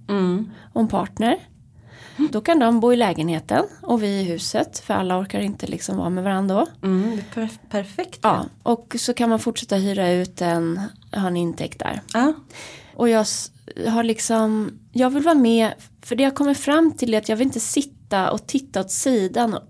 mm. 0.10 0.52
och 0.74 0.82
en 0.82 0.88
partner. 0.88 1.38
Då 2.32 2.42
kan 2.42 2.60
de 2.60 2.80
bo 2.80 2.94
i 2.94 2.96
lägenheten 2.96 3.66
och 3.82 4.04
vi 4.04 4.08
i 4.08 4.24
huset 4.24 4.80
för 4.80 4.94
alla 4.94 5.20
orkar 5.20 5.40
inte 5.40 5.68
liksom 5.68 5.98
vara 5.98 6.10
med 6.10 6.24
varandra 6.24 6.56
då. 6.56 6.88
Mm, 6.88 7.20
perfekt. 7.70 8.20
Ja, 8.22 8.46
och 8.64 8.96
så 9.00 9.14
kan 9.14 9.30
man 9.30 9.40
fortsätta 9.40 9.76
hyra 9.76 10.12
ut 10.12 10.42
en, 10.42 10.82
ha 11.16 11.28
en 11.28 11.38
intäkt 11.38 11.80
där. 11.80 12.02
Ja. 12.14 12.34
Och 12.96 13.10
jag 13.10 13.26
har 13.88 14.04
liksom, 14.04 14.72
jag 14.92 15.10
vill 15.10 15.24
vara 15.24 15.36
med, 15.36 15.74
för 16.02 16.16
det 16.16 16.24
jag 16.24 16.36
kommer 16.36 16.54
fram 16.54 16.92
till 16.92 17.14
är 17.14 17.18
att 17.18 17.30
jag 17.30 17.38
vill 17.38 17.48
inte 17.48 17.60
sitta 17.60 18.32
och 18.32 18.48
titta 18.48 18.80
åt 18.80 18.92
sidan 18.92 19.54
och, 19.54 19.64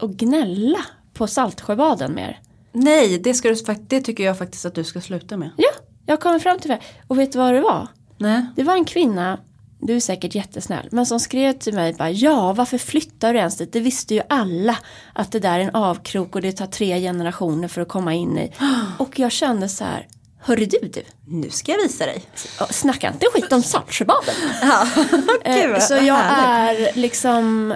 och 0.00 0.10
gnälla 0.10 0.84
på 1.14 1.26
Saltsjöbaden 1.26 2.14
mer. 2.14 2.40
Nej, 2.72 3.18
det, 3.18 3.34
ska 3.34 3.48
du, 3.48 3.56
det 3.88 4.00
tycker 4.00 4.24
jag 4.24 4.38
faktiskt 4.38 4.64
att 4.64 4.74
du 4.74 4.84
ska 4.84 5.00
sluta 5.00 5.36
med. 5.36 5.50
Ja, 5.56 5.70
jag 6.06 6.20
kommer 6.20 6.38
fram 6.38 6.58
till 6.58 6.70
det. 6.70 6.80
Och 7.06 7.18
vet 7.18 7.32
du 7.32 7.38
vad 7.38 7.54
det 7.54 7.60
var? 7.60 7.88
Nej. 8.18 8.46
Det 8.56 8.62
var 8.62 8.74
en 8.74 8.84
kvinna, 8.84 9.38
du 9.82 9.96
är 9.96 10.00
säkert 10.00 10.34
jättesnäll, 10.34 10.88
men 10.90 11.06
som 11.06 11.20
skrev 11.20 11.52
till 11.52 11.74
mig 11.74 11.92
bara 11.92 12.10
ja, 12.10 12.52
varför 12.52 12.78
flyttar 12.78 13.32
du 13.32 13.38
ens 13.38 13.56
dit? 13.56 13.72
Det 13.72 13.80
visste 13.80 14.14
ju 14.14 14.22
alla 14.28 14.76
att 15.12 15.32
det 15.32 15.38
där 15.40 15.58
är 15.58 15.64
en 15.64 15.74
avkrok 15.74 16.34
och 16.34 16.42
det 16.42 16.52
tar 16.52 16.66
tre 16.66 17.00
generationer 17.00 17.68
för 17.68 17.80
att 17.80 17.88
komma 17.88 18.14
in 18.14 18.38
i. 18.38 18.52
Och 18.98 19.18
jag 19.18 19.32
kände 19.32 19.68
så 19.68 19.84
här, 19.84 20.06
hörru 20.40 20.64
du 20.66 20.78
du, 20.92 21.02
Nu 21.26 21.50
ska 21.50 21.72
jag 21.72 21.78
visa 21.82 22.06
dig. 22.06 22.22
snacka 22.70 23.08
inte 23.12 23.26
skit 23.34 23.52
om 23.52 23.62
Saltsjöbaden. 23.62 24.34
Ja. 24.62 24.86
Eh, 25.44 25.78
Så 25.80 25.94
jag 25.94 26.20
är 26.38 26.96
liksom 26.96 27.74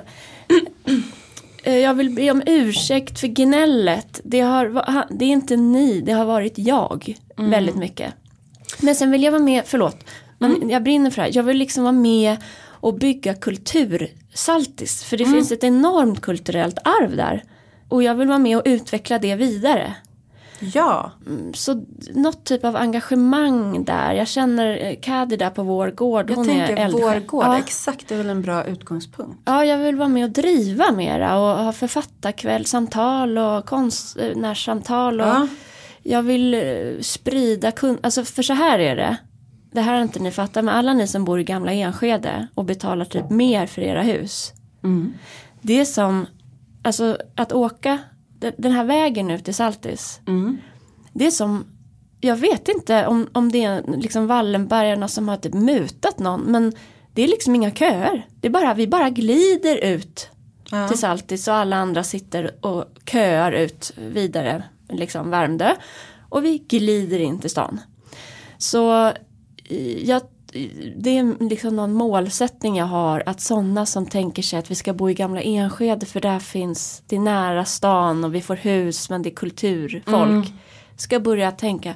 eh, 1.65 1.77
jag 1.77 1.95
vill 1.95 2.11
be 2.11 2.31
om 2.31 2.43
ursäkt 2.47 3.21
för 3.21 3.27
gnället. 3.27 4.21
Det, 4.25 4.41
har, 4.41 5.07
det 5.19 5.25
är 5.25 5.29
inte 5.29 5.57
ni, 5.57 6.01
det 6.01 6.13
har 6.13 6.25
varit 6.25 6.55
jag. 6.57 7.17
Mm. 7.39 7.51
Väldigt 7.51 7.77
mycket. 7.77 8.15
Men 8.81 8.95
sen 8.95 9.11
vill 9.11 9.23
jag 9.23 9.33
vara 9.33 9.43
med, 9.43 9.63
förlåt. 9.67 9.97
Men 10.49 10.57
Mm. 10.57 10.71
jag 10.71 10.83
brinner 10.83 11.11
för 11.11 11.17
det 11.17 11.23
här. 11.29 11.37
Jag 11.37 11.43
vill 11.43 11.57
liksom 11.57 11.83
vara 11.85 11.93
med 11.93 12.37
och 12.71 12.95
bygga 12.95 13.35
kultursaltis. 13.35 15.05
För 15.05 15.17
det 15.17 15.25
Mm. 15.25 15.35
finns 15.37 15.53
ett 15.53 15.65
enormt 15.65 16.21
kulturellt 16.21 16.79
arv 16.85 17.17
där. 17.17 17.45
Och 17.89 18.03
jag 18.03 18.15
vill 18.15 18.29
vara 18.29 18.39
med 18.39 18.57
och 18.57 18.63
utveckla 18.65 19.19
det 19.19 19.35
vidare. 19.37 19.95
Ja. 20.75 21.13
Så 21.55 21.85
något 22.15 22.45
typ 22.45 22.65
av 22.65 22.77
engagemang 22.77 23.85
där. 23.85 24.13
Jag 24.13 24.29
känner 24.29 24.85
eh, 24.85 24.97
Kadi 25.03 25.37
där 25.37 25.51
på 25.51 25.63
vår 25.63 25.89
gård. 25.91 26.31
Jag 26.31 26.37
hon 26.37 26.51
är 26.51 26.67
tänker 26.67 26.83
eldsjäl. 26.85 27.03
vår 27.03 27.21
gård, 27.27 27.45
Ja. 27.45 27.59
exakt 27.59 28.09
det 28.09 28.15
är 28.15 28.19
väl 28.19 28.31
en 28.31 28.43
bra 28.43 28.65
utgångspunkt. 28.65 29.39
Ja, 29.45 29.65
jag 29.65 29.79
vill 29.79 29.97
vara 29.97 30.09
med 30.09 30.25
och 30.25 30.31
driva 30.31 30.93
mera 30.93 31.39
och 31.39 31.65
ha 31.65 31.73
författarkvällsamtal 31.73 33.39
och 33.39 33.67
konstnärssamtal. 33.67 35.21
Och 35.21 35.27
Ja. 35.27 35.49
Jag 36.03 36.23
vill 36.23 36.55
eh, 36.55 36.61
sprida 37.01 37.71
kun- 37.71 37.99
alltså 38.03 38.25
för 38.25 38.43
så 38.43 38.53
här 38.53 38.79
är 38.79 38.97
det. 38.97 39.17
Det 39.75 39.81
här 39.81 39.95
har 39.95 40.03
inte 40.03 40.19
ni 40.19 40.31
fattat, 40.31 40.65
men 40.65 40.75
alla 40.75 40.93
ni 40.93 41.07
som 41.07 41.25
bor 41.25 41.41
i 41.41 41.45
gamla 41.45 41.73
Enskede 41.73 42.47
och 42.55 42.65
betalar 42.65 43.05
typ 43.05 43.31
mer 43.31 43.67
för 43.67 43.83
era 43.83 44.03
hus. 44.03 44.53
Mm. 44.85 45.15
Det 45.61 45.81
är 45.81 45.85
som, 45.85 46.27
alltså 46.83 47.19
att 47.35 47.53
åka 47.53 47.99
den- 48.57 48.73
här 48.73 48.85
vägen 48.85 49.31
ut 49.31 49.45
till 49.45 49.55
Saltis. 49.55 50.21
Mm. 50.27 50.59
Det 51.13 51.27
är 51.27 51.31
som, 51.31 51.65
jag 52.21 52.37
vet 52.37 52.69
inte 52.69 53.07
om, 53.07 53.29
om 53.33 53.53
det 53.53 53.65
är 53.65 53.83
liksom 53.97 54.27
Wallenbergarna 54.27 55.09
som 55.09 55.29
har 55.29 55.37
typ 55.37 55.55
mutat 55.55 56.19
någon, 56.19 56.41
men 56.41 56.73
det 57.15 57.23
är 57.23 57.29
liksom 57.29 57.55
inga 57.55 57.71
köer. 57.71 58.27
Det 58.41 58.49
är 58.49 58.53
bara, 58.53 58.75
vi 58.75 58.87
bara 58.87 59.11
glider 59.11 59.77
ut 59.77 60.29
Ja. 60.71 60.89
till 60.89 60.99
Saltis 60.99 61.49
och 61.49 61.55
alla 61.55 61.77
andra 61.77 62.05
sitter 62.05 62.67
och 62.67 62.85
köar 63.11 63.53
ut 63.53 63.93
vidare, 63.97 64.63
liksom 64.89 65.31
Värmdö. 65.31 65.75
Och 66.29 66.45
vi 66.45 66.59
glider 66.59 67.19
in 67.19 67.39
till 67.39 67.51
stan. 67.51 67.81
Så 68.59 69.13
jag, 70.05 70.23
det 70.97 71.19
är 71.19 71.49
liksom 71.49 71.77
någon 71.77 71.93
målsättning 71.93 72.77
jag 72.77 72.87
har 72.87 73.23
att 73.27 73.41
sådana 73.41 73.87
som 73.87 74.07
tänker 74.07 74.43
sig 74.43 74.59
att 74.59 74.71
vi 74.71 74.75
ska 74.75 74.93
bo 74.93 75.11
i 75.11 75.15
gamla 75.15 75.41
Enskede 75.41 76.07
för 76.07 76.21
där 76.21 76.39
finns 76.39 77.03
det 77.07 77.17
är 77.17 77.21
nära 77.21 77.65
stan 77.65 78.25
och 78.25 78.35
vi 78.35 78.41
får 78.41 78.57
hus 78.57 79.11
men 79.11 79.23
det 79.23 79.29
är 79.29 79.35
kulturfolk. 79.35 80.53
Ska 80.97 81.21
börja 81.21 81.51
tänka, 81.51 81.95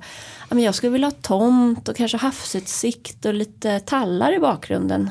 men 0.48 0.58
jag 0.58 0.74
skulle 0.74 0.92
vilja 0.92 1.06
ha 1.06 1.12
tomt 1.22 1.88
och 1.88 1.96
kanske 1.96 2.16
havsutsikt 2.16 3.24
och 3.24 3.34
lite 3.34 3.80
tallar 3.80 4.32
i 4.36 4.38
bakgrunden. 4.38 5.10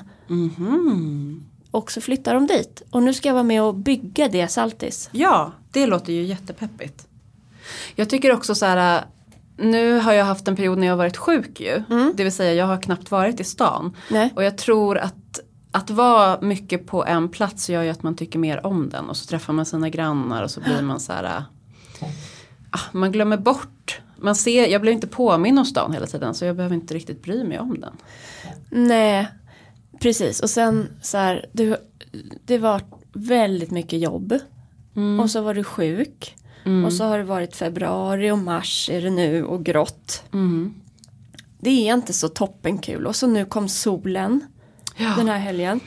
Och 1.72 1.92
så 1.92 2.02
flyttar 2.02 2.34
de 2.34 2.48
dit. 2.48 2.82
Och 2.90 3.04
nu 3.04 3.14
ska 3.14 3.30
jag 3.30 3.34
vara 3.34 3.44
med 3.44 3.64
och 3.64 3.76
bygga 3.76 4.28
det 4.28 4.48
Saltis. 4.48 5.10
Ja, 5.12 5.52
det 5.72 5.86
låter 5.86 6.14
ju 6.14 6.24
jättepeppigt. 6.24 7.08
Jag 7.96 8.10
tycker 8.10 8.32
också 8.32 8.56
så 8.56 8.66
här, 8.66 9.06
nu 9.58 10.00
har 10.00 10.14
jag 10.14 10.26
haft 10.26 10.48
en 10.48 10.56
period 10.56 10.78
när 10.78 10.88
jag 10.88 10.94
har 10.94 10.98
varit 10.98 11.18
sjuk 11.18 11.60
ju. 11.60 11.84
Det 12.16 12.24
vill 12.24 12.32
säga 12.34 12.54
jag 12.54 12.66
har 12.66 12.82
knappt 12.82 13.12
varit 13.12 13.40
i 13.40 13.44
stan. 13.44 13.96
Nej. 14.12 14.34
Och 14.36 14.44
jag 14.44 14.58
tror 14.58 14.98
att 14.98 15.14
att 15.72 15.90
vara 15.90 16.42
mycket 16.42 16.88
på 16.88 17.06
en 17.06 17.30
plats 17.30 17.70
gör 17.70 17.84
ju 17.84 17.90
att 17.90 18.04
man 18.04 18.16
tycker 18.16 18.40
mer 18.40 18.66
om 18.66 18.90
den. 18.90 19.10
Och 19.10 19.18
så 19.18 19.26
träffar 19.26 19.54
man 19.54 19.66
sina 19.66 19.90
grannar 19.90 20.44
och 20.44 20.52
så 20.52 20.62
blir 20.62 20.82
man 20.82 21.00
så 21.00 21.14
här. 21.14 21.44
ah, 22.72 22.80
Man 22.92 23.12
glömmer 23.12 23.38
bort. 23.38 24.00
Man 24.18 24.36
ser, 24.36 24.68
jag 24.68 24.82
blir 24.82 24.92
inte 24.92 25.08
påminn 25.08 25.58
om 25.58 25.66
stan 25.66 25.94
hela 25.94 26.06
tiden 26.08 26.34
så 26.34 26.46
jag 26.46 26.56
behöver 26.56 26.76
inte 26.76 26.94
riktigt 26.94 27.24
bry 27.24 27.44
mig 27.44 27.60
om 27.60 27.80
den. 27.80 27.94
Nej, 28.70 29.28
precis. 30.00 30.40
Och 30.40 30.50
sen 30.50 30.88
så 31.02 31.18
här, 31.18 31.46
du, 31.54 31.76
det 32.46 32.58
var 32.58 32.82
väldigt 33.14 33.72
mycket 33.72 34.00
jobb. 34.00 34.40
Och 35.22 35.32
så 35.32 35.42
var 35.42 35.54
du 35.54 35.64
sjuk. 35.64 36.36
Och 36.86 36.94
så 36.94 37.04
har 37.04 37.18
det 37.18 37.24
varit 37.24 37.56
februari 37.56 38.32
och 38.32 38.38
mars 38.38 38.90
är 38.90 39.02
det 39.02 39.10
nu 39.10 39.44
och 39.46 39.66
grått. 39.66 40.24
Det 41.60 41.90
är 41.90 41.94
inte 41.94 42.14
så 42.14 42.28
toppenkul. 42.30 43.08
Och 43.08 43.16
så 43.16 43.28
nu 43.28 43.46
kom 43.46 43.70
solen 43.70 44.42
Ja. 44.98 45.14
den 45.18 45.28
här 45.30 45.38
helgen. 45.38 45.80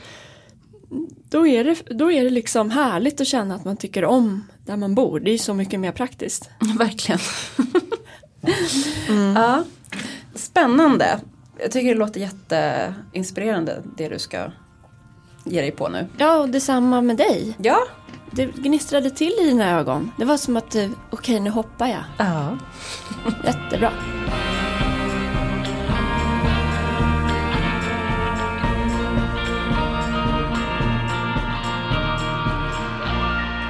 Då 1.29 1.47
är, 1.47 1.63
det, 1.63 1.75
då 1.97 2.11
är 2.11 2.23
det 2.23 2.29
liksom 2.29 2.69
härligt 2.71 3.21
att 3.21 3.27
känna 3.27 3.55
att 3.55 3.65
man 3.65 3.77
tycker 3.77 4.05
om 4.05 4.43
där 4.65 4.77
man 4.77 4.95
bor. 4.95 5.19
Det 5.19 5.31
är 5.31 5.37
så 5.37 5.53
mycket 5.53 5.79
mer 5.79 5.91
praktiskt. 5.91 6.49
Verkligen. 6.77 7.19
ja. 9.35 9.63
Spännande. 10.35 11.19
Jag 11.59 11.71
tycker 11.71 11.87
det 11.93 11.99
låter 11.99 12.19
jätteinspirerande 12.19 13.83
det 13.97 14.09
du 14.09 14.19
ska 14.19 14.51
ge 15.45 15.61
dig 15.61 15.71
på 15.71 15.89
nu. 15.89 16.07
Ja, 16.17 16.37
och 16.37 16.49
detsamma 16.49 17.01
med 17.01 17.17
dig. 17.17 17.53
Ja. 17.61 17.77
Det 18.31 18.45
gnistrade 18.45 19.09
till 19.09 19.33
i 19.41 19.43
dina 19.45 19.79
ögon. 19.79 20.11
Det 20.17 20.25
var 20.25 20.37
som 20.37 20.57
att 20.57 20.71
du, 20.71 20.89
okej 21.09 21.39
nu 21.39 21.49
hoppar 21.49 21.87
jag. 21.87 22.03
Ja. 22.17 22.57
Jättebra. 23.45 23.91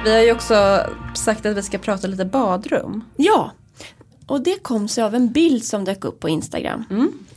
Vi 0.04 0.12
har 0.14 0.22
ju 0.22 0.32
också 0.32 0.86
sagt 1.14 1.46
att 1.46 1.56
vi 1.56 1.62
ska 1.62 1.78
prata 1.78 2.06
lite 2.06 2.24
badrum. 2.24 3.04
Ja, 3.16 3.52
och 4.26 4.40
det 4.40 4.62
kom 4.62 4.88
sig 4.88 5.04
av 5.04 5.14
en 5.14 5.32
bild 5.32 5.64
som 5.64 5.84
dök 5.84 6.04
upp 6.04 6.20
på 6.20 6.28
Instagram. 6.28 6.84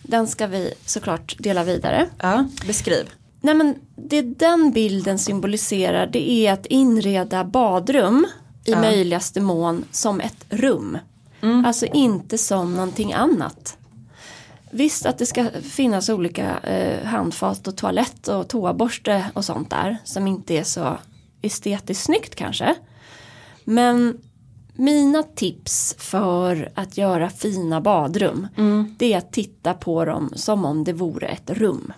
Den 0.01 0.28
ska 0.28 0.47
vi 0.47 0.73
såklart 0.86 1.36
dela 1.39 1.63
vidare. 1.63 2.09
Ja, 2.21 2.47
beskriv. 2.67 3.09
Nej 3.45 3.55
men 3.55 3.75
det 3.95 4.21
den 4.21 4.71
bilden 4.71 5.19
symboliserar 5.19 6.07
det 6.07 6.29
är 6.31 6.53
att 6.53 6.65
inreda 6.65 7.43
badrum 7.43 8.25
i 8.65 8.71
Ja. 8.71 8.81
möjligaste 8.81 9.41
mån 9.41 9.85
som 9.91 10.21
ett 10.21 10.45
rum. 10.49 10.97
Alltså 11.65 11.85
inte 11.85 12.37
som 12.37 12.73
någonting 12.73 13.13
annat. 13.13 13.77
Visst 14.71 15.05
att 15.05 15.17
det 15.17 15.25
ska 15.25 15.45
finnas 15.61 16.09
olika 16.09 16.59
eh, 16.59 17.05
handfat 17.05 17.67
och 17.67 17.75
toalett 17.77 18.27
och 18.27 18.47
toaborste 18.47 19.25
och 19.33 19.45
sånt 19.45 19.69
där 19.69 19.97
som 20.03 20.27
inte 20.27 20.53
är 20.53 20.63
så 20.63 20.97
estetiskt 21.41 22.03
snyggt 22.05 22.35
kanske. 22.35 22.75
Men 23.63 24.17
mina 24.73 25.23
tips 25.23 25.95
för 25.97 26.71
att 26.75 26.97
göra 26.97 27.29
fina 27.29 27.81
badrum 27.81 28.47
det 28.97 29.13
är 29.13 29.17
att 29.17 29.31
titta 29.31 29.73
på 29.73 30.05
dem 30.05 30.31
som 30.35 30.65
om 30.65 30.83
det 30.83 30.93
vore 30.93 31.27
ett 31.27 31.49
rum. 31.49 31.93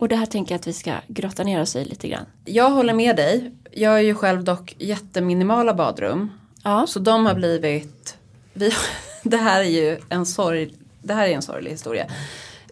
Och 0.00 0.08
det 0.08 0.16
här 0.16 0.26
tänker 0.26 0.54
jag 0.54 0.58
att 0.58 0.66
vi 0.66 0.72
ska 0.72 0.92
grotta 1.08 1.42
ner 1.42 1.62
oss 1.62 1.76
i 1.76 1.84
lite 1.84 2.08
grann. 2.08 2.24
Jag 2.44 2.70
håller 2.70 2.94
med 2.94 3.16
dig. 3.16 3.52
Jag 3.72 3.94
är 3.94 4.00
ju 4.02 4.14
själv 4.14 4.44
dock 4.44 4.76
jätteminimala 4.78 5.74
badrum. 5.74 6.30
Ja, 6.62 6.86
Så 6.86 6.98
de 6.98 7.26
har 7.26 7.34
blivit, 7.34 8.16
vi, 8.52 8.72
det 9.22 9.36
här 9.36 9.60
är 9.60 9.64
ju 9.68 9.98
en 10.08 10.26
sorg, 10.26 10.74
det 11.02 11.14
här 11.14 11.28
är 11.28 11.32
en 11.32 11.42
sorglig 11.42 11.70
historia. 11.70 12.06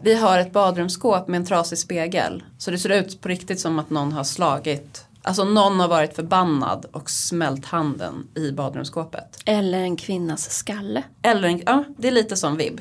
Vi 0.00 0.14
har 0.14 0.38
ett 0.38 0.52
badrumsskåp 0.52 1.28
med 1.28 1.38
en 1.40 1.46
trasig 1.46 1.78
spegel. 1.78 2.42
Så 2.58 2.70
det 2.70 2.78
ser 2.78 2.90
ut 2.90 3.20
på 3.20 3.28
riktigt 3.28 3.60
som 3.60 3.78
att 3.78 3.90
någon 3.90 4.12
har 4.12 4.24
slagit, 4.24 5.04
alltså 5.22 5.44
någon 5.44 5.80
har 5.80 5.88
varit 5.88 6.16
förbannad 6.16 6.86
och 6.92 7.10
smält 7.10 7.64
handen 7.66 8.28
i 8.34 8.52
badrumsskåpet. 8.52 9.42
eller 9.44 9.78
en 9.78 9.96
kvinnas 9.96 10.50
skalle. 10.50 11.02
Eller 11.22 11.48
en, 11.48 11.62
ja, 11.66 11.84
det 11.98 12.08
är 12.08 12.12
lite 12.12 12.36
som 12.36 12.56
vibb. 12.56 12.80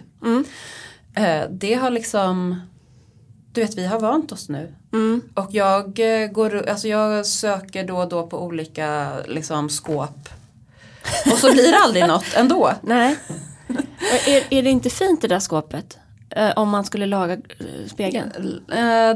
Eh, 1.15 1.43
det 1.49 1.73
har 1.73 1.89
liksom, 1.89 2.61
du 3.57 3.61
vet 3.61 3.77
vi 3.77 3.85
har 3.85 3.99
vant 3.99 4.31
oss 4.31 4.49
nu. 4.49 4.73
Och 5.33 5.47
jag, 5.51 5.99
eh, 5.99 6.27
går, 6.27 6.69
alltså 6.69 6.87
jag 6.87 7.25
söker 7.25 7.83
då 7.83 7.97
och 7.97 8.09
då 8.09 8.27
på 8.27 8.43
olika 8.43 9.11
liksom, 9.27 9.69
skåp. 9.69 10.29
Och 11.31 11.37
så 11.37 11.51
blir 11.51 11.71
det 11.71 11.77
aldrig 11.77 12.07
något 12.07 12.33
ändå. 12.35 12.71
Nej. 12.81 13.17
Är, 14.27 14.53
är 14.53 14.63
det 14.63 14.69
inte 14.69 14.89
fint 14.89 15.21
det 15.21 15.27
där 15.27 15.39
skåpet? 15.39 15.97
Eh, 16.29 16.51
om 16.55 16.69
man 16.69 16.85
skulle 16.85 17.05
laga 17.05 17.33
eh, 17.33 17.87
spegeln? 17.87 18.31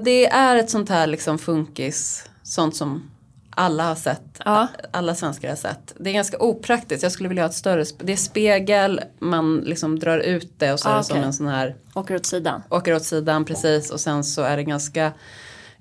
Det 0.03 0.25
är 0.27 0.55
ett 0.55 0.69
sånt 0.69 0.89
här 0.89 1.07
liksom 1.07 1.37
funkis, 1.37 2.29
sånt 2.43 2.75
som 2.75 3.10
alla 3.55 3.83
har 3.87 3.95
sett. 3.95 4.41
Ja. 4.45 4.67
Alla 4.91 5.15
svenskar 5.15 5.49
har 5.49 5.55
sett. 5.55 5.93
Det 5.99 6.09
är 6.09 6.13
ganska 6.13 6.37
opraktiskt, 6.37 7.03
jag 7.03 7.11
skulle 7.11 7.29
vilja 7.29 7.43
ha 7.43 7.49
ett 7.49 7.55
större, 7.55 7.85
det 8.03 8.11
är 8.13 8.17
spegel, 8.17 9.01
man 9.19 9.57
liksom 9.57 9.99
drar 9.99 10.17
ut 10.19 10.53
det 10.59 10.73
och 10.73 10.79
så 10.79 10.89
är 10.89 10.93
Ah, 10.93 10.97
det 10.97 11.03
som 11.03 11.15
okej. 11.17 11.25
en 11.25 11.33
sån 11.33 11.47
här 11.47 11.75
Åker 11.95 12.15
åt 12.15 12.25
sidan? 12.25 12.63
åker 12.69 12.95
åt 12.95 13.03
sidan 13.03 13.45
precis 13.45 13.89
och 13.91 13.99
sen 13.99 14.23
så 14.23 14.41
är 14.41 14.57
det 14.57 14.63
ganska 14.63 15.11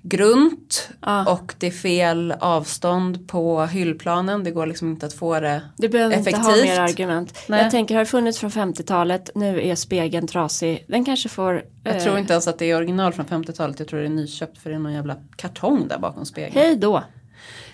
grunt 0.03 0.89
Ja. 1.01 1.31
och 1.33 1.53
det 1.59 1.67
är 1.67 1.71
fel 1.71 2.31
avstånd 2.39 3.27
på 3.27 3.65
hyllplanen. 3.65 4.43
Det 4.43 4.51
går 4.51 4.65
liksom 4.65 4.89
inte 4.91 5.05
att 5.05 5.13
få 5.13 5.39
det 5.39 5.61
Du 5.77 5.89
behöver 5.89 6.15
effektivt. 6.15 6.35
inte 6.37 6.49
ha 6.49 6.55
mer 6.57 6.79
argument. 6.79 7.37
Nej. 7.47 7.61
Jag 7.63 7.71
tänker, 7.71 7.95
har 7.95 7.99
det 7.99 8.05
funnits 8.09 8.39
från 8.39 8.49
50-talet, 8.51 9.29
nu 9.35 9.61
är 9.69 9.75
spegeln 9.75 10.27
trasig. 10.27 10.85
Den 10.87 11.05
kanske 11.05 11.29
får... 11.29 11.63
Jag 11.83 11.95
eh, 11.95 12.03
tror 12.03 12.17
inte 12.17 12.33
ens 12.33 12.47
att 12.47 12.59
det 12.59 12.65
är 12.71 12.75
original 12.77 13.13
från 13.13 13.25
50-talet. 13.25 13.79
Jag 13.79 13.87
tror 13.87 13.99
det 13.99 14.05
är 14.05 14.09
nyköpt 14.09 14.57
för 14.57 14.69
det 14.69 14.75
är 14.75 14.79
någon 14.79 14.93
jävla 14.93 15.15
kartong 15.35 15.87
där 15.87 15.97
bakom 15.99 16.25
spegeln. 16.25 16.53
Hej 16.53 16.75
då. 16.75 17.03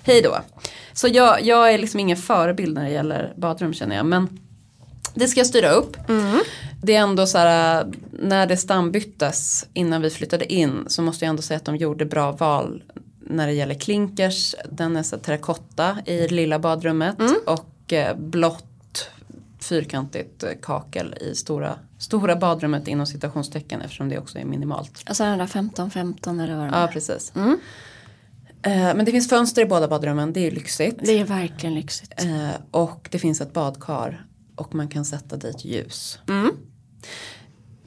Hej 0.08 0.22
då. 0.22 0.38
Så 0.94 1.08
jag, 1.08 1.42
jag 1.42 1.74
är 1.74 1.78
liksom 1.78 2.00
ingen 2.00 2.18
förebild 2.18 2.76
när 2.76 2.84
det 2.84 2.90
gäller 2.90 3.34
badrum 3.38 3.74
känner 3.74 3.96
jag. 3.96 4.06
Men 4.06 4.40
det 5.14 5.28
ska 5.28 5.40
jag 5.40 5.48
styra 5.48 5.70
upp. 5.70 5.98
Det 6.82 6.96
är 6.96 7.00
ändå 7.00 7.28
så 7.28 7.38
här 7.38 7.88
när 8.12 8.48
det 8.48 8.58
stambyttes 8.58 9.66
innan 9.74 10.02
vi 10.02 10.10
flyttade 10.10 10.54
in 10.54 10.86
så 10.88 11.02
måste 11.02 11.26
jag 11.26 11.30
ändå 11.30 11.42
säga 11.42 11.58
att 11.58 11.66
de 11.66 11.76
gjorde 11.76 12.06
bra 12.06 12.32
val 12.32 12.84
när 13.20 13.48
det 13.48 13.54
gäller 13.54 13.76
klinkers. 13.76 14.56
Den 14.72 14.98
är 14.98 15.04
så 15.04 15.18
terrakotta 15.18 15.98
i 16.06 16.28
lilla 16.28 16.60
badrummet 16.60 17.18
och 17.46 17.94
eh, 17.94 18.18
blått 18.18 19.10
fyrkantigt 19.60 20.44
eh, 20.44 20.50
kakel 20.62 21.16
i 21.22 21.36
stora, 21.36 21.76
stora 21.98 22.36
badrummet 22.36 22.88
inom 22.88 23.08
citationstecken 23.08 23.82
eftersom 23.82 24.10
det 24.10 24.18
också 24.18 24.40
är 24.40 24.46
minimalt. 24.46 25.04
Alltså 25.06 25.24
den 25.24 25.38
där 25.38 25.46
15-15 25.46 26.44
eller 26.44 26.56
vad 26.56 26.66
det 26.66 26.80
Ja 26.80 26.90
precis. 26.94 27.32
Eh, 27.36 27.54
Men 28.70 29.06
det 29.06 29.12
finns 29.12 29.30
fönster 29.30 29.62
i 29.62 29.66
båda 29.66 29.88
badrummen, 29.88 30.34
det 30.34 30.40
är 30.40 30.44
ju 30.44 30.52
lyxigt. 30.52 31.00
Det 31.02 31.20
är 31.20 31.26
verkligen 31.26 31.76
lyxigt. 31.76 32.14
Eh, 32.18 32.50
och 32.72 33.08
det 33.12 33.20
finns 33.20 33.42
ett 33.42 33.54
badkar 33.54 34.26
och 34.56 34.76
man 34.76 34.88
kan 34.88 35.06
sätta 35.06 35.36
dit 35.36 35.66
ljus. 35.66 36.20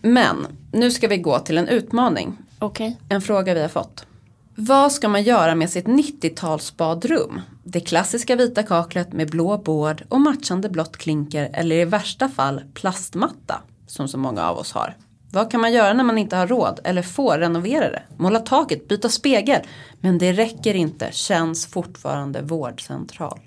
Men 0.03 0.47
nu 0.73 0.91
ska 0.91 1.09
vi 1.09 1.19
gå 1.19 1.39
till 1.39 1.59
en 1.59 1.69
utmaning. 1.69 2.37
Okej. 2.59 2.97
En 3.09 3.23
fråga 3.23 3.55
vi 3.55 3.61
har 3.61 3.69
fått. 3.69 4.07
Vad 4.55 4.93
ska 4.93 5.09
man 5.09 5.23
göra 5.23 5.55
med 5.55 5.71
sitt 5.71 5.87
90-talsbadrum? 5.87 7.41
Det 7.65 7.81
klassiska 7.81 8.37
vita 8.37 8.63
kaklet 8.63 9.13
med 9.13 9.31
blå 9.31 9.59
bård 9.59 10.05
och 10.09 10.21
matchande 10.21 10.69
blått 10.69 10.97
klinker 10.97 11.51
eller 11.53 11.77
i 11.77 11.85
värsta 11.85 12.29
fall 12.29 12.63
plastmatta 12.75 13.63
som 13.87 14.09
så 14.09 14.19
många 14.19 14.43
av 14.43 14.59
oss 14.59 14.73
har. 14.73 14.97
Vad 15.33 15.51
kan 15.51 15.61
man 15.61 15.73
göra 15.73 15.93
när 15.93 16.05
man 16.05 16.19
inte 16.19 16.37
har 16.37 16.47
råd 16.47 16.81
eller 16.85 17.03
får 17.03 17.39
renovera 17.39 17.91
det? 17.91 18.03
Måla 18.17 18.39
taket, 18.39 18.89
byta 18.89 19.09
spegel. 19.09 19.61
Men 20.01 20.19
det 20.19 20.33
räcker 20.33 20.75
inte, 20.75 21.09
känns 21.13 21.67
fortfarande 21.67 22.43
vårdcentral. 22.43 23.41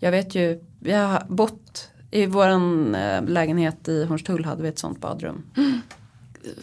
Jag 0.00 0.10
vet 0.10 0.34
ju, 0.34 0.60
vi 0.80 0.92
har 0.92 1.22
bott 1.28 1.88
i 2.10 2.26
våran 2.26 2.94
eh, 2.94 3.22
lägenhet 3.24 3.88
i 3.88 4.04
Hornstull 4.04 4.44
hade 4.44 4.62
vi 4.62 4.68
ett 4.68 4.78
sånt 4.78 5.00
badrum. 5.00 5.42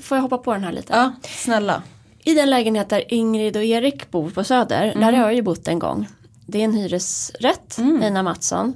Får 0.01 0.17
jag 0.17 0.21
hoppa 0.21 0.37
på 0.37 0.53
den 0.53 0.63
här 0.63 0.71
lite? 0.71 0.93
Ja, 0.93 1.13
snälla. 1.23 1.83
I 2.23 2.33
den 2.33 2.49
lägenhet 2.49 2.89
där 2.89 3.13
Ingrid 3.13 3.57
och 3.57 3.63
Erik 3.63 4.11
bor 4.11 4.29
på 4.29 4.43
Söder, 4.43 4.83
Mm. 4.91 4.99
där 5.01 5.13
har 5.13 5.23
jag 5.23 5.33
ju 5.35 5.41
bott 5.41 5.67
en 5.67 5.79
gång. 5.79 6.07
Det 6.45 6.59
är 6.59 6.63
en 6.65 6.73
hyresrätt, 6.73 7.77
Nina 7.77 8.23
Mattsson. 8.23 8.73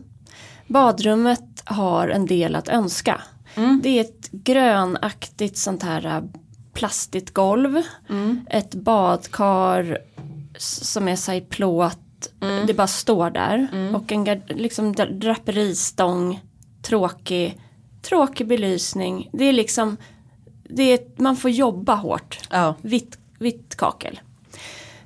Badrummet 0.68 1.62
har 1.66 2.08
en 2.08 2.26
del 2.26 2.56
att 2.56 2.70
önska. 2.70 3.22
Mm. 3.58 3.80
Det 3.84 3.90
är 3.90 4.02
ett 4.02 4.30
grönaktigt 4.32 5.58
sånt 5.58 5.84
här 5.84 6.06
äh, 6.06 6.24
plastigt 6.74 7.34
golv. 7.34 7.82
Ett 8.50 8.76
badkar 8.76 9.98
som 10.58 11.08
är 11.08 11.16
så 11.16 11.34
i 11.34 11.42
plåt. 11.42 12.00
Det 12.68 12.74
bara 12.74 12.88
står 12.88 13.30
där. 13.30 13.68
Och 13.96 14.12
en 14.12 14.42
liksom 14.48 14.94
dra- 14.96 15.20
draperistång. 15.20 16.42
Tråkig, 16.82 17.58
tråkig 18.02 18.48
belysning. 18.48 19.30
Det 19.34 19.46
är 19.46 19.54
liksom, 19.54 19.98
det 20.70 20.84
är, 20.84 21.22
man 21.22 21.36
får 21.38 21.52
jobba 21.52 21.96
hårt. 21.96 22.40
Ja. 22.50 22.76
Vitt, 22.82 23.18
vitt 23.40 23.76
kakel. 23.76 24.20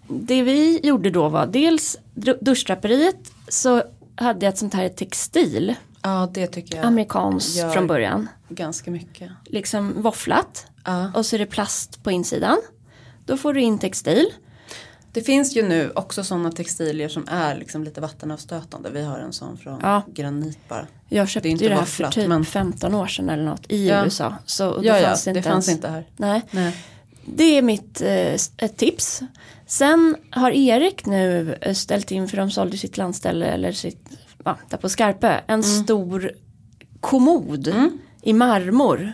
Det 0.08 0.42
vi 0.42 0.80
gjorde 0.84 1.10
då 1.10 1.30
var 1.30 1.48
dels 1.48 1.98
dr- 2.16 2.38
duschdraperiet 2.42 3.32
så 3.48 3.84
hade 4.16 4.46
jag 4.46 4.54
ett 4.54 4.60
sånt 4.60 4.74
här 4.74 4.90
textil. 4.90 5.76
Ja, 6.04 6.30
det 6.34 6.48
tycker 6.48 6.76
jag 6.78 6.86
Amerikanskt 6.86 7.74
från 7.74 7.88
början. 7.88 8.30
ganska 8.50 8.92
mycket. 8.92 9.32
Liksom 9.46 10.02
våfflat. 10.02 10.66
Ja. 10.86 11.12
Och 11.16 11.26
så 11.26 11.36
är 11.36 11.40
det 11.40 11.46
plast 11.46 12.04
på 12.04 12.12
insidan. 12.12 12.58
Då 13.26 13.38
får 13.38 13.54
du 13.54 13.62
in 13.62 13.80
textil. 13.80 14.26
Det 15.14 15.22
finns 15.22 15.56
ju 15.58 15.68
nu 15.68 15.92
också 15.96 16.24
sådana 16.24 16.52
textilier 16.52 17.10
som 17.10 17.28
är 17.28 17.56
liksom 17.56 17.84
lite 17.84 18.02
vattenavstötande. 18.02 18.90
Vi 18.90 19.04
har 19.04 19.18
en 19.20 19.34
sån 19.34 19.58
från 19.58 19.80
Ja. 19.84 20.02
granit 20.14 20.58
bara. 20.70 20.88
Jag 21.10 21.30
köpte 21.30 21.50
inte 21.50 21.64
ju 21.64 21.70
det 21.70 21.76
här 21.76 21.86
för 21.86 22.04
typ 22.12 22.28
men- 22.28 22.46
15 22.46 22.96
år 22.96 23.08
sedan 23.08 23.30
eller 23.30 23.44
något 23.44 23.72
i 23.72 23.88
Ja. 23.88 24.06
USA. 24.06 24.36
Så 24.46 24.64
då 24.78 24.86
Ja, 24.86 25.00
ja, 25.00 25.08
fanns 25.08 25.24
det 25.24 25.32
det 25.34 25.38
inte 25.40 25.50
fanns 25.50 25.68
ens. 25.68 25.78
inte 25.78 25.88
här. 25.88 26.08
Nej. 26.18 26.42
Nej. 26.52 26.78
Det 27.26 27.44
är 27.58 27.62
mitt 27.62 28.02
eh, 28.58 28.68
tips. 28.76 29.22
Sen 29.68 30.16
har 30.32 30.52
Erik 30.52 31.06
nu 31.06 31.54
eh, 31.62 31.74
ställt 31.74 32.12
in 32.12 32.28
för 32.28 32.38
de 32.38 32.52
sålde 32.52 32.78
sitt 32.78 32.98
landställe 32.98 33.46
eller 33.46 33.72
sitt, 33.72 34.10
ja, 34.46 34.58
där 34.70 34.78
på 34.78 34.90
Skarpö, 34.90 35.28
en 35.34 35.42
Mm. 35.48 35.64
stor 35.64 36.32
kommod 37.00 37.74
i 38.22 38.34
marmor. 38.34 39.14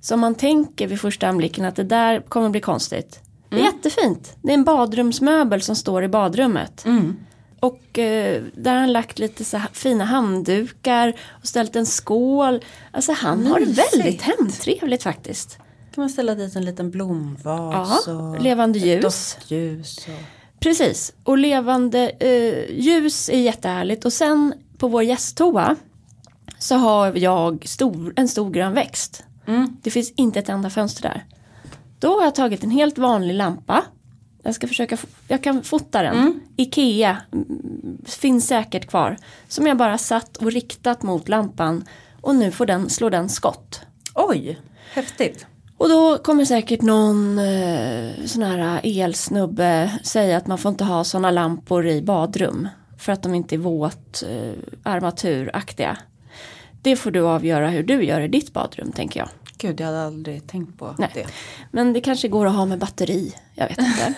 Som 0.00 0.20
man 0.20 0.34
tänker 0.34 0.86
vid 0.86 1.00
första 1.00 1.28
anblicken 1.28 1.64
att 1.64 1.76
det 1.76 1.84
där 1.84 2.20
kommer 2.20 2.48
bli 2.48 2.60
konstigt. 2.60 3.20
Det 3.48 3.56
är 3.56 3.60
Mm. 3.60 3.72
jättefint. 3.74 4.36
Det 4.42 4.50
är 4.50 4.54
en 4.54 4.64
badrumsmöbel 4.64 5.62
som 5.62 5.76
står 5.76 6.04
i 6.04 6.08
badrummet. 6.08 6.84
Mm. 6.84 7.16
Och 7.60 7.98
eh, 7.98 8.42
där 8.54 8.72
har 8.72 8.80
han 8.80 8.92
lagt 8.92 9.18
lite 9.18 9.44
så 9.44 9.60
fina 9.72 10.04
handdukar 10.04 11.14
och 11.40 11.46
ställt 11.48 11.76
en 11.76 11.86
skål. 11.86 12.64
Alltså 12.90 13.12
han 13.12 13.46
har 13.46 13.60
det 13.60 13.66
Mysigt. 13.66 13.94
väldigt 13.94 14.22
hemtrevligt 14.22 15.02
faktiskt. 15.02 15.58
Kan 15.94 16.02
man 16.02 16.10
ställa 16.10 16.34
dit 16.34 16.56
en 16.56 16.64
liten 16.64 16.90
blomvas 16.90 18.04
Ja, 18.06 18.12
och 18.12 18.40
levande 18.42 18.78
ljus. 18.78 19.02
doftljus. 19.02 19.98
Och... 20.08 20.41
Precis, 20.62 21.14
och 21.24 21.38
levande 21.38 22.10
eh, 22.20 22.80
ljus 22.80 23.28
är 23.28 23.40
jättehärligt. 23.40 24.04
Och 24.04 24.12
sen 24.12 24.54
på 24.78 24.88
vår 24.88 25.02
gästtoa 25.02 25.76
så 26.58 26.74
har 26.74 27.16
jag 27.16 27.68
stor, 27.68 28.12
en 28.16 28.28
stor 28.28 28.50
grön 28.50 28.72
växt. 28.72 29.24
Mm. 29.46 29.76
Det 29.82 29.90
finns 29.90 30.10
inte 30.10 30.38
ett 30.38 30.48
enda 30.48 30.70
fönster 30.70 31.02
där. 31.02 31.24
Då 31.98 32.18
har 32.18 32.24
jag 32.24 32.34
tagit 32.34 32.64
en 32.64 32.70
helt 32.70 32.98
vanlig 32.98 33.34
lampa. 33.34 33.84
Jag 34.42 34.54
ska 34.54 34.68
försöka, 34.68 34.96
jag 35.28 35.42
kan 35.42 35.62
fota 35.62 36.02
den. 36.02 36.40
Ikea 36.56 37.16
mm, 37.32 37.98
finns 38.04 38.46
säkert 38.46 38.86
kvar. 38.86 39.16
Som 39.48 39.66
jag 39.66 39.76
bara 39.76 39.98
satt 39.98 40.36
och 40.36 40.52
riktat 40.52 41.02
mot 41.02 41.28
lampan. 41.28 41.84
Och 42.20 42.34
nu 42.34 42.50
får 42.50 42.66
den, 42.66 42.90
slår 42.90 43.10
den 43.10 43.28
skott. 43.28 43.80
Oj, 44.14 44.60
häftigt. 44.94 45.46
Och 45.82 45.88
då 45.88 46.18
kommer 46.18 46.44
säkert 46.44 46.82
någon 46.82 47.38
eh, 47.38 48.10
sån 48.26 48.42
här 48.42 48.80
elsnubbe 48.84 49.92
säga 50.04 50.36
att 50.36 50.46
man 50.46 50.58
får 50.58 50.68
inte 50.68 50.84
ha 50.84 51.04
såna 51.04 51.30
lampor 51.30 51.86
i 51.86 52.02
badrum. 52.02 52.68
För 52.98 53.12
att 53.12 53.22
de 53.22 53.34
inte 53.34 53.54
är 53.54 53.58
våt 53.58 54.22
eh, 54.22 54.52
armaturaktiga. 54.82 55.96
Det 56.82 56.96
får 56.96 57.10
du 57.10 57.20
avgöra 57.20 57.68
hur 57.68 57.82
du 57.82 58.04
gör 58.04 58.20
i 58.20 58.28
ditt 58.28 58.52
badrum 58.52 58.92
tänker 58.92 59.20
jag. 59.20 59.28
Gud, 59.58 59.80
jag 59.80 59.86
hade 59.86 60.02
aldrig 60.02 60.46
tänkt 60.46 60.78
på 60.78 60.94
Nej. 60.98 61.10
det. 61.14 61.26
Men 61.70 61.92
det 61.92 62.00
kanske 62.00 62.28
går 62.28 62.46
att 62.46 62.54
ha 62.54 62.66
med 62.66 62.78
batteri. 62.78 63.34
Jag 63.54 63.68
vet 63.68 63.78
inte. 63.78 64.14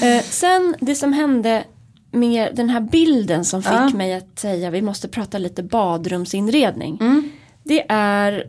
eh, 0.06 0.22
sen 0.22 0.76
det 0.80 0.94
som 0.94 1.12
hände 1.12 1.64
med 2.10 2.56
den 2.56 2.70
här 2.70 2.80
bilden 2.80 3.44
som 3.44 3.62
fick 3.62 3.72
Ja. 3.72 3.88
mig 3.88 4.14
att 4.14 4.38
säga 4.38 4.70
vi 4.70 4.82
måste 4.82 5.08
prata 5.08 5.38
lite 5.38 5.62
badrumsinredning. 5.62 6.98
Mm. 7.00 7.30
Det 7.64 7.86
är 7.88 8.46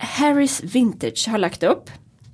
Harris 0.00 0.62
Vintage 0.62 1.28
har 1.28 1.38
lagt 1.38 1.62
upp. 1.62 1.90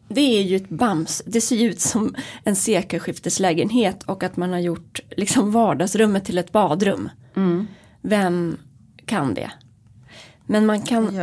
Det 0.09 0.39
är 0.39 0.43
ju 0.43 0.57
ett 0.57 0.69
bams. 0.69 1.23
Det 1.27 1.41
ser 1.41 1.57
ju 1.57 1.71
ut 1.71 1.81
som 1.81 2.14
en 2.45 2.57
sekelskifteslägenhet 2.57 4.03
och 4.03 4.23
att 4.23 4.37
man 4.37 4.53
har 4.53 4.59
gjort 4.59 5.01
liksom 5.17 5.53
vardagsrummet 5.53 6.25
till 6.25 6.39
ett 6.39 6.53
badrum. 6.53 7.11
Mm. 7.37 7.67
Vem 8.03 8.57
kan 9.07 9.35
det? 9.35 9.51
Men 10.47 10.67
man 10.67 10.83
kan 10.83 11.21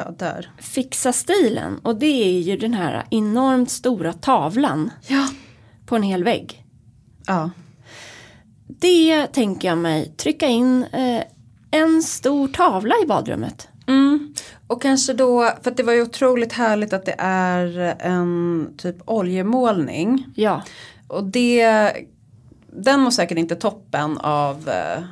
fixa 0.59 1.13
stilen 1.13 1.79
och 1.83 1.95
det 1.95 2.05
är 2.35 2.39
ju 2.41 2.57
den 2.57 2.73
här 2.73 3.03
enormt 3.11 3.71
stora 3.71 4.13
tavlan 4.13 4.89
Ja. 5.07 5.27
på 5.85 5.95
en 5.95 6.03
hel 6.03 6.23
vägg. 6.23 6.65
Ja. 7.27 7.49
Det 8.67 9.27
tänker 9.27 9.67
jag 9.67 9.77
mig 9.77 10.13
trycka 10.17 10.47
in 10.47 10.83
eh, 10.83 11.23
en 11.71 12.03
stor 12.03 12.47
tavla 12.47 12.95
i 13.03 13.07
badrummet. 13.07 13.67
Mm. 13.87 14.33
Och 14.73 14.81
kanske 14.81 15.13
då, 15.13 15.49
för 15.61 15.71
att 15.71 15.77
det 15.77 15.83
var 15.83 15.93
ju 15.93 16.01
otroligt 16.01 16.53
härligt 16.53 16.93
att 16.93 17.05
det 17.05 17.15
är 17.17 17.95
en 17.99 18.69
typ 18.77 18.95
oljemålning. 19.05 20.25
Ja, 20.35 20.61
Och 21.07 21.23
det, 21.23 21.91
den 22.83 22.99
må 22.99 23.11
säkert 23.11 23.37
inte 23.37 23.55
toppen 23.55 24.17
av 24.17 24.69
eh, 24.69 25.03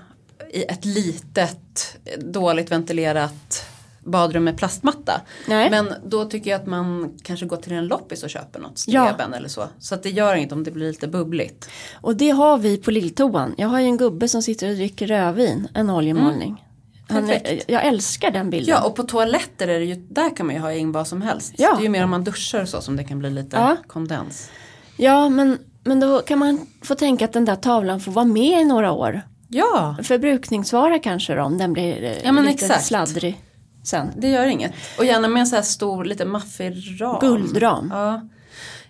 i 0.59 0.63
ett 0.63 0.85
litet 0.85 1.97
dåligt 2.17 2.71
ventilerat 2.71 3.65
badrum 4.03 4.43
med 4.43 4.57
plastmatta. 4.57 5.21
Nej. 5.47 5.69
Men 5.69 5.93
då 6.05 6.25
tycker 6.25 6.51
jag 6.51 6.61
att 6.61 6.67
man 6.67 7.13
kanske 7.23 7.45
går 7.45 7.57
till 7.57 7.73
en 7.73 7.87
loppis 7.87 8.23
och 8.23 8.29
köper 8.29 8.59
något 8.59 8.83
Ja. 8.87 9.05
streben 9.05 9.33
eller 9.33 9.49
så. 9.49 9.63
Så 9.79 9.95
att 9.95 10.03
det 10.03 10.09
gör 10.09 10.35
inget 10.35 10.51
om 10.51 10.63
det 10.63 10.71
blir 10.71 10.87
lite 10.87 11.07
bubbligt. 11.07 11.69
och 12.01 12.15
det 12.15 12.29
har 12.29 12.57
vi 12.57 12.77
på 12.77 12.91
lilltoan. 12.91 13.55
Jag 13.57 13.67
har 13.67 13.79
ju 13.79 13.85
en 13.85 13.97
gubbe 13.97 14.27
som 14.27 14.41
sitter 14.41 14.69
och 14.69 14.75
dricker 14.75 15.07
rödvin, 15.07 15.67
en 15.73 15.89
oljemålning. 15.89 16.65
Han 17.11 17.27
Perfekt. 17.27 17.65
jag 17.67 17.85
älskar 17.85 18.31
den 18.31 18.49
bilden. 18.49 18.75
Ja 18.75 18.83
och 18.87 18.95
på 18.95 19.03
toaletter 19.03 19.67
är 19.67 19.79
det 19.79 19.85
ju, 19.85 19.95
där 19.95 20.35
kan 20.35 20.45
man 20.45 20.55
ju 20.55 20.61
ha 20.61 20.73
in 20.73 20.91
vad 20.91 21.07
som 21.07 21.21
helst. 21.21 21.53
Ja. 21.57 21.73
Det 21.75 21.81
är 21.81 21.83
ju 21.83 21.89
mer 21.89 22.03
om 22.03 22.09
man 22.09 22.23
duschar 22.23 22.61
och 22.61 22.69
så 22.69 22.81
som 22.81 22.95
det 22.95 23.03
kan 23.03 23.19
bli 23.19 23.29
lite 23.29 23.57
Ja. 23.57 23.75
kondens. 23.87 24.49
ja 24.97 25.29
men, 25.29 25.57
men 25.83 25.99
då 25.99 26.19
kan 26.21 26.39
man 26.39 26.67
få 26.83 26.95
tänka 26.95 27.25
att 27.25 27.33
den 27.33 27.45
där 27.45 27.55
tavlan 27.55 27.99
får 27.99 28.11
vara 28.11 28.25
med 28.25 28.61
i 28.61 28.65
några 28.65 28.91
år. 28.91 29.21
Ja, 29.47 29.95
Förbrukningsvara 30.03 30.99
kanske 30.99 31.35
då, 31.35 31.41
om 31.43 31.57
den 31.57 31.73
blir 31.73 32.03
eh, 32.03 32.13
Ja, 32.23 32.31
lite 32.31 32.49
exakt. 32.65 32.85
sladdrig 32.85 33.41
sen. 33.83 34.11
det 34.17 34.29
gör 34.29 34.45
inget. 34.45 34.73
Och 34.97 35.05
gärna 35.05 35.27
med 35.27 35.39
en 35.41 35.47
så 35.47 35.55
här 35.55 35.63
stor, 35.63 36.05
lite 36.05 36.25
maffig 36.25 36.97
ram. 37.01 37.19
Guldram. 37.21 37.89
Ja. 37.93 38.21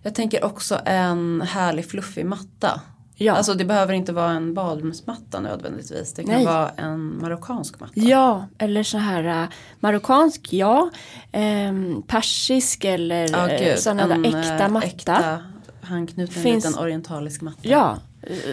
Jag 0.03 0.15
tänker 0.15 0.43
också 0.45 0.79
en 0.85 1.41
härlig 1.41 1.89
fluffig 1.89 2.25
matta. 2.25 2.81
Ja. 3.23 3.33
Alltså 3.33 3.53
det 3.53 3.65
behöver 3.65 3.93
inte 3.93 4.13
vara 4.13 4.31
en 4.31 4.53
badrumsmatta 4.53 5.39
nödvändigtvis. 5.39 6.13
Det 6.13 6.23
kan 6.23 6.33
Nej. 6.35 6.45
vara 6.45 6.69
en 6.69 7.19
marockansk 7.21 7.79
matta. 7.79 7.91
Ja, 7.95 8.47
eller 8.57 8.83
så 8.83 8.97
här 8.97 9.23
äh, 9.43 9.47
marockansk, 9.79 10.53
ja. 10.53 10.89
Ehm, 11.31 12.01
persisk 12.07 12.85
eller 12.85 13.51
äh, 13.53 13.59
gud. 13.59 13.79
sådana 13.79 14.07
där 14.07 14.25
äkta 14.27 14.65
eh, 14.65 14.69
matta. 14.69 14.87
Äkta, 14.87 15.39
handknuten 15.81 16.43
Finns- 16.43 16.65
liten 16.65 16.79
orientalisk 16.83 17.41
matta. 17.41 17.57
Ja, 17.61 17.97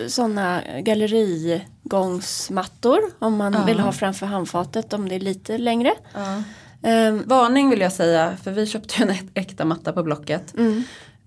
sådana 0.08 0.60
gallerigångsmattor 0.82 2.98
om 3.18 3.36
man 3.36 3.52
Ja. 3.52 3.64
vill 3.64 3.80
ha 3.80 3.92
framför 3.92 4.26
handfatet 4.26 4.92
om 4.92 5.08
det 5.08 5.14
är 5.14 5.20
lite 5.20 5.58
längre. 5.58 5.92
Ja. 6.14 6.42
Ehm, 6.82 7.22
Varning 7.26 7.70
vill 7.70 7.80
jag 7.80 7.92
säga, 7.92 8.36
för 8.42 8.50
vi 8.50 8.66
köpte 8.66 9.02
ju 9.02 9.08
en 9.10 9.16
äkta 9.34 9.64
matta 9.64 9.92
på 9.92 10.02
Blocket. 10.02 10.54
mm, 10.58 10.82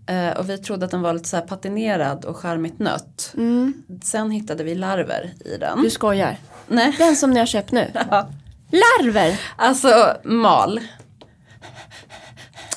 Eh, 0.05 0.29
och 0.37 0.49
vi 0.49 0.57
trodde 0.57 0.85
att 0.85 0.91
den 0.91 1.01
var 1.01 1.13
lite 1.13 1.29
så 1.29 1.41
patinerad 1.41 2.25
och 2.25 2.37
charmigt 2.37 2.79
nött. 2.79 3.33
mm, 3.37 3.73
Sen 4.03 4.31
hittade 4.31 4.63
vi 4.63 4.75
larver 4.75 5.33
i 5.45 5.57
den. 5.57 5.81
du 5.83 5.89
skojar. 5.89 6.37
Nej. 6.67 6.95
Den 6.97 7.15
som 7.15 7.31
ni 7.31 7.39
har 7.39 7.45
köpt 7.45 7.71
nu. 7.71 7.91
Ja. 8.11 8.29
Larver! 8.71 9.39
Alltså 9.55 10.17
mal. 10.23 10.79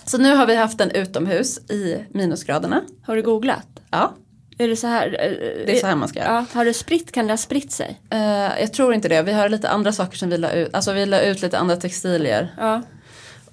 Så 0.04 0.18
nu 0.18 0.34
har 0.36 0.46
vi 0.46 0.56
haft 0.56 0.78
den 0.78 0.90
utomhus 0.90 1.58
i 1.58 2.04
minusgraderna. 2.10 2.82
Har 3.06 3.16
du 3.16 3.22
googlat? 3.22 3.66
Ja, 3.90 4.12
Är 4.58 4.68
det 4.68 4.76
så 4.76 4.86
här? 4.86 5.06
eh, 5.06 5.30
det 5.66 5.76
är 5.76 5.80
så 5.80 5.86
här 5.86 5.96
man 5.96 6.08
ska 6.08 6.18
göra. 6.18 6.32
Ja, 6.32 6.44
har 6.58 6.64
det 6.64 6.74
spritt? 6.74 7.12
Kan 7.12 7.26
det 7.26 7.32
ha 7.32 7.36
spritt 7.38 7.72
sig? 7.72 8.00
Eh, 8.10 8.18
jag 8.60 8.72
tror 8.72 8.94
inte 8.94 9.08
det. 9.08 9.22
Vi 9.22 9.32
har 9.32 9.48
lite 9.48 9.68
andra 9.68 9.92
saker 9.92 10.16
som 10.18 10.30
vi 10.30 10.38
la 10.38 10.50
ut. 10.52 10.74
Alltså 10.74 10.92
vi 10.92 11.06
la 11.06 11.20
ut 11.20 11.42
lite 11.42 11.58
andra 11.58 11.76
textilier 11.76 12.54
Ja. 12.58 12.82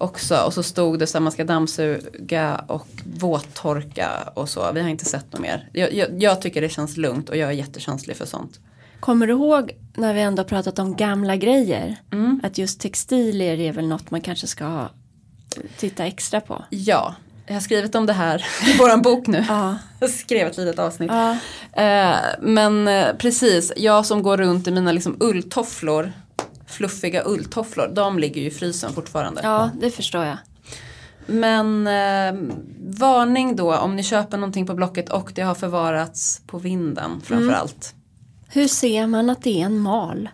Också. 0.02 0.36
Och 0.36 0.54
så 0.54 0.62
stod 0.62 0.98
det 0.98 1.06
så 1.06 1.18
att 1.18 1.22
man 1.22 1.32
ska 1.32 1.44
dammsuga 1.44 2.64
och 2.66 2.88
våttorka 3.04 4.08
och 4.34 4.48
så. 4.48 4.72
Vi 4.72 4.80
har 4.80 4.88
inte 4.88 5.04
sett 5.04 5.32
något 5.32 5.40
mer. 5.40 5.68
Jag, 5.72 5.94
jag, 5.94 6.22
jag 6.22 6.42
tycker 6.42 6.60
det 6.60 6.68
känns 6.68 6.96
lugnt 6.96 7.28
och 7.28 7.36
jag 7.36 7.48
är 7.48 7.52
jättekänslig 7.52 8.16
för 8.16 8.26
sånt. 8.26 8.60
Kommer 9.00 9.26
du 9.26 9.32
ihåg 9.32 9.72
när 9.94 10.14
vi 10.14 10.20
ändå 10.20 10.44
pratat 10.44 10.78
om 10.78 10.96
gamla 10.96 11.36
grejer? 11.36 11.96
Mm. 12.12 12.40
Att 12.42 12.58
just 12.58 12.80
textilier 12.80 13.60
är 13.60 13.72
väl 13.72 13.88
något 13.88 14.10
man 14.10 14.20
kanske 14.20 14.46
ska 14.46 14.88
titta 15.76 16.06
extra 16.06 16.40
på. 16.40 16.64
Ja, 16.70 17.14
jag 17.46 17.54
har 17.54 17.60
skrivit 17.60 17.94
om 17.94 18.06
det 18.06 18.12
här 18.12 18.44
i 18.66 18.76
våran 18.78 19.02
bok 19.02 19.26
nu. 19.26 19.44
Ja. 19.48 19.78
Jag 20.00 20.10
skrev 20.10 20.46
ett 20.46 20.56
litet 20.56 20.78
avsnitt. 20.78 21.10
Ja. 21.10 21.36
Eh, 21.82 22.16
men 22.40 22.88
eh, 22.88 23.16
precis, 23.18 23.72
jag 23.76 24.06
som 24.06 24.22
går 24.22 24.36
runt 24.36 24.66
i 24.66 24.70
mina 24.70 24.92
liksom 24.92 25.16
ulltofflor, 25.20 26.12
fluffiga 26.72 27.22
ulltofflor, 27.22 27.88
de 27.94 28.18
ligger 28.18 28.40
ju 28.40 28.46
i 28.46 28.50
frysen 28.50 28.92
fortfarande. 28.92 29.40
ja, 29.44 29.70
det 29.80 29.90
förstår 29.90 30.24
jag. 30.24 30.38
Men 31.26 31.86
eh, 31.86 32.40
varning 32.98 33.56
då 33.56 33.76
om 33.76 33.96
ni 33.96 34.02
köper 34.02 34.38
någonting 34.38 34.66
på 34.66 34.74
Blocket 34.74 35.08
och 35.08 35.32
det 35.34 35.42
har 35.42 35.54
förvarats 35.54 36.42
på 36.46 36.58
vinden 36.58 37.20
framförallt. 37.24 37.94
Hur 38.48 38.68
ser 38.68 39.06
man 39.06 39.30
att 39.30 39.42
det 39.42 39.60
är 39.60 39.64
en 39.64 39.78
mal? 39.78 40.28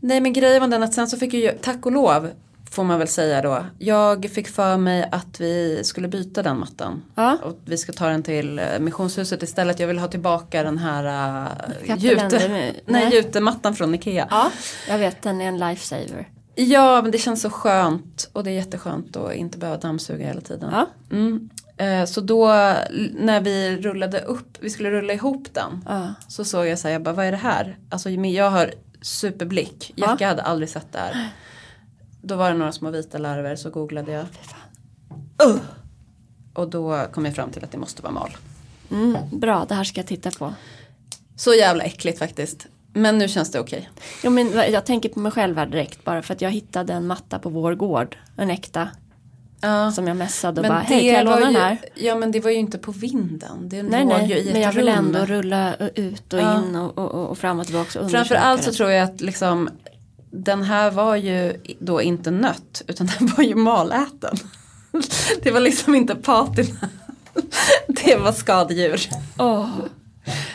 Nej 0.00 0.20
men 0.20 0.32
grejen 0.32 0.60
var 0.60 0.68
den 0.68 0.82
att 0.82 0.94
sen 0.94 1.08
så 1.08 1.16
fick 1.16 1.34
ju, 1.34 1.50
tack 1.62 1.86
och 1.86 1.92
lov 1.92 2.30
får 2.70 2.84
man 2.84 2.98
väl 2.98 3.08
säga 3.08 3.42
då. 3.42 3.64
Jag 3.78 4.30
fick 4.30 4.48
för 4.48 4.76
mig 4.76 5.08
att 5.12 5.40
vi 5.40 5.80
skulle 5.84 6.08
byta 6.08 6.42
den 6.42 6.58
mattan. 6.58 7.02
Ja. 7.14 7.38
Och 7.42 7.58
vi 7.64 7.76
ska 7.76 7.92
ta 7.92 8.08
den 8.08 8.22
till 8.22 8.58
eh, 8.58 8.64
missionshuset 8.80 9.42
istället. 9.42 9.80
Jag 9.80 9.86
vill 9.86 9.98
ha 9.98 10.08
tillbaka 10.08 10.62
den 10.62 10.78
här 10.78 11.04
uh, 11.04 11.48
Kapellen, 11.86 12.30
jute, 12.30 12.48
nej. 12.48 12.80
nej, 12.86 13.14
jutemattan 13.14 13.74
från 13.74 13.94
Ikea. 13.94 14.26
Ja, 14.30 14.50
jag 14.88 14.98
vet 14.98 15.22
den 15.22 15.40
är 15.40 15.48
en 15.48 15.58
lifesaver. 15.58 16.28
Ja 16.54 17.02
men 17.02 17.10
det 17.10 17.18
känns 17.18 17.42
så 17.42 17.50
skönt 17.50 18.30
och 18.32 18.44
det 18.44 18.50
är 18.50 18.54
jätteskönt 18.54 19.16
att 19.16 19.34
inte 19.34 19.58
behöva 19.58 19.78
dammsuga 19.78 20.26
hela 20.26 20.40
tiden. 20.40 20.70
Ja. 20.72 20.86
Mm. 21.10 21.50
Eh, 21.76 22.04
Så 22.04 22.20
då 22.20 22.46
när 23.14 23.40
vi 23.40 23.76
rullade 23.76 24.20
upp, 24.20 24.58
vi 24.60 24.70
skulle 24.70 24.90
rulla 24.90 25.12
ihop 25.12 25.48
den. 25.52 25.84
Ja. 25.88 26.14
Så 26.28 26.44
såg 26.44 26.66
jag 26.66 26.78
så 26.78 26.88
här, 26.88 26.92
jag 26.92 27.02
bara 27.02 27.14
vad 27.14 27.26
är 27.26 27.30
det 27.30 27.36
här? 27.36 27.78
Alltså 27.90 28.10
jag 28.10 28.50
har 28.50 28.74
superblick, 29.02 29.92
Ja. 29.96 30.06
Jacka 30.10 30.26
hade 30.28 30.42
aldrig 30.42 30.68
sett 30.68 30.92
det 30.92 30.98
här. 30.98 31.28
Då 32.22 32.36
var 32.36 32.50
det 32.50 32.56
några 32.58 32.72
små 32.72 32.90
vita 32.90 33.18
larver 33.18 33.56
så 33.56 33.70
googlade 33.70 34.12
jag. 34.12 34.26
Och 36.54 36.70
då 36.70 37.06
kom 37.12 37.24
jag 37.24 37.34
fram 37.34 37.50
till 37.50 37.64
att 37.64 37.72
det 37.72 37.78
måste 37.78 38.02
vara 38.02 38.12
mal. 38.12 38.36
Mm, 38.90 39.16
bra, 39.32 39.64
det 39.68 39.74
här 39.74 39.84
ska 39.84 40.00
jag 40.00 40.06
titta 40.06 40.30
på. 40.30 40.54
Så 41.36 41.54
jävla 41.54 41.84
äckligt 41.84 42.18
faktiskt. 42.18 42.66
Men 42.92 43.18
nu 43.18 43.28
känns 43.28 43.50
det 43.52 43.60
okej. 43.60 43.90
Jo, 44.24 44.30
men 44.30 44.52
jag 44.72 44.86
tänker 44.86 45.08
på 45.08 45.20
mig 45.20 45.32
själv 45.32 45.56
här 45.56 45.66
direkt 45.66 46.04
bara 46.04 46.22
för 46.22 46.34
att 46.34 46.40
jag 46.40 46.50
hittade 46.50 46.92
en 46.92 47.06
matta 47.06 47.38
på 47.38 47.48
vår 47.48 47.74
gård. 47.74 48.16
En 48.36 48.50
äkta. 48.50 48.88
Ja. 49.60 49.92
Som 49.92 50.06
jag 50.06 50.16
messade 50.16 50.60
och 50.60 50.64
Men 50.64 50.70
bara, 50.70 50.80
hej 50.80 51.00
kan 51.00 51.08
jag 51.16 51.24
låna 51.24 51.36
den 51.46 51.54
här? 51.56 51.78
Ja 51.94 52.14
men 52.14 52.32
det 52.32 52.40
var 52.40 52.50
ju 52.50 52.56
inte 52.56 52.78
på 52.78 52.92
vinden. 52.92 53.68
Det 53.68 53.82
Nej, 53.82 54.04
låg 54.04 54.20
ju 54.20 54.24
i 54.24 54.28
nej, 54.28 54.38
ett 54.46 54.52
men 54.52 54.62
jag 54.62 54.72
vill 54.72 54.88
rum. 54.88 54.96
ändå 54.98 55.18
rulla 55.24 55.74
ut 55.94 56.32
och 56.32 56.40
Ja. 56.40 56.58
in 56.64 56.76
och, 56.76 56.98
och, 56.98 57.30
och 57.30 57.38
fram 57.38 57.60
och 57.60 57.66
tillbaka 57.66 58.00
och 58.00 58.10
Framförallt 58.10 58.62
så 58.64 58.72
tror 58.72 58.90
jag 58.90 59.04
att 59.04 59.20
liksom 59.20 59.68
den 60.30 60.62
här 60.62 60.90
var 60.90 61.16
ju 61.16 61.56
då 61.78 62.02
inte 62.02 62.30
nött 62.30 62.82
utan 62.86 63.08
den 63.18 63.26
var 63.36 63.44
ju 63.44 63.54
maläten. 63.54 64.36
Det 65.42 65.50
var 65.50 65.60
liksom 65.60 65.94
inte 65.94 66.14
patina. 66.14 66.88
Det 67.86 68.16
var 68.16 68.32
skadedjur. 68.32 69.00
Åh, 69.38 69.68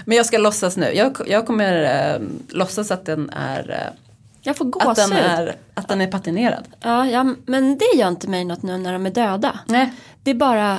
Men 0.05 0.17
jag 0.17 0.25
ska 0.25 0.37
låtsas 0.37 0.77
nu. 0.77 0.91
Jag, 0.93 1.17
jag 1.27 1.47
kommer 1.47 1.83
eh, 2.15 2.21
låtsas 2.49 2.91
att 2.91 3.05
den 3.05 3.29
är, 3.29 3.69
eh, 3.69 3.99
jag 4.41 4.57
får 4.57 4.65
att 4.89 4.95
den 4.95 5.09
gåshud. 5.09 5.25
är, 5.25 5.55
att 5.73 5.87
den 5.87 6.01
är 6.01 6.07
patinerad. 6.07 6.63
Ja, 6.81 7.07
ja, 7.07 7.35
men 7.45 7.77
det 7.77 7.97
gör 7.97 8.07
inte 8.07 8.27
mig 8.27 8.45
något 8.45 8.63
nu 8.63 8.77
när 8.77 8.93
de 8.93 9.05
är 9.05 9.11
döda. 9.11 9.59
Nej, 9.65 9.93
Det 10.23 10.31
är 10.31 10.35
bara 10.35 10.73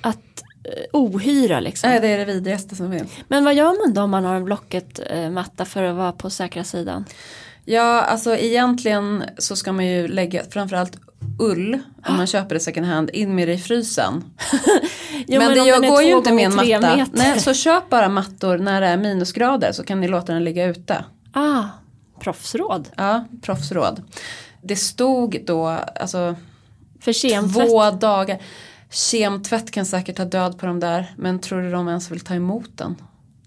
att 0.00 0.16
eh, 0.64 0.84
ohyra 0.92 1.60
liksom. 1.60 1.90
nej 1.90 2.00
det 2.00 2.08
är 2.08 2.18
det 2.18 2.24
vidrigaste 2.24 2.76
som 2.76 2.92
finns. 2.92 3.10
Men 3.28 3.44
vad 3.44 3.54
gör 3.54 3.86
man 3.86 3.94
då 3.94 4.02
om 4.02 4.10
man 4.10 4.24
har 4.24 4.34
en 4.34 4.44
Blocket-matta 4.44 5.64
för 5.64 5.82
att 5.82 5.96
vara 5.96 6.12
på 6.12 6.30
säkra 6.30 6.64
sidan? 6.64 7.04
Ja, 7.64 8.02
alltså 8.02 8.36
egentligen 8.36 9.24
så 9.38 9.56
ska 9.56 9.72
man 9.72 9.86
ju 9.86 10.08
lägga 10.08 10.42
framförallt 10.50 10.96
ull 11.38 11.78
om 12.06 12.16
man 12.16 12.26
köper 12.26 12.54
det 12.54 12.60
second 12.60 12.86
hand 12.86 13.10
in 13.10 13.34
med 13.34 13.48
det 13.48 13.54
i 13.54 13.58
frysen. 13.58 14.24
Jo, 15.26 15.38
men, 15.38 15.54
det 15.54 15.60
om 15.60 15.66
jag 15.66 15.82
går 15.82 16.02
ju 16.02 16.16
inte 16.16 16.32
med 16.32 16.44
en 16.44 16.54
matta. 16.54 16.96
meter. 16.96 17.08
Nej, 17.12 17.40
så 17.40 17.54
köp 17.54 17.90
bara 17.90 18.08
mattor 18.08 18.58
när 18.58 18.80
det 18.80 18.86
är 18.86 18.96
minusgrader 18.96 19.72
så 19.72 19.84
kan 19.84 20.00
ni 20.00 20.08
låta 20.08 20.32
den 20.32 20.44
ligga 20.44 20.66
ute. 20.66 21.04
Ah, 21.32 21.64
proffsråd. 22.20 22.88
Ja, 22.96 23.24
proffsråd. 23.42 24.02
Det 24.62 24.76
stod 24.76 25.42
då, 25.46 25.66
alltså 26.00 26.36
För 27.00 27.12
kemtvätt. 27.12 27.68
två 27.68 27.90
dagar. 27.90 28.38
Kemtvätt 28.90 29.70
kan 29.70 29.86
säkert 29.86 30.16
ta 30.16 30.24
död 30.24 30.58
på 30.58 30.66
de 30.66 30.80
där. 30.80 31.14
Men 31.16 31.38
tror 31.38 31.62
du 31.62 31.70
de 31.70 31.88
ens 31.88 32.10
vill 32.10 32.20
ta 32.20 32.34
emot 32.34 32.70
den? 32.78 32.96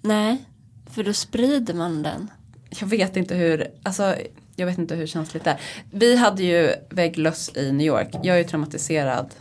Nej, 0.01 0.45
för 0.93 1.03
då 1.03 1.13
sprider 1.13 1.73
man 1.73 2.03
den. 2.03 2.31
Jag 2.79 2.87
vet 2.87 3.17
inte 3.17 3.35
hur, 3.35 3.67
alltså 3.83 4.15
jag 4.55 4.65
vet 4.65 4.77
inte 4.77 4.95
hur 4.95 5.07
känsligt 5.07 5.43
det 5.43 5.49
är. 5.49 5.59
Vi 5.91 6.15
hade 6.15 6.43
ju 6.43 6.73
vägglöss 6.89 7.51
i 7.55 7.71
New 7.71 7.87
York. 7.87 8.09
Jag 8.23 8.35
är 8.35 8.37
ju 8.37 8.43
traumatiserad 8.43 9.35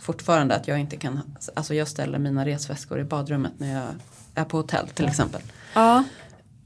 fortfarande 0.00 0.54
att 0.54 0.68
jag 0.68 0.78
inte 0.78 0.96
kan, 0.96 1.36
alltså 1.54 1.74
jag 1.74 1.88
ställer 1.88 2.18
mina 2.18 2.46
resväskor 2.46 3.00
i 3.00 3.04
badrummet 3.04 3.52
när 3.58 3.74
jag 3.74 3.88
är 4.34 4.44
på 4.44 4.56
hotell 4.56 4.88
till 4.88 5.06
exempel. 5.06 5.40
Ja, 5.74 6.04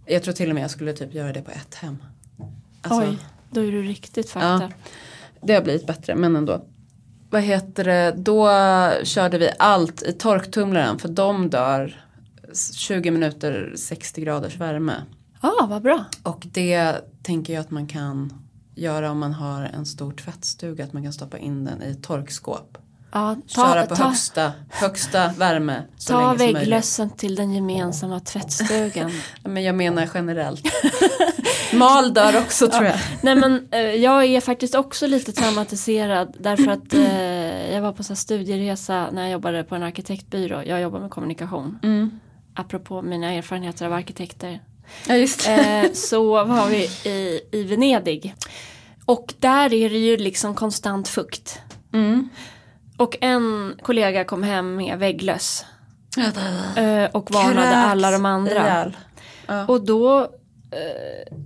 Jag 0.07 0.22
tror 0.22 0.34
till 0.34 0.49
och 0.49 0.55
med 0.55 0.64
jag 0.64 0.70
skulle 0.70 0.92
typ 0.92 1.14
göra 1.14 1.32
det 1.32 1.42
på 1.42 1.51
ett 1.51 1.74
hem. 1.74 1.99
Alltså, 2.82 3.11
oj, 3.11 3.18
då 3.51 3.61
är 3.61 3.72
du 3.72 3.82
riktigt 3.82 4.30
fakta. 4.30 4.72
Det 5.42 5.55
har 5.55 5.62
blivit 5.62 5.86
bättre 5.86 6.14
men 6.14 6.36
ändå. 6.36 6.64
Vad 7.30 7.42
heter 7.42 7.84
det, 7.84 8.14
då 8.16 8.49
körde 9.05 9.38
vi 9.38 9.51
allt 9.59 10.03
i 10.03 10.12
torktumlaren 10.12 10.99
för 10.99 11.09
de 11.09 11.51
dör 11.51 12.05
20 12.74 13.11
minuter 13.11 13.72
60 13.76 14.20
graders 14.20 14.57
värme. 14.57 14.94
Ja, 15.41 15.57
ah, 15.61 15.66
vad 15.66 15.82
bra. 15.82 16.05
Och 16.22 16.47
det 16.53 17.01
tänker 17.22 17.53
jag 17.53 17.61
att 17.61 17.70
man 17.70 17.86
kan 17.86 18.32
göra 18.74 19.11
om 19.11 19.18
man 19.18 19.32
har 19.32 19.62
en 19.62 19.86
stor 19.86 20.12
tvättstuga. 20.12 20.84
Att 20.84 20.93
man 20.93 21.03
kan 21.03 21.12
stoppa 21.12 21.39
in 21.39 21.64
den 21.64 21.82
i 21.82 21.91
ett 21.91 22.03
torkskåp. 22.03 22.78
Ja, 23.12 23.36
Köra 23.47 23.82
ta 23.82 23.89
på 23.89 23.97
ta, 23.97 24.05
högsta, 24.05 24.53
högsta 24.70 25.32
värme 25.39 25.82
så 25.97 26.12
ta 26.12 26.32
länge 26.32 26.39
som 26.39 26.55
vägglössen 26.55 27.11
till 27.11 27.34
den 27.34 27.53
gemensamma 27.53 28.20
tvättstugan. 28.20 29.11
Men 29.45 29.62
jag 29.62 29.74
menar 29.74 30.09
generellt. 30.14 30.62
Mal 31.72 32.14
dör 32.14 32.39
också 32.39 32.68
tror 32.68 32.84
jag. 32.84 32.97
Nej 33.22 33.34
men 33.34 33.68
eh, 33.70 33.80
jag 33.80 34.24
är 34.24 34.41
faktiskt 34.41 34.74
också 34.74 35.07
lite 35.07 35.32
traumatiserad 35.32 36.36
därför 36.41 36.68
att 36.68 36.95
eh, 36.95 37.74
jag 37.74 37.82
var 37.82 37.93
på 37.93 38.03
så 38.03 38.16
studieresa 38.16 39.09
när 39.12 39.22
jag 39.22 39.30
jobbade 39.30 39.64
på 39.64 39.74
en 39.74 39.82
arkitektbyrå. 39.82 40.62
Jag 40.66 40.80
jobbar 40.80 41.01
med 41.01 41.11
kommunikation. 41.11 41.78
Mm. 41.82 42.20
Apropå 42.55 43.03
mina 43.03 43.32
erfarenheter 43.32 43.86
av 43.86 43.93
arkitekter. 43.93 44.61
Ja 45.09 45.16
just. 45.16 45.49
Eh, 45.49 45.93
så 45.93 46.45
var 46.45 46.68
vi 46.68 47.11
i, 47.11 47.41
i 47.53 47.62
Venedig. 47.62 48.34
Och 49.05 49.34
där 49.39 49.72
är 49.72 49.91
det 49.91 49.99
ju 49.99 50.16
liksom 50.16 50.55
konstant 50.55 51.09
fukt. 51.09 51.61
Mm. 51.93 52.28
Och 52.97 53.16
en 53.20 53.74
kollega 53.82 54.24
kom 54.24 54.43
hem 54.43 54.76
med 54.76 54.99
vägglöss. 54.99 55.64
Eh, 56.76 57.11
och 57.12 57.30
varnade 57.30 57.55
Kräks 57.55 57.76
alla 57.76 58.11
de 58.11 58.26
andra. 58.26 58.93
Ja. 59.47 59.66
Och 59.66 59.84
då 59.84 60.20
eh, 60.70 61.39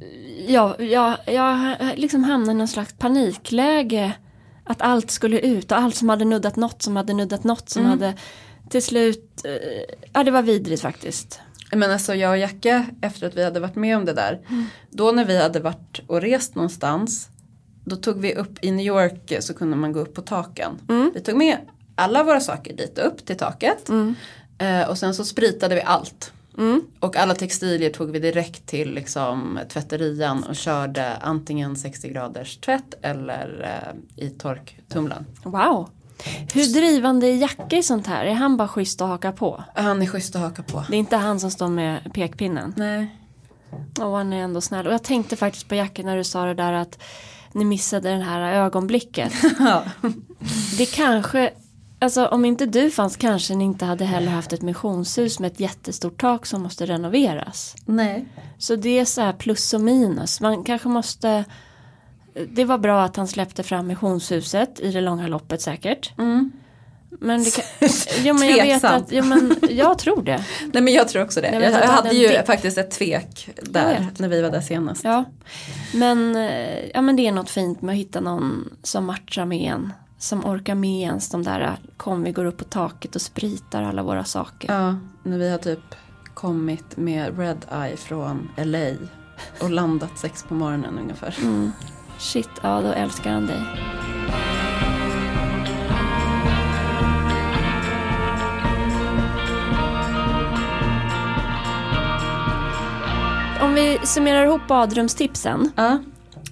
ja, 0.49 0.77
ja, 0.79 1.17
jag 1.27 1.77
liksom 1.97 2.25
hamnade 2.25 2.53
i 2.53 2.55
någon 2.55 2.69
slags 2.69 2.95
panikläge. 2.99 4.13
Att 4.65 4.83
allt 4.83 5.11
skulle 5.11 5.39
ut 5.39 5.73
och 5.73 5.79
allt 5.79 5.97
som 5.97 6.09
hade 6.09 6.25
nuddat 6.25 6.57
något 6.57 6.83
som 6.83 6.97
hade 6.97 7.15
nuddat 7.15 7.45
något 7.45 7.71
som 7.71 7.85
hade 7.85 8.15
till 8.71 8.83
slut, 8.83 9.43
eh, 9.45 9.97
ja 10.13 10.25
det 10.25 10.31
var 10.31 10.43
vidrigt 10.43 10.83
faktiskt. 10.83 11.41
Men 11.77 11.91
alltså 11.91 12.15
jag 12.15 12.31
och 12.31 12.39
Jacke 12.39 12.87
efter 13.01 13.27
att 13.27 13.37
vi 13.37 13.45
hade 13.45 13.61
varit 13.61 13.77
med 13.77 13.97
om 13.97 14.05
det 14.05 14.13
där. 14.13 14.41
Då 14.91 15.13
när 15.13 15.25
vi 15.25 15.43
hade 15.43 15.61
varit 15.61 16.01
och 16.07 16.21
rest 16.21 16.55
någonstans. 16.55 17.29
Då 17.85 17.97
tog 17.97 18.21
vi 18.21 18.35
upp 18.35 18.65
i 18.65 18.71
New 18.71 18.87
York 18.87 19.33
så 19.41 19.55
kunde 19.55 19.77
man 19.77 19.93
gå 19.93 20.01
upp 20.01 20.15
på 20.15 20.23
taken. 20.23 20.79
Vi 21.15 21.21
tog 21.21 21.37
med 21.37 21.57
alla 21.95 22.25
våra 22.25 22.41
saker 22.41 22.77
dit 22.77 22.99
upp 22.99 23.27
till 23.27 23.37
taket. 23.37 23.91
Eh, 24.59 24.89
och 24.89 24.99
sen 24.99 25.15
så 25.15 25.25
spritade 25.25 25.75
vi 25.75 25.81
allt. 25.81 26.33
Och 27.01 27.17
alla 27.17 27.35
textilier 27.35 27.91
tog 27.91 28.11
vi 28.11 28.19
direkt 28.19 28.67
till 28.67 28.95
liksom, 28.95 29.59
tvätterian 29.69 30.45
och 30.45 30.57
körde 30.57 31.17
antingen 31.17 31.77
60 31.77 32.09
graders 32.09 32.57
tvätt 32.57 32.95
eller 33.03 33.81
eh, 34.19 34.25
i 34.25 34.31
torktumlaren. 34.31 35.27
Wow. 35.45 35.89
Hur 36.55 36.75
drivande 36.75 37.27
är 37.27 37.37
Jacke 37.37 37.79
i 37.79 37.83
sånt 37.83 38.07
här? 38.07 38.25
Är 38.25 38.35
han 38.35 38.57
bara 38.57 38.69
schysst 38.69 39.01
att 39.01 39.09
haka 39.09 39.33
på? 39.33 39.65
Han 39.75 40.03
är 40.03 40.07
schysst 40.07 40.37
att 40.37 40.43
haka 40.43 40.63
på. 40.63 40.85
Det 40.89 40.97
är 40.97 40.99
inte 40.99 41.17
han 41.17 41.41
som 41.41 41.51
står 41.51 41.69
med 41.69 42.13
pekpinnen. 42.15 42.75
Nej. 42.77 43.17
Och 44.01 44.17
han 44.17 44.33
är 44.33 44.43
ändå 44.43 44.61
snäll. 44.61 44.87
Och 44.87 44.93
jag 44.93 45.03
tänkte 45.03 45.37
faktiskt 45.37 45.69
på 45.69 45.75
Jacke 45.75 46.03
när 46.03 46.17
du 46.17 46.25
sa 46.25 46.45
det 46.45 46.55
där 46.55 46.73
att 46.73 46.99
ni 47.53 47.65
missade 47.65 48.17
det 48.17 48.25
här 48.25 48.53
ögonblicket. 48.53 49.33
Ja. 49.59 49.83
Det 50.79 50.87
kanske, 50.87 51.51
alltså 51.99 52.27
om 52.27 52.45
inte 52.45 52.67
du 52.67 52.91
fanns 52.91 53.17
kanske 53.17 53.55
ni 53.55 53.65
inte 53.65 53.85
hade 53.85 54.05
heller 54.05 54.33
haft 54.33 54.53
ett 54.53 54.63
missionshus 54.63 55.39
med 55.41 55.53
ett 55.53 55.61
jättestort 55.61 56.21
tak 56.21 56.47
som 56.47 56.63
måste 56.63 56.87
renoveras. 56.87 57.75
Nej. 57.85 58.25
Så 58.59 58.77
det 58.77 58.99
är 58.99 59.05
så 59.05 59.21
här 59.21 59.33
plus 59.33 59.75
och 59.75 59.81
minus. 59.81 60.41
Man 60.41 60.65
kanske 60.65 60.89
måste 60.89 61.45
det 62.49 62.65
var 62.65 62.79
bra 62.79 63.03
att 63.03 63.17
han 63.17 63.29
släppte 63.29 63.63
fram 63.63 63.87
missionshuset 63.87 64.81
i 64.81 64.93
det 64.93 65.01
långa 65.01 65.29
loppet 65.29 65.63
säkert. 65.63 66.19
Mm. 66.19 66.53
Men 67.21 67.45
kan, 67.55 67.65
jo, 68.23 68.35
men 68.35 68.49
jag 68.49 68.65
vet 68.65 68.85
att, 68.85 69.13
jo, 69.13 69.25
men 69.25 69.57
jag 69.71 69.99
tror 69.99 70.23
det. 70.23 70.45
Nej 70.73 70.83
men 70.83 70.93
jag 70.93 71.09
tror 71.09 71.23
också 71.23 71.41
det. 71.41 71.53
Jag 71.53 71.63
Jag, 71.63 71.73
jag 71.73 71.89
hade 71.89 72.15
ju 72.15 72.29
dipp. 72.29 72.47
faktiskt 72.47 72.79
ett 72.79 72.91
tvek 72.91 73.51
där 73.63 74.07
när 74.19 74.29
vi 74.29 74.43
var 74.43 74.51
där 74.51 74.61
senast. 74.61 75.05
Ja. 75.05 75.25
Men, 75.95 76.37
eh, 76.37 76.87
ja, 76.95 77.03
men 77.03 77.17
det 77.17 77.27
är 77.27 77.33
något 77.33 77.51
fint 77.51 77.83
med 77.83 77.93
att 77.93 77.99
hitta 77.99 78.21
någon 78.21 78.77
som 78.83 79.05
matchar 79.05 79.45
med 79.45 79.73
en. 79.73 79.93
Som 80.19 80.47
orkar 80.47 80.75
med 80.75 81.01
ens 81.01 81.29
de 81.29 81.43
där, 81.43 81.77
kom 81.97 82.23
vi 82.23 82.33
går 82.33 82.45
upp 82.45 82.59
på 82.59 82.65
taket 82.65 83.15
och 83.15 83.23
spritar 83.23 83.83
alla 83.83 84.03
våra 84.03 84.25
saker. 84.25 84.73
Ja, 84.73 84.97
när 85.23 85.39
vi 85.39 85.51
har 85.51 85.59
typ 85.59 85.95
kommit 86.35 86.97
med 86.97 87.39
Red 87.39 87.67
Eye 87.73 87.97
från 87.97 88.49
LA 88.57 88.91
och 89.61 89.71
landat 89.71 90.19
sex 90.19 90.45
på 90.49 90.55
morgonen 90.55 90.99
ungefär. 90.99 91.37
Mm. 91.43 91.73
Shit, 92.23 92.51
ja 92.63 92.81
då 92.81 92.93
älskar 92.93 93.31
han 93.31 93.47
dig. 93.47 93.63
Om 103.61 103.75
vi 103.75 103.99
summerar 104.03 104.45
ihop 104.45 104.61
badrumstipsen. 104.69 105.73
Uh. 105.79 105.95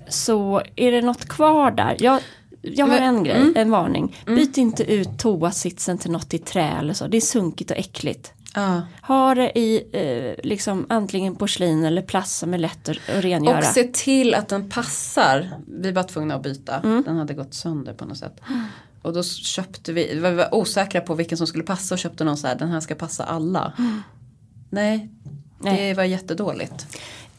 Så 0.09 0.62
är 0.77 0.93
det 0.93 1.03
något 1.03 1.29
kvar 1.29 1.71
där? 1.71 1.97
Jag, 1.99 2.21
jag 2.62 2.87
har 2.87 2.99
en 2.99 3.25
grej, 3.25 3.37
mm. 3.37 3.53
en 3.57 3.71
varning. 3.71 4.16
Mm. 4.27 4.39
Byt 4.39 4.57
inte 4.57 4.93
ut 4.93 5.18
toasitsen 5.18 5.99
till 5.99 6.11
något 6.11 6.35
i 6.35 6.39
trä 6.39 6.71
eller 6.79 6.95
så. 6.95 7.07
Det 7.07 7.16
är 7.16 7.21
sunkigt 7.21 7.71
och 7.71 7.77
äckligt 7.77 8.33
ja. 8.55 8.82
Ha 9.03 9.34
det 9.34 9.59
i 9.59 9.84
eh, 9.92 10.44
liksom 10.44 10.86
antingen 10.88 11.36
porslin 11.36 11.84
eller 11.84 12.03
plast 12.03 12.38
som 12.38 12.55
är 12.55 12.59
lätt 12.59 12.88
att, 12.88 12.96
att 12.96 13.24
rengöra. 13.24 13.59
Och 13.59 13.64
se 13.64 13.84
till 13.84 14.34
att 14.34 14.48
den 14.48 14.68
passar. 14.68 15.51
Vi 15.66 15.92
var 15.92 16.03
tvungna 16.03 16.34
att 16.34 16.42
byta. 16.42 16.78
Mm. 16.78 17.03
Den 17.07 17.16
hade 17.16 17.34
gått 17.34 17.55
sönder 17.55 17.92
på 17.94 18.05
något 18.05 18.18
sätt. 18.18 18.40
Och 19.03 19.12
då 19.12 19.22
köpte 19.22 19.92
vi, 19.92 20.14
vi 20.14 20.20
var 20.20 20.55
osäkra 20.55 21.01
på 21.01 21.14
vilken 21.14 21.38
som 21.38 21.46
skulle 21.46 21.64
passa 21.64 21.94
och 21.94 21.98
köpte 21.98 22.24
någon 22.24 22.36
så 22.36 22.46
här, 22.46 22.55
den 22.55 22.68
här 22.68 22.80
ska 22.80 22.94
passa 22.94 23.24
alla. 23.24 23.72
Nej, 24.70 25.09
det 25.59 25.70
Nej. 25.70 25.94
var 25.94 26.05
jättedåligt. 26.05 26.86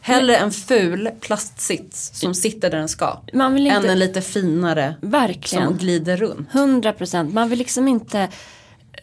Hellre 0.00 0.36
en 0.36 0.52
ful 0.52 1.10
plastsits 1.20 2.20
som 2.20 2.34
sitter 2.34 2.70
där 2.70 2.78
den 2.78 2.88
ska. 2.88 3.20
Man 3.32 3.54
vill 3.54 3.66
Än 3.66 3.76
inte, 3.76 3.92
en 3.92 3.98
lite 3.98 4.20
finare 4.20 4.94
som 5.00 5.10
verkligen, 5.10 5.76
glider 5.76 6.16
runt. 6.16 6.54
100 6.54 6.92
procent. 6.92 7.34
Man 7.34 7.48
vill 7.48 7.58
liksom 7.58 7.88
inte 7.88 8.28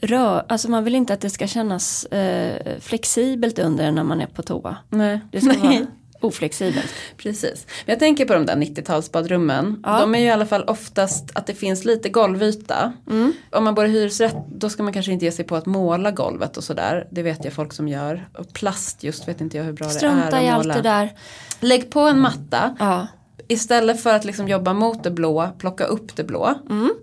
rö, 0.02 0.42
alltså 0.48 0.70
man 0.70 0.84
vill 0.84 0.96
inte 0.96 1.14
att 1.14 1.22
det 1.22 1.30
ska 1.30 1.48
kännas 1.48 2.06
eh, 2.06 2.80
flexibelt 2.80 3.60
under 3.60 3.92
när 3.92 4.04
man 4.04 4.22
är 4.22 4.28
på 4.28 4.42
toa. 4.42 4.78
Nej. 4.90 5.20
Det 5.32 5.42
ska 5.42 5.60
vara 5.64 5.86
oflexibelt. 6.22 6.94
Precis. 7.18 7.68
Men 7.86 7.94
jag 7.94 8.00
tänker 8.00 8.26
på 8.26 8.34
de 8.34 8.46
där 8.46 8.56
90-talsbadrummen. 8.56 9.82
Ja. 9.84 10.00
De 10.00 10.16
är 10.16 10.20
ju 10.20 10.26
i 10.26 10.30
alla 10.30 10.46
fall 10.46 10.64
oftast 10.64 11.26
att 11.34 11.48
det 11.48 11.54
finns 11.54 11.86
lite 11.86 12.10
golvyta. 12.10 12.94
Mm. 13.10 13.34
Om 13.52 13.64
man 13.64 13.76
bor 13.76 13.86
i 13.86 13.90
hyresrätt 13.90 14.36
då 14.48 14.70
ska 14.70 14.84
man 14.84 14.94
kanske 14.94 15.12
inte 15.12 15.26
ge 15.26 15.32
sig 15.32 15.46
på 15.46 15.56
att 15.56 15.66
måla 15.66 16.12
golvet 16.12 16.58
och 16.58 16.64
sådär. 16.64 17.08
Det 17.12 17.24
vet 17.24 17.46
jag 17.46 17.54
folk 17.54 17.74
som 17.74 17.88
gör. 17.88 18.30
Och 18.38 18.54
plast 18.54 19.04
just 19.04 19.28
vet 19.28 19.42
inte 19.42 19.58
jag 19.58 19.64
hur 19.64 19.74
bra 19.74 19.88
det 19.88 19.94
är 19.94 19.98
Strunta 19.98 20.44
i 20.44 20.50
allt 20.50 20.74
det 20.74 20.82
där. 20.82 21.14
Lägg 21.60 21.90
på 21.90 22.00
en 22.00 22.20
matta. 22.20 22.76
Ja. 22.80 23.08
Istället 23.48 24.04
för 24.04 24.14
att 24.14 24.26
liksom 24.26 24.48
jobba 24.48 24.74
mot 24.74 25.04
det 25.04 25.12
blå, 25.12 25.50
plocka 25.58 25.84
upp 25.84 26.16
det 26.16 26.24
blå. 26.24 26.56
Mm. 26.70 26.94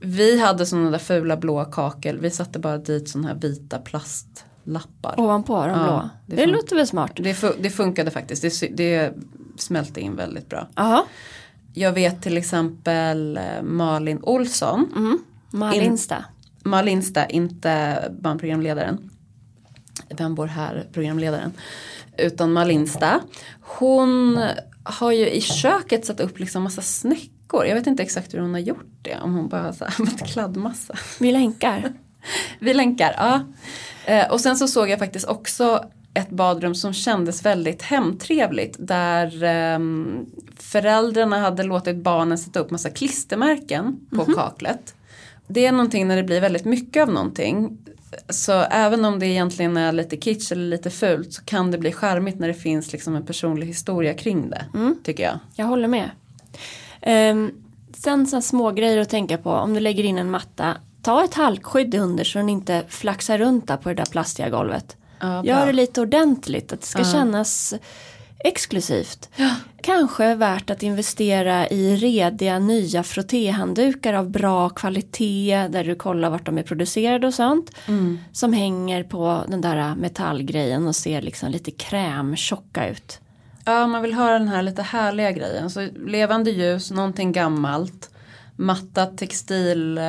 Vi 0.00 0.40
hade 0.40 0.66
sådana 0.66 0.90
där 0.90 0.98
fula 0.98 1.36
blåa 1.36 1.64
kakel. 1.64 2.18
Vi 2.18 2.30
satte 2.30 2.58
bara 2.58 2.78
dit 2.78 3.08
sådana 3.08 3.28
här 3.28 3.34
vita 3.34 3.78
plastlappar. 3.78 5.20
Ovanpå 5.20 5.56
de 5.66 5.68
Ja, 5.70 5.84
blå. 5.84 6.08
det 6.26 6.36
Det, 6.36 6.42
fun- 6.42 6.52
låter 6.52 6.76
väl 6.76 6.86
smart. 6.86 7.12
Det, 7.16 7.32
fu- 7.34 7.56
det 7.60 7.70
funkade 7.70 8.10
faktiskt. 8.10 8.42
Det, 8.60 8.76
det 8.76 9.12
smälte 9.56 10.00
in 10.00 10.16
väldigt 10.16 10.48
bra. 10.48 10.68
Ja. 10.74 11.06
Jag 11.74 11.92
vet 11.92 12.22
till 12.22 12.36
exempel 12.36 13.36
eh, 13.36 13.62
Malin 13.62 14.18
Olsson. 14.22 14.92
Mm. 14.96 15.18
Malinsta. 15.50 16.24
Malinsta, 16.62 17.26
inte 17.26 17.98
barnprogramledaren. 18.20 19.10
Vem 20.10 20.34
bor 20.34 20.46
här, 20.46 20.86
programledaren. 20.92 21.52
Utan 22.18 22.52
Malinsta. 22.52 23.20
Hon 23.60 24.40
har 24.82 25.12
ju 25.12 25.28
i 25.30 25.40
köket 25.40 26.06
satt 26.06 26.20
upp 26.20 26.38
liksom 26.38 26.62
massa 26.62 26.82
snäckor. 26.82 27.30
Jag 27.52 27.74
vet 27.74 27.86
inte 27.86 28.02
exakt 28.02 28.34
hur 28.34 28.38
hon 28.38 28.54
har 28.54 28.60
gjort 28.60 28.90
det. 29.02 29.18
Om 29.22 29.34
hon 29.34 29.48
bara 29.48 29.62
har 29.62 29.92
använt 29.98 30.26
kladdmassa. 30.32 30.94
Vi 31.20 31.32
länkar. 31.32 31.92
Vi 32.58 32.74
länkar, 32.74 33.14
ja. 33.18 33.40
Eh, 34.06 34.30
och 34.32 34.40
sen 34.40 34.56
så 34.56 34.68
såg 34.68 34.90
jag 34.90 34.98
faktiskt 34.98 35.28
också 35.28 35.84
ett 36.14 36.30
badrum 36.30 36.74
som 36.74 36.92
kändes 36.92 37.44
väldigt 37.44 37.82
hemtrevligt. 37.82 38.76
Där 38.78 39.42
ehm, 39.42 40.26
föräldrarna 40.56 41.38
hade 41.38 41.62
låtit 41.62 41.96
barnen 41.96 42.38
sätta 42.38 42.60
upp 42.60 42.70
massa 42.70 42.90
klistermärken 42.90 44.00
på 44.10 44.24
kaklet. 44.24 44.94
Det 45.48 45.66
är 45.66 45.72
någonting 45.72 46.08
när 46.08 46.16
det 46.16 46.22
blir 46.22 46.40
väldigt 46.40 46.64
mycket 46.64 47.02
av 47.02 47.08
någonting. 47.08 47.78
Så 48.28 48.52
även 48.52 49.04
om 49.04 49.18
det 49.18 49.26
egentligen 49.26 49.76
är 49.76 49.92
lite 49.92 50.16
kitsch 50.16 50.52
eller 50.52 50.66
lite 50.66 50.90
fult 50.90 51.32
så 51.32 51.44
kan 51.44 51.70
det 51.70 51.78
bli 51.78 51.92
charmigt 51.92 52.38
när 52.38 52.48
det 52.48 52.54
finns 52.54 52.92
liksom 52.92 53.16
en 53.16 53.26
personlig 53.26 53.66
historia 53.66 54.14
kring 54.14 54.50
det. 54.50 54.64
Tycker 55.04 55.22
jag. 55.22 55.38
Jag 55.54 55.66
håller 55.66 55.88
med. 55.88 56.10
Um, 57.06 57.50
sen 57.96 58.26
så 58.26 58.40
små 58.40 58.70
grejer 58.70 58.98
att 58.98 59.08
tänka 59.10 59.38
på. 59.38 59.50
Om 59.50 59.74
du 59.74 59.80
lägger 59.80 60.04
in 60.04 60.18
en 60.18 60.30
matta. 60.30 60.76
Ta 61.02 61.24
ett 61.24 61.34
halkskydd 61.34 61.94
under 61.94 62.24
så 62.24 62.38
den 62.38 62.48
inte 62.48 62.82
flaxar 62.88 63.38
runt 63.38 63.68
där 63.68 63.76
på 63.76 63.88
det 63.88 63.94
där 63.94 64.04
plastiga 64.04 64.48
golvet. 64.48 64.96
Ja. 65.20 65.44
Gör 65.44 65.66
det 65.66 65.72
lite 65.72 66.00
ordentligt. 66.00 66.72
Att 66.72 66.80
det 66.80 66.86
ska 66.86 66.98
Ja. 66.98 67.12
kännas 67.12 67.74
exklusivt. 68.38 69.28
Kanske 69.82 70.34
värt 70.34 70.70
att 70.70 70.82
investera 70.82 71.68
i 71.68 71.96
rediga 71.96 72.58
nya 72.58 73.02
frottéhanddukar 73.02 74.12
av 74.12 74.30
bra 74.30 74.68
kvalitet. 74.68 75.68
Där 75.70 75.84
du 75.84 75.94
kollar 75.94 76.30
vart 76.30 76.46
de 76.46 76.58
är 76.58 76.62
producerade 76.62 77.26
och 77.26 77.34
sånt. 77.34 77.70
Mm. 77.88 78.18
Som 78.32 78.52
hänger 78.52 79.02
på 79.04 79.44
den 79.48 79.60
där 79.60 79.94
metallgrejen 79.94 80.86
och 80.86 80.96
ser 80.96 81.22
liksom 81.22 81.50
lite 81.50 81.70
krämtjocka 81.70 82.88
ut. 82.88 83.20
Ja, 83.66 83.86
man 83.86 84.02
vill 84.02 84.14
ha 84.14 84.30
den 84.30 84.48
här 84.48 84.62
lite 84.62 84.82
härliga 84.82 85.32
grejen. 85.32 85.70
Så 85.70 85.88
levande 86.06 86.50
ljus, 86.50 86.90
någonting 86.90 87.32
gammalt. 87.32 88.10
Mattat 88.56 89.18
textil 89.18 89.98
eh, 89.98 90.04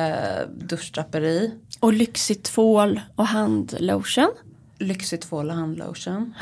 duschdraperi. 0.56 1.54
Och 1.80 1.92
lyxigt 1.92 2.44
tvål 2.44 3.00
och 3.16 3.26
handlotion. 3.26 4.30
Lyxigt 4.78 5.22
tvål 5.22 5.50
och 5.50 5.56
handlotion. 5.56 6.34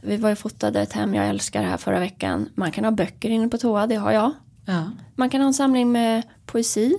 Vi 0.00 0.16
var 0.16 0.28
ju 0.28 0.36
fotade 0.36 0.80
ett 0.80 0.92
hem 0.92 1.14
jag 1.14 1.28
älskar 1.28 1.62
här 1.62 1.76
förra 1.76 2.00
veckan. 2.00 2.48
Man 2.54 2.72
kan 2.72 2.84
ha 2.84 2.90
böcker 2.90 3.30
inne 3.30 3.48
på 3.48 3.58
toa, 3.58 3.86
det 3.86 3.96
har 3.96 4.12
jag. 4.12 4.32
Ja. 4.66 4.90
Man 5.14 5.30
kan 5.30 5.40
ha 5.40 5.46
en 5.46 5.54
samling 5.54 5.92
med 5.92 6.22
poesi 6.46 6.96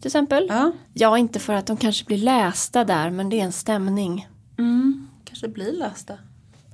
till 0.00 0.08
exempel. 0.08 0.46
ja. 0.48 0.72
Ja, 0.94 1.18
inte 1.18 1.38
för 1.38 1.52
att 1.52 1.66
de 1.66 1.76
kanske 1.76 2.04
blir 2.04 2.18
lästa 2.18 2.84
där, 2.84 3.10
men 3.10 3.28
det 3.28 3.40
är 3.40 3.44
en 3.44 3.52
stämning. 3.52 4.28
Mm. 4.58 5.08
Kanske 5.24 5.48
blir 5.48 5.72
lästa. 5.72 6.14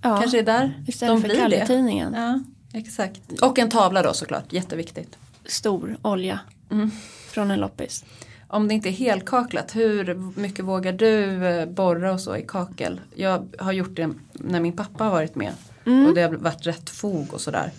Ja, 0.09 0.17
Kanske 0.21 0.39
är 0.39 0.43
där 0.43 0.85
istället 0.87 1.15
de 1.17 1.21
för 1.23 1.29
blir 1.29 1.37
det. 1.39 1.57
Kalle-tidningen. 1.57 2.15
Ja, 2.15 2.41
exakt. 2.79 3.21
Och 3.43 3.59
en 3.59 3.69
tavla 3.71 4.03
då 4.03 4.13
såklart, 4.13 4.53
jätteviktigt. 4.53 5.17
Stor 5.45 5.97
olja 6.03 6.41
Mm. 6.71 6.91
från 7.31 7.51
en 7.51 7.61
loppis. 7.61 8.05
Om 8.49 8.69
det 8.69 8.75
inte 8.75 8.89
är 8.89 8.93
helkaklat, 8.93 9.77
hur 9.77 10.15
mycket 10.41 10.65
vågar 10.65 10.93
du 10.93 11.47
eh, 11.47 11.67
borra 11.69 12.13
och 12.13 12.21
så 12.21 12.37
i 12.37 12.43
kakel? 12.49 13.01
Jag 13.15 13.49
har 13.59 13.73
gjort 13.73 13.97
det 13.97 14.11
när 14.33 14.61
min 14.61 14.73
pappa 14.73 15.05
har 15.05 15.11
varit 15.11 15.35
med. 15.35 15.53
Mm. 15.87 16.07
Och 16.07 16.15
det 16.15 16.23
har 16.23 16.31
varit 16.31 16.67
rätt 16.67 16.91
fog 16.91 17.35
och 17.35 17.41
sådär. 17.41 17.71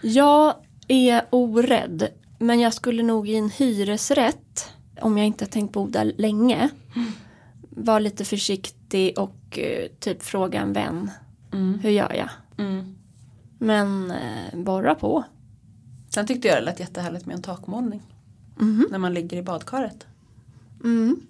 Jag 0.00 0.54
är 0.88 1.22
orädd, 1.30 2.08
men 2.38 2.60
jag 2.60 2.74
skulle 2.74 3.02
nog 3.02 3.28
i 3.28 3.34
en 3.36 3.50
hyresrätt, 3.50 4.68
om 5.00 5.18
jag 5.18 5.26
inte 5.26 5.44
har 5.44 5.50
tänkt 5.50 5.72
bo 5.72 5.86
där 5.86 6.12
länge, 6.18 6.68
vara 7.70 7.98
lite 7.98 8.24
försiktig 8.24 9.18
och 9.18 9.58
eh, 9.58 9.86
typ 10.00 10.22
fråga 10.22 10.60
en 10.60 10.72
vän. 10.72 11.10
Mm. 11.52 11.78
Hur 11.78 11.90
gör 11.90 12.12
jag? 12.12 12.28
Mm. 12.66 12.94
Men 13.58 14.10
eh, 14.10 14.58
borra 14.58 14.94
på. 14.94 15.24
Sen 16.08 16.26
tyckte 16.26 16.48
jag 16.48 16.56
det 16.56 16.60
lät 16.64 16.80
jättehärligt 16.80 17.26
med 17.26 17.36
en 17.36 17.42
takmålning. 17.42 18.02
Mhm. 18.56 18.86
När 18.90 18.98
man 18.98 19.14
ligger 19.14 19.36
i 19.36 19.42
badkaret. 19.42 20.06
Mm, 20.84 21.20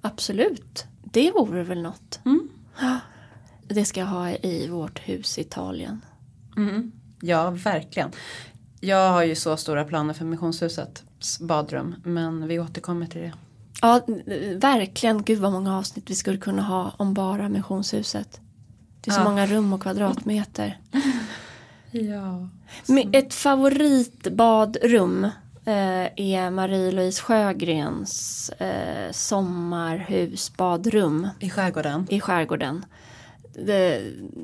absolut. 0.00 0.84
Det 1.04 1.30
vore 1.30 1.62
väl 1.62 1.82
något. 1.82 2.20
Mm. 2.24 2.48
Det 3.68 3.84
ska 3.84 4.00
jag 4.00 4.06
ha 4.06 4.30
i 4.30 4.68
vårt 4.68 4.98
hus 4.98 5.38
i 5.38 5.40
Italien. 5.40 6.00
Mm. 6.56 6.92
Ja, 7.20 7.50
verkligen. 7.50 8.10
Jag 8.80 9.10
har 9.12 9.22
ju 9.22 9.34
så 9.34 9.56
stora 9.56 9.84
planer 9.84 10.14
för 10.14 10.24
missionshusets 10.24 11.40
badrum. 11.40 11.94
Men 12.04 12.46
vi 12.46 12.58
återkommer 12.58 13.06
till 13.06 13.20
det. 13.20 13.32
Ja, 13.82 14.00
verkligen. 14.56 15.22
Gud 15.22 15.38
vad 15.38 15.52
många 15.52 15.78
avsnitt 15.78 16.10
vi 16.10 16.14
skulle 16.14 16.38
kunna 16.38 16.62
ha 16.62 16.94
om 16.96 17.14
bara 17.14 17.48
missionshuset. 17.48 18.40
Det 19.06 19.10
är 19.10 19.14
så 19.14 19.20
Ja. 19.20 19.24
många 19.24 19.46
rum 19.46 19.72
och 19.72 19.82
kvadratmeter. 19.82 20.78
Ja. 21.90 22.48
Men 22.86 23.14
Ett 23.14 23.34
favoritbadrum 23.34 25.24
eh, 25.64 26.06
är 26.16 26.50
Marie-Louise 26.50 27.22
Sjögrens 27.22 28.50
eh, 28.50 29.12
sommarhusbadrum 29.12 31.28
I 31.40 31.50
skärgården. 31.50 32.06
i 32.10 32.20
skärgården. 32.20 32.84
Det, 33.66 34.02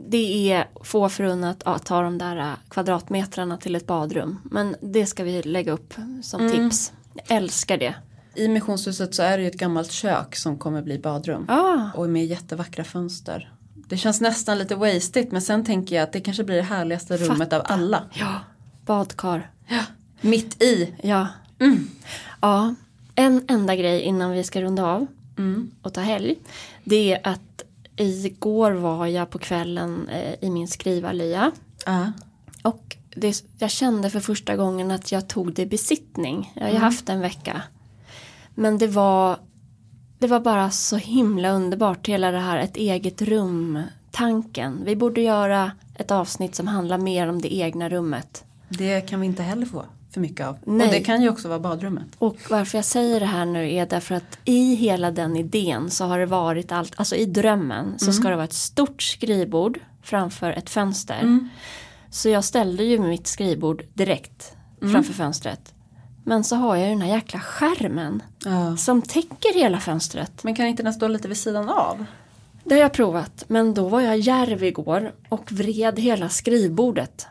det 0.09 0.53
är 0.53 0.69
få 0.85 1.09
förunnat 1.09 1.63
att 1.63 1.87
ta 1.87 2.03
de 2.03 2.19
där 2.19 2.37
eh, 2.37 2.53
kvadratmetrarna 2.69 3.57
till 3.57 3.75
ett 3.75 3.87
badrum. 3.87 4.39
Men 4.45 4.77
det 4.81 5.07
ska 5.07 5.25
vi 5.25 5.43
lägga 5.43 5.73
upp 5.73 5.95
som 6.23 6.41
Mm. 6.41 6.53
tips. 6.71 6.93
Jag 7.15 7.37
älskar 7.37 7.79
det. 7.79 7.95
I 8.35 8.49
missionshuset 8.49 9.15
så 9.15 9.23
är 9.23 9.37
det 9.39 9.43
ju 9.45 9.49
ett 9.49 9.59
gammalt 9.59 9.91
kök 9.93 10.37
som 10.37 10.59
kommer 10.59 10.83
bli 10.83 10.99
badrum. 10.99 11.47
Ah, 11.49 11.91
Och 11.95 12.09
med 12.09 12.27
jättevackra 12.27 12.85
fönster. 12.85 13.53
Det 13.93 13.99
känns 13.99 14.21
nästan 14.21 14.59
lite 14.59 14.75
wasted 14.75 15.33
men 15.33 15.43
sen 15.43 15.65
tänker 15.65 15.97
jag 15.97 16.03
att 16.03 16.13
det 16.13 16.21
kanske 16.21 16.45
blir 16.45 16.57
det 16.57 16.63
härligaste 16.63 17.17
rummet 17.17 17.53
av 17.53 17.61
Fatta. 17.61 17.75
alla. 17.75 18.05
ja, 18.13 18.41
badkar. 18.87 19.51
Mitt 20.21 20.63
i. 20.63 20.95
Ja. 21.03 21.29
Mm. 21.59 21.89
ja, 22.41 22.75
en 23.15 23.45
enda 23.49 23.77
grej 23.77 24.01
innan 24.01 24.31
vi 24.31 24.45
ska 24.45 24.63
runda 24.63 24.85
av 24.87 25.07
Mm. 25.39 25.71
och 25.83 25.95
ta 25.95 26.01
helg. 26.01 26.37
Det 26.85 27.13
är 27.13 27.21
att 27.29 27.63
igår 27.97 28.73
var 28.73 29.07
jag 29.07 29.31
på 29.31 29.39
kvällen 29.39 30.09
eh, 30.09 30.35
i 30.41 30.51
min 30.51 30.69
skrivarlya. 30.69 31.53
Ja. 31.87 32.13
Och 32.63 32.97
det, 33.17 33.45
jag 33.59 33.71
kände 33.71 34.11
för 34.11 34.21
första 34.21 34.57
gången 34.57 34.91
att 34.91 35.13
jag 35.13 35.29
tog 35.29 35.53
det 35.55 35.63
i 35.63 35.67
besittning. 35.67 36.53
Jag 36.55 36.63
har 36.63 36.71
ju 36.71 36.79
haft 36.79 37.09
en 37.09 37.21
vecka. 37.21 37.63
Men 38.55 38.79
det 38.79 38.87
var, 38.87 39.39
det 40.23 40.29
var 40.29 40.41
bara 40.41 40.71
så 40.71 40.97
himla 40.97 41.51
underbart. 41.51 42.09
Hela 42.09 42.31
det 42.31 42.39
här 42.39 42.59
ett 42.59 42.77
eget 42.77 43.23
rum 43.23 43.83
tanken. 44.11 44.83
Vi 44.85 44.97
borde 44.97 45.21
göra 45.21 45.73
ett 45.95 46.11
avsnitt 46.11 46.55
som 46.55 46.67
handlar 46.67 46.99
mer 46.99 47.29
om 47.29 47.43
det 47.43 47.55
egna 47.55 47.89
rummet. 47.89 48.45
Det 48.69 49.01
kan 49.01 49.21
vi 49.21 49.27
inte 49.27 49.43
heller 49.43 49.67
få 49.67 49.85
för 50.11 50.21
mycket 50.21 50.47
av. 50.47 50.59
Nej. 50.65 50.87
Och 50.87 50.93
det 50.93 51.01
kan 51.01 51.23
ju 51.23 51.29
också 51.29 51.49
vara 51.49 51.59
badrummet. 51.59 52.07
Och 52.19 52.37
varför 52.51 52.79
jag 52.79 52.85
säger 52.85 53.21
det 53.21 53.27
här 53.27 53.45
nu 53.45 53.73
är 53.73 53.87
därför 53.87 54.15
att 54.15 54.39
i 54.45 54.75
hela 54.75 55.11
den 55.11 55.37
idén 55.37 55.91
så 55.91 56.05
har 56.05 56.19
det 56.19 56.27
varit 56.27 56.73
allt, 56.73 56.93
alltså 56.97 57.17
i 57.17 57.27
drömmen 57.27 57.99
så 57.99 58.13
ska 58.13 58.29
det 58.29 58.37
vara 58.37 58.45
ett 58.45 58.53
stort 58.53 59.03
skrivbord 59.03 59.79
framför 60.03 60.51
ett 60.51 60.71
fönster. 60.71 61.49
Så 62.11 62.29
jag 62.29 62.45
ställde 62.45 62.85
ju 62.85 62.99
mitt 62.99 63.27
skrivbord 63.27 63.85
direkt 63.95 64.57
framför 64.81 65.13
fönstret. 65.13 65.75
Men 66.25 66.45
så 66.45 66.57
har 66.57 66.77
jag 66.77 66.85
ju 66.85 66.91
den 66.93 67.03
här 67.03 67.15
jäkla 67.15 67.41
skärmen 67.41 68.23
Ja. 68.45 68.77
som 68.77 69.03
täcker 69.03 69.55
hela 69.55 69.81
fönstret. 69.81 70.45
Men 70.45 70.55
kan 70.55 70.67
inte 70.67 70.83
den 70.83 70.93
stå 70.95 71.09
lite 71.09 71.29
vid 71.29 71.37
sidan 71.37 71.69
av? 71.69 72.05
Det 72.65 72.75
har 72.75 72.81
jag 72.83 72.93
provat 72.93 73.45
men 73.49 73.75
då 73.75 73.89
var 73.89 74.01
jag 74.01 74.19
järv 74.19 74.65
igår 74.65 75.13
och 75.29 75.53
vred 75.53 75.99
hela 75.99 76.29
skrivbordet. 76.29 77.27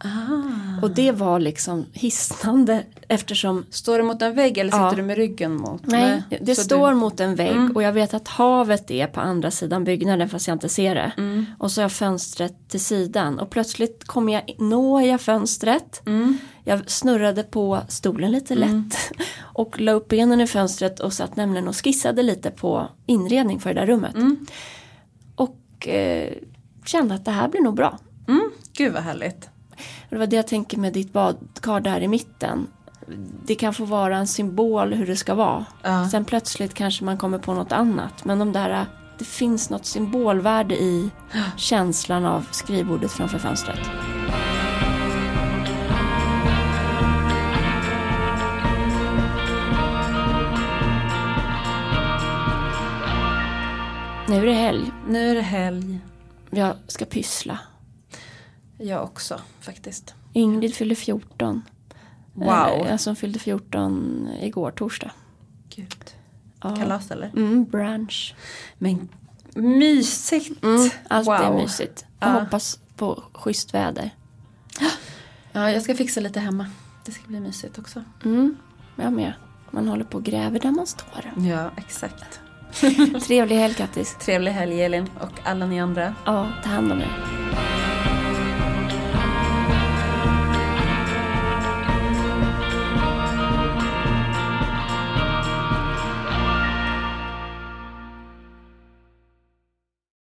Ah. 0.00 0.82
Och 0.82 0.90
det 0.90 1.12
var 1.12 1.40
liksom 1.40 1.86
hisnande 1.92 2.84
eftersom 3.08 3.66
Står 3.70 3.98
du 3.98 4.04
mot 4.04 4.22
en 4.22 4.34
vägg 4.34 4.58
eller 4.58 4.70
sitter 4.70 4.84
Ja. 4.84 4.92
du 4.96 5.02
med 5.02 5.16
ryggen 5.16 5.54
mot? 5.56 5.86
Nej, 5.86 6.22
det 6.40 6.54
så 6.54 6.62
står 6.62 6.90
Du... 6.90 6.96
mot 6.96 7.20
en 7.20 7.34
vägg 7.34 7.76
och 7.76 7.82
jag 7.82 7.92
vet 7.92 8.14
att 8.14 8.28
havet 8.28 8.90
är 8.90 9.06
på 9.06 9.20
andra 9.20 9.50
sidan 9.50 9.84
byggnaden 9.84 10.28
fast 10.28 10.48
jag 10.48 10.54
inte 10.54 10.68
ser 10.68 10.94
det. 10.94 11.12
Mm. 11.16 11.46
Och 11.58 11.70
så 11.72 11.80
har 11.80 11.84
jag 11.84 11.92
fönstret 11.92 12.68
till 12.68 12.80
sidan 12.80 13.38
och 13.38 13.50
plötsligt 13.50 14.04
kommer 14.04 14.32
jag, 14.32 14.54
når 14.58 15.02
jag 15.02 15.20
fönstret. 15.20 16.06
Mm. 16.06 16.38
Jag 16.64 16.90
snurrade 16.90 17.42
på 17.42 17.78
stolen 17.88 18.30
lite 18.32 18.54
lätt 18.54 18.96
och 19.42 19.80
la 19.80 19.92
upp 19.92 20.08
benen 20.08 20.40
i 20.40 20.46
fönstret 20.46 21.00
och 21.00 21.12
satt 21.12 21.36
nämligen 21.36 21.68
och 21.68 21.76
skissade 21.84 22.22
lite 22.22 22.50
på 22.50 22.88
inredning 23.06 23.60
för 23.60 23.74
det 23.74 23.80
där 23.80 23.86
rummet. 23.86 24.14
Mm. 24.14 24.46
Och 25.34 25.88
eh, 25.88 26.32
kände 26.84 27.14
att 27.14 27.24
det 27.24 27.30
här 27.30 27.48
blir 27.48 27.60
nog 27.60 27.74
bra. 27.74 27.98
Mm. 28.28 28.50
Gud 28.72 28.92
vad 28.92 29.02
härligt. 29.02 29.48
Och 30.08 30.14
Det 30.14 30.18
var 30.18 30.26
det 30.26 30.36
jag 30.36 30.46
tänker 30.46 30.78
med 30.78 30.92
ditt 30.92 31.12
badkar 31.12 31.80
där 31.80 32.00
i 32.00 32.08
mitten. 32.08 32.66
Det 33.44 33.54
kan 33.54 33.74
få 33.74 33.84
vara 33.84 34.16
en 34.16 34.26
symbol 34.26 34.92
hur 34.92 35.06
det 35.06 35.16
ska 35.16 35.34
vara. 35.34 35.66
Ja. 35.82 36.08
Sen 36.08 36.24
plötsligt 36.24 36.74
kanske 36.74 37.04
man 37.04 37.18
kommer 37.18 37.38
på 37.38 37.54
något 37.54 37.72
annat. 37.72 38.24
Men 38.24 38.38
de 38.38 38.52
där, 38.52 38.86
det 39.18 39.24
finns 39.24 39.70
något 39.70 39.86
symbolvärde 39.86 40.74
i 40.74 41.10
känslan 41.56 42.24
av 42.24 42.46
skrivbordet 42.50 43.12
framför 43.12 43.38
fönstret. 43.38 43.80
Nu 54.28 54.36
är 54.36 54.46
det 54.46 54.52
helg. 54.52 54.92
Nu 55.08 55.30
är 55.30 55.34
det 55.34 55.42
helg. 55.42 56.00
Jag 56.50 56.76
ska 56.86 57.04
pyssla. 57.04 57.58
Jag 58.78 59.02
också 59.04 59.40
faktiskt. 59.60 60.14
Ingrid 60.32 60.74
fyller 60.74 60.94
14. 60.94 61.62
Wow. 62.34 62.48
Eh, 62.48 62.90
Jag 62.90 63.00
som 63.00 63.16
fyllde 63.16 63.38
14 63.38 64.28
igår 64.40 64.70
torsdag. 64.70 65.10
Gud. 65.76 65.94
Ja. 66.62 66.76
Kalas 66.76 67.10
eller? 67.10 67.26
Mm, 67.36 67.64
brunch. 67.64 68.34
Men 68.78 69.08
mysigt. 69.54 70.64
Mm, 70.64 70.90
allt 71.08 71.28
är 71.28 71.50
Wow. 71.50 71.56
mysigt. 71.62 72.04
Jag 72.20 72.28
Ja. 72.28 72.40
hoppas 72.40 72.78
på 72.96 73.22
schysst 73.32 73.74
väder. 73.74 74.10
Ja, 75.52 75.70
jag 75.70 75.82
ska 75.82 75.94
fixa 75.94 76.20
lite 76.20 76.40
hemma. 76.40 76.66
Det 77.04 77.12
ska 77.12 77.22
bli 77.28 77.40
mysigt 77.40 77.78
också. 77.78 78.04
Mm, 78.24 78.56
jag 78.96 79.12
med. 79.12 79.32
Man 79.70 79.88
håller 79.88 80.04
på 80.04 80.18
och 80.18 80.24
gräver 80.24 80.60
där 80.60 80.70
man 80.70 80.86
står. 80.86 81.32
Ja, 81.48 81.70
exakt. 81.76 82.40
Trevlig 83.26 83.56
helg 83.56 83.74
Kattis. 83.74 84.16
Trevlig 84.20 84.52
helg 84.52 84.82
Elin 84.84 85.10
och 85.20 85.40
alla 85.44 85.66
ni 85.66 85.80
andra. 85.80 86.14
Ja, 86.24 86.48
ta 86.64 86.70
hand 86.70 86.92
om 86.92 87.00
er. 87.00 87.24